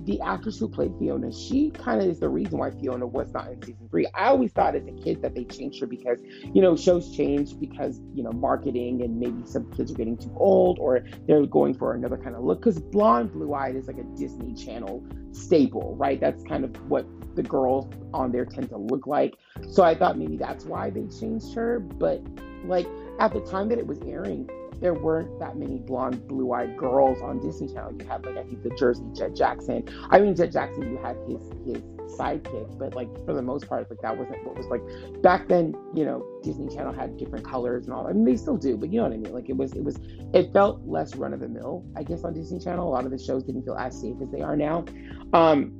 the 0.05 0.21
actress 0.21 0.59
who 0.59 0.69
played 0.69 0.93
Fiona, 0.99 1.31
she 1.31 1.71
kind 1.71 2.01
of 2.01 2.07
is 2.07 2.19
the 2.19 2.29
reason 2.29 2.59
why 2.59 2.71
Fiona 2.71 3.07
was 3.07 3.33
not 3.33 3.49
in 3.49 3.61
season 3.61 3.89
three. 3.89 4.05
I 4.13 4.27
always 4.27 4.51
thought 4.51 4.75
as 4.75 4.85
a 4.85 4.91
kid 4.91 5.21
that 5.23 5.33
they 5.33 5.45
changed 5.45 5.79
her 5.81 5.87
because, 5.87 6.19
you 6.53 6.61
know, 6.61 6.75
shows 6.75 7.15
change 7.15 7.59
because, 7.59 7.99
you 8.13 8.23
know, 8.23 8.31
marketing 8.31 9.01
and 9.01 9.19
maybe 9.19 9.41
some 9.45 9.71
kids 9.71 9.91
are 9.91 9.95
getting 9.95 10.17
too 10.17 10.31
old 10.35 10.77
or 10.79 11.05
they're 11.27 11.45
going 11.45 11.73
for 11.73 11.93
another 11.93 12.17
kind 12.17 12.35
of 12.35 12.43
look. 12.43 12.59
Because 12.59 12.79
blonde, 12.79 13.33
blue 13.33 13.53
eyed 13.53 13.75
is 13.75 13.87
like 13.87 13.97
a 13.97 14.03
Disney 14.15 14.53
Channel 14.53 15.03
staple, 15.31 15.95
right? 15.95 16.19
That's 16.19 16.43
kind 16.43 16.63
of 16.63 16.75
what 16.89 17.07
the 17.35 17.43
girls 17.43 17.91
on 18.13 18.31
there 18.31 18.45
tend 18.45 18.69
to 18.69 18.77
look 18.77 19.07
like. 19.07 19.35
So 19.69 19.83
I 19.83 19.95
thought 19.95 20.17
maybe 20.17 20.37
that's 20.37 20.65
why 20.65 20.89
they 20.89 21.05
changed 21.07 21.53
her. 21.55 21.79
But 21.79 22.21
like 22.65 22.87
at 23.19 23.33
the 23.33 23.41
time 23.41 23.69
that 23.69 23.77
it 23.77 23.87
was 23.87 23.99
airing, 24.01 24.49
there 24.81 24.93
weren't 24.93 25.39
that 25.39 25.57
many 25.57 25.77
blonde, 25.77 26.27
blue-eyed 26.27 26.77
girls 26.77 27.21
on 27.21 27.39
Disney 27.39 27.67
Channel. 27.67 27.93
You 27.99 28.07
had 28.07 28.25
like 28.25 28.37
I 28.37 28.43
think 28.43 28.63
the 28.63 28.71
Jersey 28.71 29.05
Jet 29.13 29.35
Jackson. 29.35 29.87
I 30.09 30.19
mean 30.19 30.35
Jet 30.35 30.51
Jackson, 30.51 30.91
you 30.91 30.97
had 30.97 31.17
his 31.27 31.41
his 31.65 31.83
sidekick, 32.17 32.77
but 32.77 32.95
like 32.95 33.09
for 33.25 33.33
the 33.33 33.41
most 33.41 33.67
part, 33.67 33.89
like 33.89 34.01
that 34.01 34.17
wasn't 34.17 34.43
what 34.45 34.55
was 34.55 34.67
like 34.67 34.81
back 35.21 35.47
then. 35.47 35.75
You 35.93 36.05
know, 36.05 36.25
Disney 36.43 36.73
Channel 36.73 36.93
had 36.93 37.17
different 37.17 37.45
colors 37.45 37.85
and 37.85 37.93
all. 37.93 38.07
I 38.07 38.13
mean, 38.13 38.25
they 38.25 38.37
still 38.37 38.57
do, 38.57 38.77
but 38.77 38.91
you 38.91 38.97
know 38.97 39.07
what 39.07 39.13
I 39.13 39.17
mean. 39.17 39.33
Like 39.33 39.49
it 39.49 39.57
was, 39.57 39.73
it 39.73 39.83
was, 39.83 39.97
it 40.33 40.51
felt 40.53 40.85
less 40.85 41.15
run 41.15 41.33
of 41.33 41.39
the 41.39 41.47
mill, 41.47 41.85
I 41.95 42.03
guess, 42.03 42.23
on 42.23 42.33
Disney 42.33 42.59
Channel. 42.59 42.87
A 42.87 42.91
lot 42.91 43.05
of 43.05 43.11
the 43.11 43.19
shows 43.19 43.43
didn't 43.43 43.63
feel 43.63 43.75
as 43.75 43.99
safe 43.99 44.15
as 44.21 44.29
they 44.29 44.41
are 44.41 44.55
now. 44.55 44.85
Um, 45.33 45.79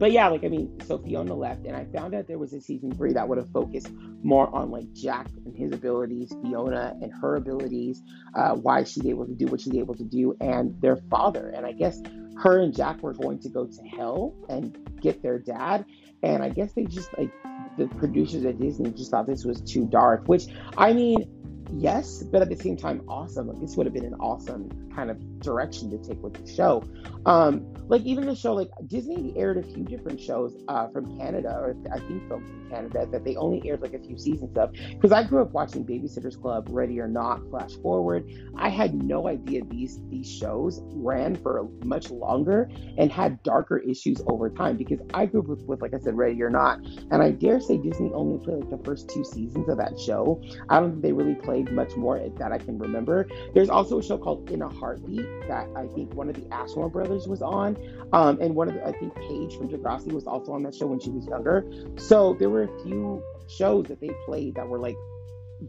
but 0.00 0.12
yeah, 0.12 0.28
like 0.28 0.44
I 0.44 0.48
mean, 0.48 0.80
so 0.86 0.96
Fiona 0.96 1.34
left, 1.34 1.66
and 1.66 1.76
I 1.76 1.84
found 1.84 2.14
out 2.14 2.26
there 2.26 2.38
was 2.38 2.54
a 2.54 2.60
season 2.60 2.90
three 2.90 3.12
that 3.12 3.28
would 3.28 3.36
have 3.36 3.50
focused 3.50 3.90
more 4.22 4.52
on 4.54 4.70
like 4.70 4.90
Jack 4.94 5.28
and 5.44 5.54
his 5.54 5.72
abilities, 5.72 6.34
Fiona 6.42 6.96
and 7.02 7.12
her 7.20 7.36
abilities, 7.36 8.02
uh, 8.34 8.54
why 8.54 8.82
she's 8.84 9.04
able 9.04 9.26
to 9.26 9.34
do 9.34 9.46
what 9.46 9.60
she's 9.60 9.74
able 9.74 9.94
to 9.94 10.04
do, 10.04 10.34
and 10.40 10.80
their 10.80 10.96
father. 11.10 11.52
And 11.54 11.66
I 11.66 11.72
guess 11.72 12.00
her 12.38 12.60
and 12.60 12.74
Jack 12.74 13.02
were 13.02 13.12
going 13.12 13.40
to 13.40 13.50
go 13.50 13.66
to 13.66 13.82
hell 13.94 14.34
and 14.48 14.74
get 15.02 15.22
their 15.22 15.38
dad, 15.38 15.84
and 16.22 16.42
I 16.42 16.48
guess 16.48 16.72
they 16.72 16.84
just 16.84 17.10
like 17.18 17.30
the 17.76 17.86
producers 17.86 18.46
at 18.46 18.58
Disney 18.58 18.92
just 18.92 19.10
thought 19.10 19.26
this 19.26 19.44
was 19.44 19.60
too 19.60 19.84
dark. 19.84 20.26
Which 20.28 20.44
I 20.78 20.94
mean, 20.94 21.30
yes, 21.72 22.22
but 22.22 22.42
at 22.42 22.48
the 22.48 22.56
same 22.56 22.76
time, 22.76 23.02
awesome. 23.08 23.48
Like 23.48 23.60
this 23.60 23.76
would 23.76 23.86
have 23.86 23.94
been 23.94 24.04
an 24.04 24.14
awesome 24.14 24.90
kind 24.94 25.10
of 25.10 25.40
direction 25.40 25.90
to 25.90 25.98
take 25.98 26.22
with 26.22 26.34
the 26.34 26.52
show. 26.52 26.84
Um, 27.26 27.72
like 27.88 28.02
even 28.02 28.26
the 28.26 28.34
show, 28.34 28.54
like 28.54 28.70
Disney 28.86 29.32
aired 29.36 29.58
a 29.58 29.62
few 29.62 29.84
different 29.84 30.20
shows 30.20 30.62
uh, 30.68 30.88
from 30.88 31.18
Canada, 31.18 31.50
or 31.50 31.76
I 31.92 31.98
think 31.98 32.28
films 32.28 32.48
in 32.50 32.70
Canada 32.70 33.06
that 33.10 33.24
they 33.24 33.36
only 33.36 33.68
aired 33.68 33.82
like 33.82 33.94
a 33.94 33.98
few 33.98 34.18
seasons 34.18 34.56
of. 34.56 34.72
Because 34.72 35.12
I 35.12 35.24
grew 35.24 35.42
up 35.42 35.52
watching 35.52 35.84
Babysitter's 35.84 36.36
Club, 36.36 36.68
Ready 36.70 37.00
or 37.00 37.08
Not, 37.08 37.40
Flash 37.50 37.72
Forward. 37.82 38.30
I 38.56 38.68
had 38.68 38.94
no 38.94 39.28
idea 39.28 39.64
these 39.64 40.00
these 40.08 40.30
shows 40.30 40.80
ran 40.84 41.36
for 41.36 41.68
much 41.84 42.10
longer 42.10 42.70
and 42.98 43.10
had 43.10 43.42
darker 43.42 43.78
issues 43.78 44.22
over 44.26 44.50
time. 44.50 44.76
Because 44.76 45.00
I 45.14 45.26
grew 45.26 45.40
up 45.40 45.48
with, 45.48 45.62
with 45.62 45.82
like 45.82 45.94
I 45.94 45.98
said, 45.98 46.16
Ready 46.16 46.42
or 46.42 46.50
Not, 46.50 46.80
and 47.10 47.22
I 47.22 47.30
dare 47.30 47.60
say 47.60 47.78
Disney 47.78 48.10
only 48.14 48.44
played 48.44 48.58
like 48.60 48.70
the 48.70 48.84
first 48.84 49.08
two 49.10 49.24
seasons 49.24 49.68
of 49.68 49.78
that 49.78 49.98
show. 49.98 50.40
I 50.68 50.80
don't 50.80 50.92
think 50.92 51.02
they 51.02 51.12
really 51.12 51.34
played 51.34 51.59
much 51.64 51.96
more 51.96 52.18
that 52.18 52.52
I 52.52 52.58
can 52.58 52.78
remember. 52.78 53.28
There's 53.54 53.70
also 53.70 53.98
a 53.98 54.02
show 54.02 54.18
called 54.18 54.50
In 54.50 54.62
a 54.62 54.68
Heartbeat 54.68 55.26
that 55.48 55.68
I 55.76 55.86
think 55.88 56.14
one 56.14 56.28
of 56.28 56.36
the 56.36 56.54
Ashmore 56.54 56.88
brothers 56.88 57.28
was 57.28 57.42
on. 57.42 57.76
Um, 58.12 58.40
and 58.40 58.54
one 58.54 58.68
of 58.68 58.74
the, 58.74 58.86
I 58.86 58.92
think 58.92 59.14
Paige 59.14 59.56
from 59.56 59.68
Degrassi 59.68 60.12
was 60.12 60.26
also 60.26 60.52
on 60.52 60.62
that 60.64 60.74
show 60.74 60.86
when 60.86 61.00
she 61.00 61.10
was 61.10 61.26
younger. 61.26 61.64
So 61.96 62.34
there 62.38 62.50
were 62.50 62.64
a 62.64 62.82
few 62.82 63.22
shows 63.48 63.86
that 63.86 64.00
they 64.00 64.10
played 64.24 64.54
that 64.54 64.68
were 64.68 64.78
like 64.78 64.96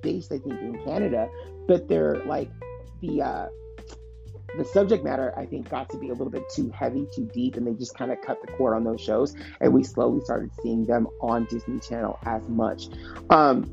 based, 0.01 0.31
I 0.31 0.37
think, 0.37 0.59
in 0.61 0.81
Canada, 0.85 1.29
but 1.67 1.87
they're 1.87 2.23
like 2.25 2.49
the 3.01 3.21
uh, 3.21 3.47
the 4.57 4.65
subject 4.65 5.03
matter 5.03 5.33
I 5.37 5.45
think 5.45 5.69
got 5.69 5.89
to 5.91 5.97
be 5.97 6.09
a 6.09 6.11
little 6.11 6.29
bit 6.29 6.43
too 6.53 6.69
heavy, 6.69 7.07
too 7.15 7.29
deep, 7.33 7.55
and 7.55 7.65
they 7.65 7.73
just 7.73 7.95
kind 7.95 8.11
of 8.11 8.21
cut 8.21 8.41
the 8.41 8.51
cord 8.53 8.75
on 8.75 8.83
those 8.83 9.01
shows, 9.01 9.33
and 9.61 9.73
we 9.73 9.83
slowly 9.83 10.21
started 10.21 10.51
seeing 10.61 10.85
them 10.85 11.07
on 11.21 11.45
Disney 11.45 11.79
Channel 11.79 12.19
as 12.25 12.47
much. 12.49 12.87
Um, 13.29 13.71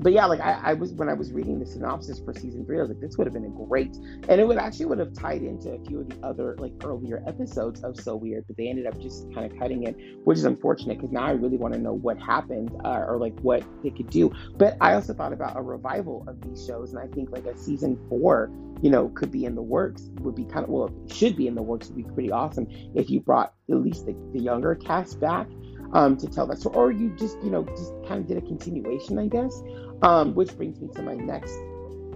but 0.00 0.12
yeah, 0.12 0.26
like 0.26 0.40
I, 0.40 0.60
I, 0.62 0.72
was 0.74 0.92
when 0.92 1.08
I 1.08 1.14
was 1.14 1.32
reading 1.32 1.58
the 1.58 1.66
synopsis 1.66 2.20
for 2.20 2.32
season 2.34 2.64
three, 2.64 2.78
I 2.78 2.82
was 2.82 2.90
like, 2.90 3.00
this 3.00 3.16
would 3.16 3.26
have 3.26 3.34
been 3.34 3.44
a 3.44 3.66
great, 3.66 3.96
and 4.28 4.40
it 4.40 4.46
would 4.46 4.58
actually 4.58 4.86
would 4.86 4.98
have 4.98 5.12
tied 5.12 5.42
into 5.42 5.72
a 5.72 5.84
few 5.84 6.00
of 6.00 6.08
the 6.08 6.26
other 6.26 6.56
like 6.58 6.72
earlier 6.84 7.22
episodes 7.26 7.82
of 7.82 7.98
So 7.98 8.16
Weird, 8.16 8.44
but 8.46 8.56
they 8.56 8.68
ended 8.68 8.86
up 8.86 8.98
just 9.00 9.32
kind 9.34 9.50
of 9.50 9.58
cutting 9.58 9.84
it, 9.84 9.96
which 10.24 10.38
is 10.38 10.44
unfortunate 10.44 10.98
because 10.98 11.12
now 11.12 11.24
I 11.24 11.32
really 11.32 11.56
want 11.56 11.74
to 11.74 11.80
know 11.80 11.94
what 11.94 12.18
happened 12.18 12.70
uh, 12.84 13.04
or 13.06 13.18
like 13.18 13.38
what 13.40 13.62
they 13.82 13.90
could 13.90 14.10
do. 14.10 14.32
But 14.56 14.76
I 14.80 14.94
also 14.94 15.14
thought 15.14 15.32
about 15.32 15.56
a 15.56 15.62
revival 15.62 16.24
of 16.26 16.40
these 16.40 16.66
shows, 16.66 16.92
and 16.92 16.98
I 16.98 17.06
think 17.14 17.30
like 17.30 17.46
a 17.46 17.56
season 17.56 17.98
four, 18.08 18.50
you 18.82 18.90
know, 18.90 19.08
could 19.10 19.30
be 19.30 19.44
in 19.44 19.54
the 19.54 19.62
works. 19.62 20.10
Would 20.20 20.34
be 20.34 20.44
kind 20.44 20.64
of 20.64 20.70
well, 20.70 20.92
should 21.10 21.36
be 21.36 21.46
in 21.46 21.54
the 21.54 21.62
works. 21.62 21.88
Would 21.88 21.96
be 21.96 22.14
pretty 22.14 22.30
awesome 22.30 22.66
if 22.94 23.10
you 23.10 23.20
brought 23.20 23.54
at 23.70 23.76
least 23.76 24.06
the, 24.06 24.16
the 24.32 24.40
younger 24.40 24.74
cast 24.74 25.20
back 25.20 25.46
um, 25.92 26.16
to 26.16 26.26
tell 26.28 26.46
that 26.46 26.58
story, 26.58 26.76
or 26.76 26.92
you 26.92 27.10
just 27.16 27.36
you 27.42 27.50
know 27.50 27.64
just 27.64 27.92
kind 28.06 28.20
of 28.20 28.26
did 28.26 28.36
a 28.36 28.42
continuation, 28.42 29.18
I 29.18 29.28
guess. 29.28 29.62
Um, 30.02 30.34
which 30.34 30.56
brings 30.56 30.80
me 30.80 30.88
to 30.94 31.02
my 31.02 31.14
next 31.14 31.56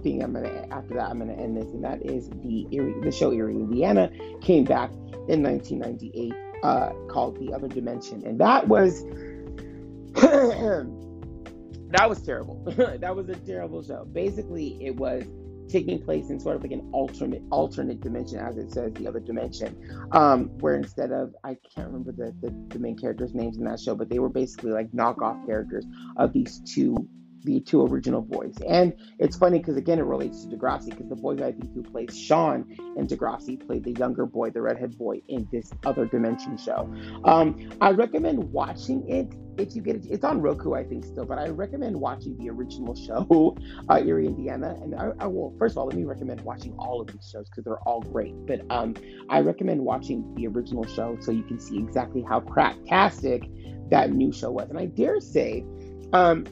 thing. 0.01 0.23
I'm 0.23 0.33
gonna 0.33 0.67
after 0.71 0.93
that 0.95 1.09
I'm 1.09 1.19
gonna 1.19 1.33
end 1.33 1.57
this, 1.57 1.71
and 1.71 1.83
that 1.83 2.05
is 2.05 2.29
the 2.29 2.67
Eerie, 2.71 2.93
the 3.01 3.11
show 3.11 3.31
Eerie, 3.31 3.55
Indiana 3.55 4.09
came 4.41 4.63
back 4.63 4.91
in 5.27 5.43
1998, 5.43 6.33
uh, 6.63 6.91
called 7.07 7.39
The 7.39 7.53
Other 7.53 7.67
Dimension, 7.67 8.25
and 8.25 8.39
that 8.39 8.67
was 8.67 9.03
that 10.13 12.09
was 12.09 12.21
terrible. 12.21 12.63
that 12.99 13.15
was 13.15 13.29
a 13.29 13.35
terrible 13.35 13.83
show. 13.83 14.05
Basically, 14.05 14.83
it 14.83 14.95
was 14.95 15.23
taking 15.69 16.03
place 16.03 16.29
in 16.29 16.39
sort 16.39 16.57
of 16.57 16.63
like 16.63 16.71
an 16.71 16.89
alternate 16.91 17.41
alternate 17.49 18.01
dimension, 18.01 18.39
as 18.39 18.57
it 18.57 18.71
says, 18.71 18.93
the 18.93 19.07
other 19.07 19.19
dimension, 19.19 20.07
um, 20.11 20.45
where 20.59 20.75
instead 20.75 21.11
of 21.11 21.33
I 21.43 21.57
can't 21.73 21.87
remember 21.87 22.11
the, 22.11 22.35
the, 22.41 22.53
the 22.69 22.79
main 22.79 22.97
characters' 22.97 23.33
names 23.33 23.57
in 23.57 23.63
that 23.65 23.79
show, 23.79 23.95
but 23.95 24.09
they 24.09 24.19
were 24.19 24.29
basically 24.29 24.71
like 24.71 24.91
knockoff 24.91 25.45
characters 25.45 25.85
of 26.17 26.33
these 26.33 26.59
two 26.65 27.07
the 27.43 27.59
two 27.61 27.85
original 27.85 28.21
boys. 28.21 28.55
And 28.67 28.93
it's 29.19 29.35
funny 29.37 29.59
because 29.59 29.77
again 29.77 29.99
it 29.99 30.05
relates 30.05 30.45
to 30.45 30.55
Degrassi 30.55 30.89
because 30.89 31.09
the 31.09 31.15
boy 31.15 31.33
I 31.35 31.51
think 31.51 31.73
who 31.73 31.83
plays 31.83 32.17
Sean 32.17 32.65
and 32.97 33.07
Degrassi 33.07 33.65
played 33.65 33.83
the 33.83 33.93
younger 33.93 34.25
boy, 34.25 34.49
the 34.51 34.61
redhead 34.61 34.97
boy 34.97 35.21
in 35.27 35.47
this 35.51 35.71
other 35.85 36.05
dimension 36.05 36.57
show. 36.57 36.91
Um, 37.25 37.71
I 37.81 37.91
recommend 37.91 38.43
watching 38.51 39.07
it 39.09 39.33
if 39.57 39.75
you 39.75 39.81
get 39.81 39.95
it. 39.95 40.05
It's 40.09 40.23
on 40.23 40.41
Roku, 40.41 40.73
I 40.73 40.83
think 40.83 41.05
still, 41.05 41.25
but 41.25 41.37
I 41.37 41.47
recommend 41.49 41.95
watching 41.95 42.37
the 42.37 42.49
original 42.49 42.95
show, 43.07 43.57
uh, 43.89 44.01
Eerie, 44.03 44.27
Indiana. 44.27 44.77
And 44.81 44.95
I, 44.95 45.11
I, 45.19 45.27
will 45.27 45.55
first 45.57 45.73
of 45.73 45.79
all 45.79 45.87
let 45.87 45.95
me 45.95 46.03
recommend 46.03 46.41
watching 46.41 46.73
all 46.77 47.01
of 47.01 47.07
these 47.07 47.29
shows 47.31 47.49
because 47.49 47.63
they're 47.63 47.81
all 47.87 48.01
great. 48.01 48.33
But 48.45 48.61
um, 48.69 48.95
I 49.29 49.39
recommend 49.41 49.81
watching 49.81 50.33
the 50.35 50.47
original 50.47 50.85
show 50.85 51.17
so 51.19 51.31
you 51.31 51.43
can 51.43 51.59
see 51.59 51.77
exactly 51.77 52.23
how 52.27 52.41
cracktastic 52.41 53.89
that 53.89 54.11
new 54.11 54.31
show 54.31 54.51
was. 54.51 54.69
And 54.69 54.79
I 54.79 54.85
dare 54.85 55.19
say. 55.19 55.65
Um, 56.13 56.45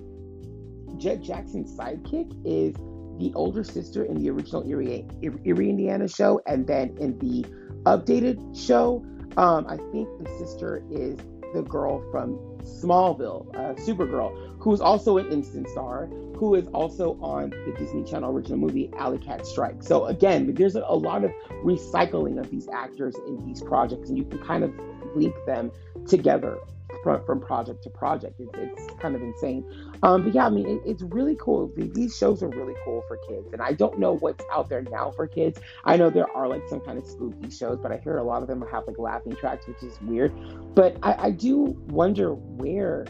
Jett 0.99 1.21
Jackson's 1.21 1.75
sidekick 1.77 2.29
is 2.45 2.75
the 3.19 3.31
older 3.35 3.63
sister 3.63 4.03
in 4.03 4.21
the 4.21 4.29
original 4.29 4.67
Eerie, 4.67 5.05
Eerie 5.21 5.69
Indiana 5.69 6.07
show, 6.07 6.41
and 6.45 6.67
then 6.67 6.95
in 6.99 7.17
the 7.19 7.45
updated 7.83 8.37
show, 8.57 9.03
um, 9.37 9.65
I 9.67 9.77
think 9.91 10.07
the 10.19 10.29
sister 10.37 10.83
is 10.91 11.17
the 11.53 11.63
girl 11.63 12.03
from 12.11 12.37
Smallville, 12.63 13.47
uh, 13.55 13.73
Supergirl, 13.81 14.57
who 14.59 14.73
is 14.73 14.81
also 14.81 15.17
an 15.17 15.31
instant 15.31 15.67
star, 15.69 16.07
who 16.35 16.55
is 16.55 16.67
also 16.67 17.17
on 17.21 17.49
the 17.49 17.73
Disney 17.77 18.03
Channel 18.03 18.31
original 18.31 18.57
movie 18.57 18.89
Alley 18.97 19.17
Cat 19.17 19.45
Strike. 19.45 19.81
So 19.83 20.05
again, 20.05 20.53
there's 20.53 20.75
a, 20.75 20.83
a 20.87 20.95
lot 20.95 21.23
of 21.23 21.31
recycling 21.63 22.39
of 22.39 22.49
these 22.49 22.67
actors 22.71 23.15
in 23.27 23.45
these 23.45 23.61
projects, 23.61 24.09
and 24.09 24.17
you 24.17 24.25
can 24.25 24.39
kind 24.39 24.63
of 24.63 24.71
link 25.15 25.35
them 25.45 25.71
together 26.07 26.57
from, 27.03 27.25
from 27.25 27.41
project 27.41 27.83
to 27.83 27.89
project. 27.89 28.39
It's, 28.39 28.51
it's 28.55 28.93
kind 28.99 29.15
of 29.15 29.21
insane. 29.21 29.63
Um, 30.03 30.23
but 30.23 30.33
yeah, 30.33 30.45
I 30.45 30.49
mean, 30.49 30.67
it, 30.67 30.81
it's 30.85 31.01
really 31.01 31.35
cool. 31.39 31.71
These 31.75 32.17
shows 32.17 32.41
are 32.43 32.49
really 32.49 32.75
cool 32.85 33.03
for 33.07 33.17
kids. 33.27 33.49
And 33.53 33.61
I 33.61 33.73
don't 33.73 33.99
know 33.99 34.15
what's 34.17 34.43
out 34.51 34.69
there 34.69 34.81
now 34.81 35.11
for 35.11 35.27
kids. 35.27 35.59
I 35.85 35.97
know 35.97 36.09
there 36.09 36.29
are 36.35 36.47
like 36.47 36.67
some 36.67 36.79
kind 36.81 36.97
of 36.97 37.05
spooky 37.05 37.49
shows, 37.49 37.79
but 37.81 37.91
I 37.91 37.97
hear 37.97 38.17
a 38.17 38.23
lot 38.23 38.41
of 38.41 38.47
them 38.47 38.63
have 38.71 38.87
like 38.87 38.97
laughing 38.97 39.35
tracks, 39.35 39.67
which 39.67 39.83
is 39.83 39.99
weird. 40.01 40.33
But 40.75 40.97
I, 41.03 41.15
I 41.27 41.31
do 41.31 41.77
wonder 41.87 42.33
where 42.33 43.05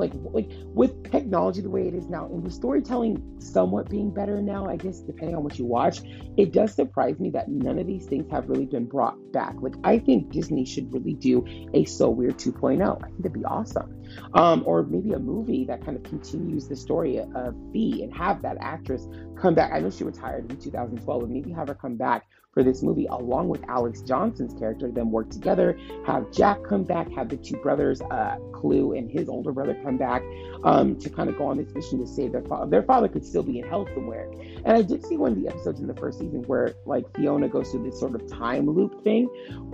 like 0.00 0.12
like 0.32 0.50
with 0.74 1.10
technology 1.10 1.60
the 1.60 1.70
way 1.70 1.86
it 1.86 1.94
is 1.94 2.08
now 2.08 2.24
and 2.26 2.42
with 2.42 2.52
storytelling 2.52 3.22
somewhat 3.38 3.88
being 3.88 4.10
better 4.12 4.40
now 4.40 4.66
i 4.66 4.76
guess 4.76 5.00
depending 5.00 5.36
on 5.36 5.44
what 5.44 5.58
you 5.58 5.64
watch 5.64 6.00
it 6.36 6.52
does 6.52 6.74
surprise 6.74 7.18
me 7.20 7.30
that 7.30 7.48
none 7.48 7.78
of 7.78 7.86
these 7.86 8.06
things 8.06 8.28
have 8.30 8.48
really 8.48 8.66
been 8.66 8.86
brought 8.86 9.16
back. 9.32 9.54
Like 9.60 9.74
i 9.84 9.98
think 9.98 10.32
disney 10.32 10.64
should 10.64 10.92
really 10.92 11.14
do 11.14 11.44
a 11.74 11.84
so 11.84 12.10
weird 12.10 12.38
2.0 12.38 12.80
i 12.80 13.06
think 13.06 13.16
that'd 13.18 13.32
be 13.32 13.44
awesome. 13.44 13.96
Um, 14.34 14.62
or 14.66 14.82
maybe 14.82 15.12
a 15.12 15.18
movie 15.18 15.64
that 15.66 15.84
kind 15.84 15.96
of 15.96 16.02
continues 16.02 16.68
the 16.68 16.76
story 16.76 17.18
of 17.18 17.54
Fi 17.72 18.00
and 18.02 18.12
have 18.14 18.42
that 18.42 18.56
actress 18.60 19.06
come 19.40 19.54
back. 19.54 19.72
I 19.72 19.80
know 19.80 19.90
she 19.90 20.04
retired 20.04 20.50
in 20.50 20.56
2012, 20.56 21.20
but 21.20 21.30
maybe 21.30 21.52
have 21.52 21.68
her 21.68 21.74
come 21.74 21.96
back 21.96 22.26
for 22.52 22.62
this 22.62 22.82
movie 22.82 23.06
along 23.06 23.48
with 23.48 23.62
Alexz 23.62 24.06
Johnson's 24.06 24.58
character, 24.58 24.90
then 24.90 25.10
work 25.10 25.30
together, 25.30 25.78
have 26.06 26.30
Jack 26.32 26.58
come 26.68 26.84
back, 26.84 27.10
have 27.12 27.28
the 27.28 27.36
two 27.36 27.56
brothers, 27.56 28.00
uh, 28.02 28.36
Clu 28.52 28.92
and 28.92 29.10
his 29.10 29.28
older 29.28 29.52
brother 29.52 29.78
come 29.82 29.96
back 29.96 30.22
um, 30.64 30.98
to 30.98 31.08
kind 31.08 31.30
of 31.30 31.38
go 31.38 31.46
on 31.46 31.56
this 31.56 31.72
mission 31.72 31.98
to 32.00 32.06
save 32.06 32.32
their 32.32 32.42
father. 32.42 32.70
Their 32.70 32.82
father 32.82 33.08
could 33.08 33.24
still 33.24 33.42
be 33.42 33.58
in 33.60 33.68
hell 33.68 33.88
somewhere. 33.94 34.30
And 34.64 34.76
I 34.76 34.82
did 34.82 35.04
see 35.06 35.16
one 35.16 35.32
of 35.32 35.40
the 35.40 35.48
episodes 35.48 35.80
in 35.80 35.86
the 35.86 35.94
first 35.94 36.18
season 36.18 36.42
where 36.42 36.74
like 36.84 37.04
Fiona 37.16 37.48
goes 37.48 37.70
through 37.70 37.84
this 37.84 37.98
sort 37.98 38.14
of 38.14 38.30
time 38.30 38.66
loop 38.66 39.02
thing 39.02 39.26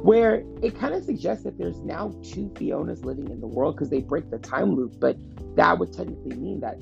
where 0.02 0.44
it 0.62 0.78
kind 0.78 0.94
of 0.94 1.04
suggests 1.04 1.44
that 1.44 1.58
there's 1.58 1.80
now 1.80 2.14
two 2.22 2.48
Fionas 2.54 3.04
living 3.04 3.30
in 3.30 3.40
the 3.40 3.46
world 3.46 3.74
because 3.74 3.90
they 3.90 4.00
break 4.00 4.30
the 4.30 4.38
time 4.38 4.76
loop, 4.76 5.00
but 5.00 5.16
that 5.56 5.78
would 5.78 5.92
technically 5.92 6.36
mean 6.36 6.60
that 6.60 6.76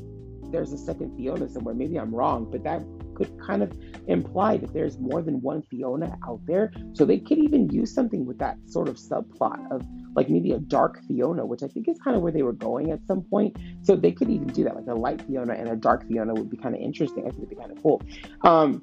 there's 0.51 0.73
a 0.73 0.79
second 0.79 1.17
Fiona 1.17 1.49
somewhere. 1.49 1.75
Maybe 1.75 1.99
I'm 1.99 2.15
wrong, 2.15 2.49
but 2.51 2.63
that 2.65 2.83
could 3.15 3.33
kind 3.41 3.63
of 3.63 3.73
imply 4.07 4.57
that 4.57 4.73
there's 4.73 4.99
more 4.99 5.23
than 5.23 5.41
one 5.41 5.63
Fiona 5.63 6.17
out 6.27 6.41
there. 6.47 6.73
So 6.93 7.05
they 7.05 7.19
could 7.19 7.39
even 7.39 7.69
use 7.71 7.95
something 7.95 8.27
with 8.27 8.39
that 8.39 8.57
sort 8.67 8.89
of 8.89 8.97
subplot 8.97 9.71
of 9.71 9.87
like 10.15 10.29
maybe 10.29 10.53
a 10.53 10.59
dark 10.59 11.01
Fiona, 11.07 11.45
which 11.45 11.63
I 11.63 11.69
think 11.69 11.89
is 11.89 11.99
kind 12.01 12.17
of 12.17 12.23
where 12.23 12.33
they 12.33 12.43
were 12.43 12.53
going 12.53 12.91
at 12.91 13.01
some 13.07 13.23
point. 13.23 13.57
So 13.83 13.97
they 13.97 14.13
could 14.13 14.31
even 14.31 14.49
do 14.49 14.65
that, 14.65 14.77
like 14.77 14.87
a 14.87 14.95
light 14.95 15.23
Fiona 15.23 15.55
and 15.55 15.69
a 15.69 15.77
dark 15.77 16.07
Fiona 16.07 16.35
would 16.35 16.51
be 16.51 16.57
kind 16.57 16.75
of 16.75 16.81
interesting. 16.81 17.25
I 17.27 17.31
think 17.31 17.39
it'd 17.39 17.51
be 17.51 17.57
kind 17.57 17.73
of 17.73 17.83
cool. 17.83 18.03
Um, 18.43 18.83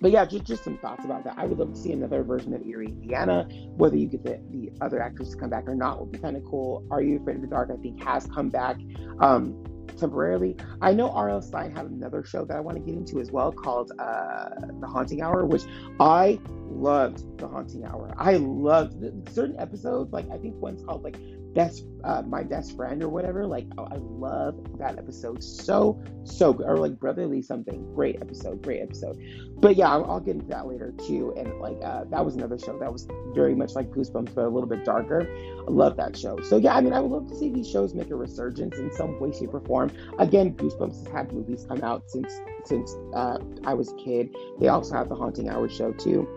but 0.00 0.10
yeah, 0.10 0.24
just, 0.26 0.44
just 0.44 0.64
some 0.64 0.76
thoughts 0.78 1.04
about 1.04 1.24
that. 1.24 1.34
I 1.38 1.46
would 1.46 1.58
love 1.58 1.72
to 1.72 1.78
see 1.78 1.92
another 1.92 2.22
version 2.22 2.52
of 2.52 2.66
Eerie, 2.66 2.88
Indiana. 2.88 3.48
Whether 3.76 3.96
you 3.96 4.06
get 4.06 4.22
the, 4.22 4.38
the 4.50 4.70
other 4.80 5.00
actors 5.00 5.30
to 5.30 5.36
come 5.36 5.50
back 5.50 5.66
or 5.66 5.74
not 5.74 5.98
would 5.98 6.12
be 6.12 6.18
kind 6.18 6.36
of 6.36 6.44
cool. 6.44 6.86
Are 6.90 7.00
You 7.00 7.18
Afraid 7.18 7.36
of 7.36 7.42
the 7.42 7.48
Dark? 7.48 7.70
I 7.72 7.80
think 7.80 8.02
has 8.02 8.26
come 8.26 8.50
back. 8.50 8.76
Um, 9.20 9.64
temporarily. 9.96 10.56
I 10.80 10.92
know 10.92 11.10
R.L. 11.10 11.42
Stine 11.42 11.70
had 11.70 11.86
another 11.86 12.24
show 12.24 12.44
that 12.44 12.56
I 12.56 12.60
want 12.60 12.76
to 12.76 12.82
get 12.82 12.94
into 12.94 13.20
as 13.20 13.30
well 13.30 13.52
called 13.52 13.92
uh, 13.98 14.48
The 14.80 14.86
Haunting 14.86 15.22
Hour, 15.22 15.46
which 15.46 15.64
I 16.00 16.40
loved. 16.64 17.38
The 17.38 17.48
Haunting 17.48 17.84
Hour. 17.84 18.14
I 18.16 18.34
loved 18.36 19.02
certain 19.30 19.58
episodes. 19.58 20.12
Like 20.12 20.28
I 20.30 20.38
think 20.38 20.54
one's 20.56 20.84
called 20.84 21.02
like 21.02 21.16
best 21.54 21.84
uh, 22.02 22.22
my 22.22 22.42
best 22.42 22.76
friend 22.76 23.02
or 23.02 23.08
whatever. 23.08 23.46
Like 23.46 23.66
oh, 23.78 23.84
I 23.84 23.96
love 23.96 24.56
that 24.78 24.98
episode 24.98 25.42
so 25.42 26.02
so 26.24 26.52
good. 26.52 26.66
Or 26.66 26.76
like 26.78 26.98
brotherly 26.98 27.42
something. 27.42 27.92
Great 27.94 28.16
episode. 28.20 28.62
Great 28.62 28.82
episode. 28.82 29.18
But 29.56 29.76
yeah, 29.76 29.90
I'll, 29.90 30.04
I'll 30.04 30.20
get 30.20 30.36
into 30.36 30.48
that 30.48 30.66
later 30.66 30.92
too. 31.06 31.34
And 31.36 31.58
like 31.60 31.76
uh, 31.82 32.04
that 32.10 32.24
was 32.24 32.34
another 32.36 32.58
show 32.58 32.78
that 32.78 32.92
was 32.92 33.06
very 33.34 33.54
much 33.54 33.74
like 33.74 33.90
Goosebumps, 33.90 34.34
but 34.34 34.44
a 34.44 34.48
little 34.48 34.68
bit 34.68 34.84
darker. 34.84 35.22
I 35.22 35.70
love 35.70 35.96
that 35.96 36.16
show. 36.16 36.40
So 36.42 36.56
yeah, 36.56 36.74
I 36.74 36.80
mean, 36.80 36.92
I 36.92 37.00
would 37.00 37.10
love 37.10 37.28
to 37.28 37.36
see 37.36 37.50
these 37.50 37.70
shows 37.70 37.94
make 37.94 38.10
a 38.10 38.16
resurgence 38.16 38.78
in 38.78 38.92
some 38.92 39.18
way, 39.20 39.32
shape, 39.32 39.54
or 39.54 39.60
form. 39.60 39.90
Again, 40.18 40.54
Goosebumps 40.54 41.04
has 41.04 41.12
had 41.12 41.32
movies 41.32 41.66
come 41.68 41.82
out 41.82 42.10
since 42.10 42.32
since 42.64 42.94
uh, 43.14 43.38
I 43.64 43.74
was 43.74 43.92
a 43.92 43.96
kid. 43.96 44.34
They 44.60 44.68
also 44.68 44.94
have 44.94 45.08
the 45.08 45.14
Haunting 45.16 45.48
Hour 45.48 45.68
show 45.68 45.92
too. 45.92 46.28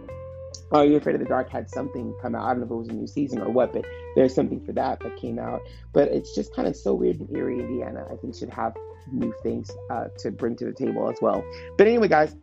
Are 0.71 0.85
You 0.85 0.97
Afraid 0.97 1.15
of 1.15 1.21
the 1.21 1.27
Dark 1.27 1.49
had 1.49 1.69
something 1.69 2.13
come 2.21 2.35
out. 2.35 2.45
I 2.45 2.49
don't 2.49 2.59
know 2.59 2.65
if 2.65 2.71
it 2.71 2.75
was 2.75 2.89
a 2.89 2.93
new 2.93 3.07
season 3.07 3.39
or 3.39 3.49
what, 3.49 3.71
but 3.71 3.85
there's 4.15 4.35
something 4.35 4.63
for 4.65 4.73
that 4.73 4.99
that 4.99 5.15
came 5.17 5.39
out. 5.39 5.61
But 5.93 6.09
it's 6.09 6.35
just 6.35 6.53
kind 6.53 6.67
of 6.67 6.75
so 6.75 6.93
weird 6.93 7.19
in 7.21 7.35
Eerie, 7.35 7.59
Indiana. 7.59 8.05
I 8.11 8.15
think 8.15 8.35
should 8.35 8.49
have 8.49 8.75
new 9.11 9.33
things 9.43 9.71
uh, 9.89 10.07
to 10.19 10.31
bring 10.31 10.55
to 10.57 10.65
the 10.65 10.73
table 10.73 11.09
as 11.09 11.19
well. 11.21 11.43
But 11.77 11.87
anyway, 11.87 12.09
guys, 12.09 12.35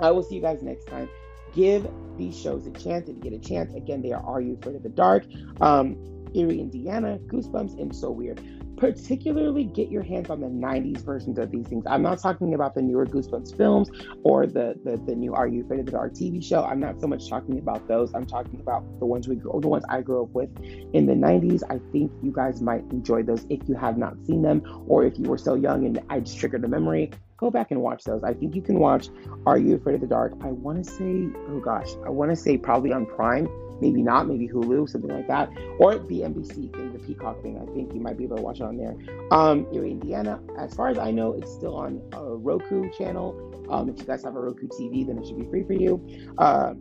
I 0.00 0.10
will 0.10 0.22
see 0.22 0.36
you 0.36 0.42
guys 0.42 0.62
next 0.62 0.86
time. 0.86 1.08
Give 1.54 1.88
these 2.16 2.38
shows 2.38 2.66
a 2.66 2.70
chance 2.70 3.08
if 3.08 3.16
you 3.16 3.22
get 3.22 3.32
a 3.32 3.38
chance. 3.38 3.74
Again, 3.74 4.02
they 4.02 4.12
are 4.12 4.22
Are 4.22 4.40
You 4.40 4.56
Afraid 4.60 4.76
of 4.76 4.82
the 4.82 4.88
Dark, 4.88 5.24
um, 5.60 5.96
Eerie, 6.34 6.60
Indiana, 6.60 7.18
Goosebumps, 7.26 7.80
and 7.80 7.94
So 7.94 8.10
Weird 8.10 8.40
particularly 8.80 9.64
get 9.64 9.90
your 9.90 10.02
hands 10.02 10.30
on 10.30 10.40
the 10.40 10.46
90s 10.46 11.04
versions 11.04 11.38
of 11.38 11.50
these 11.50 11.66
things. 11.66 11.84
I'm 11.86 12.02
not 12.02 12.18
talking 12.18 12.54
about 12.54 12.74
the 12.74 12.80
newer 12.80 13.06
Goosebumps 13.06 13.54
films 13.56 13.90
or 14.24 14.46
the, 14.46 14.74
the, 14.82 14.96
the 15.06 15.14
new 15.14 15.34
Are 15.34 15.46
You 15.46 15.62
Afraid 15.64 15.80
of 15.80 15.86
the 15.86 15.92
Dark 15.92 16.14
TV 16.14 16.42
show. 16.42 16.64
I'm 16.64 16.80
not 16.80 16.98
so 16.98 17.06
much 17.06 17.28
talking 17.28 17.58
about 17.58 17.86
those. 17.86 18.12
I'm 18.14 18.24
talking 18.24 18.58
about 18.58 18.82
the 18.98 19.04
ones 19.04 19.28
we 19.28 19.36
grew, 19.36 19.60
the 19.60 19.68
ones 19.68 19.84
I 19.90 20.00
grew 20.00 20.22
up 20.22 20.30
with 20.30 20.48
in 20.94 21.04
the 21.04 21.12
90s. 21.12 21.62
I 21.68 21.78
think 21.92 22.10
you 22.22 22.32
guys 22.32 22.62
might 22.62 22.82
enjoy 22.90 23.22
those 23.22 23.46
if 23.50 23.60
you 23.68 23.74
have 23.74 23.98
not 23.98 24.14
seen 24.26 24.40
them 24.40 24.62
or 24.88 25.04
if 25.04 25.18
you 25.18 25.28
were 25.28 25.38
so 25.38 25.54
young 25.54 25.84
and 25.84 26.00
I 26.08 26.20
just 26.20 26.38
triggered 26.38 26.64
a 26.64 26.68
memory. 26.68 27.10
Go 27.36 27.50
back 27.50 27.70
and 27.70 27.82
watch 27.82 28.04
those. 28.04 28.24
I 28.24 28.32
think 28.32 28.54
you 28.54 28.62
can 28.62 28.78
watch 28.78 29.08
Are 29.46 29.58
You 29.58 29.76
Afraid 29.76 29.96
of 29.96 30.00
the 30.00 30.06
Dark? 30.06 30.32
I 30.42 30.48
want 30.48 30.82
to 30.84 30.90
say, 30.90 31.28
oh 31.48 31.60
gosh, 31.62 31.88
I 32.04 32.08
want 32.08 32.30
to 32.30 32.36
say 32.36 32.56
probably 32.56 32.92
on 32.92 33.04
Prime 33.04 33.46
maybe 33.80 34.02
not, 34.02 34.28
maybe 34.28 34.48
Hulu, 34.48 34.88
something 34.88 35.10
like 35.10 35.28
that, 35.28 35.50
or 35.78 35.98
the 35.98 36.20
NBC 36.20 36.72
thing, 36.72 36.92
the 36.92 36.98
Peacock 36.98 37.42
thing. 37.42 37.58
I 37.58 37.72
think 37.74 37.92
you 37.94 38.00
might 38.00 38.18
be 38.18 38.24
able 38.24 38.36
to 38.36 38.42
watch 38.42 38.60
it 38.60 38.64
on 38.64 38.76
there. 38.76 38.96
Um, 39.30 39.66
Eerie, 39.72 39.92
Indiana. 39.92 40.40
As 40.58 40.74
far 40.74 40.88
as 40.88 40.98
I 40.98 41.10
know, 41.10 41.32
it's 41.32 41.52
still 41.52 41.76
on 41.76 42.02
a 42.12 42.22
Roku 42.22 42.90
channel. 42.92 43.46
Um, 43.70 43.88
if 43.88 43.98
you 43.98 44.04
guys 44.04 44.24
have 44.24 44.36
a 44.36 44.40
Roku 44.40 44.66
TV, 44.68 45.06
then 45.06 45.18
it 45.18 45.26
should 45.26 45.38
be 45.38 45.46
free 45.46 45.64
for 45.64 45.74
you. 45.74 46.04
Uh, 46.38 46.74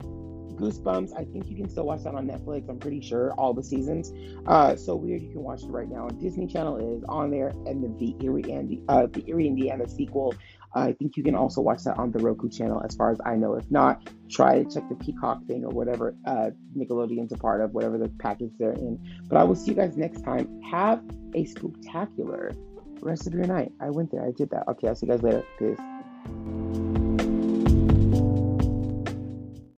Goosebumps, 0.60 1.14
I 1.16 1.24
think 1.24 1.48
you 1.50 1.56
can 1.56 1.70
still 1.70 1.86
watch 1.86 2.04
that 2.04 2.14
on 2.16 2.28
Netflix. 2.28 2.70
I'm 2.70 2.80
pretty 2.80 3.00
sure 3.02 3.32
all 3.34 3.54
the 3.54 3.64
seasons. 3.64 4.12
Uh, 4.46 4.76
so 4.76 4.96
weird, 4.96 5.22
you 5.22 5.30
can 5.30 5.42
watch 5.42 5.64
it 5.64 5.70
right 5.70 5.90
now. 5.90 6.08
Disney 6.08 6.48
Channel 6.48 6.98
is 6.98 7.04
on 7.08 7.32
there, 7.32 7.50
and 7.66 7.84
then 7.84 7.96
the 7.98 8.16
Eerie, 8.24 8.44
Indi- 8.44 8.82
uh, 8.90 9.08
the 9.08 9.24
Eerie, 9.28 9.48
Indiana 9.48 9.88
sequel 9.88 10.34
I 10.74 10.94
think 10.94 11.18
you 11.18 11.24
can 11.24 11.36
also 11.36 11.62
watch 11.62 11.84
that 11.84 11.98
on 11.98 12.12
the 12.12 12.20
Roku 12.20 12.50
channel, 12.50 12.82
as 12.84 12.96
far 12.96 13.12
as 13.12 13.20
I 13.26 13.36
know. 13.36 13.56
If 13.56 13.70
not, 13.72 14.08
try 14.30 14.64
to 14.64 14.70
check 14.72 14.88
the 14.90 14.96
Peacock 14.96 15.46
thing 15.46 15.66
or 15.66 15.70
whatever 15.70 16.16
uh, 16.26 16.52
Nickelodeon's 16.78 17.32
a 17.32 17.38
part 17.38 17.62
of, 17.62 17.74
whatever 17.74 17.98
the 17.98 18.10
package 18.20 18.52
they're 18.60 18.74
in. 18.74 19.00
But 19.28 19.38
I 19.38 19.44
will 19.44 19.56
see 19.56 19.72
you 19.72 19.78
guys 19.78 19.98
next 19.98 20.22
time. 20.22 20.62
Have 20.72 21.02
a 21.34 21.46
spectacular 21.46 22.52
rest 23.02 23.28
of 23.28 23.34
your 23.34 23.46
night. 23.46 23.72
I 23.82 23.90
went 23.90 24.12
there, 24.12 24.26
I 24.26 24.32
did 24.32 24.52
that. 24.52 24.68
Okay, 24.68 24.88
I'll 24.88 24.96
see 24.96 25.08
you 25.08 25.14
guys 25.14 25.24
later. 25.24 25.44
Peace. 25.58 27.09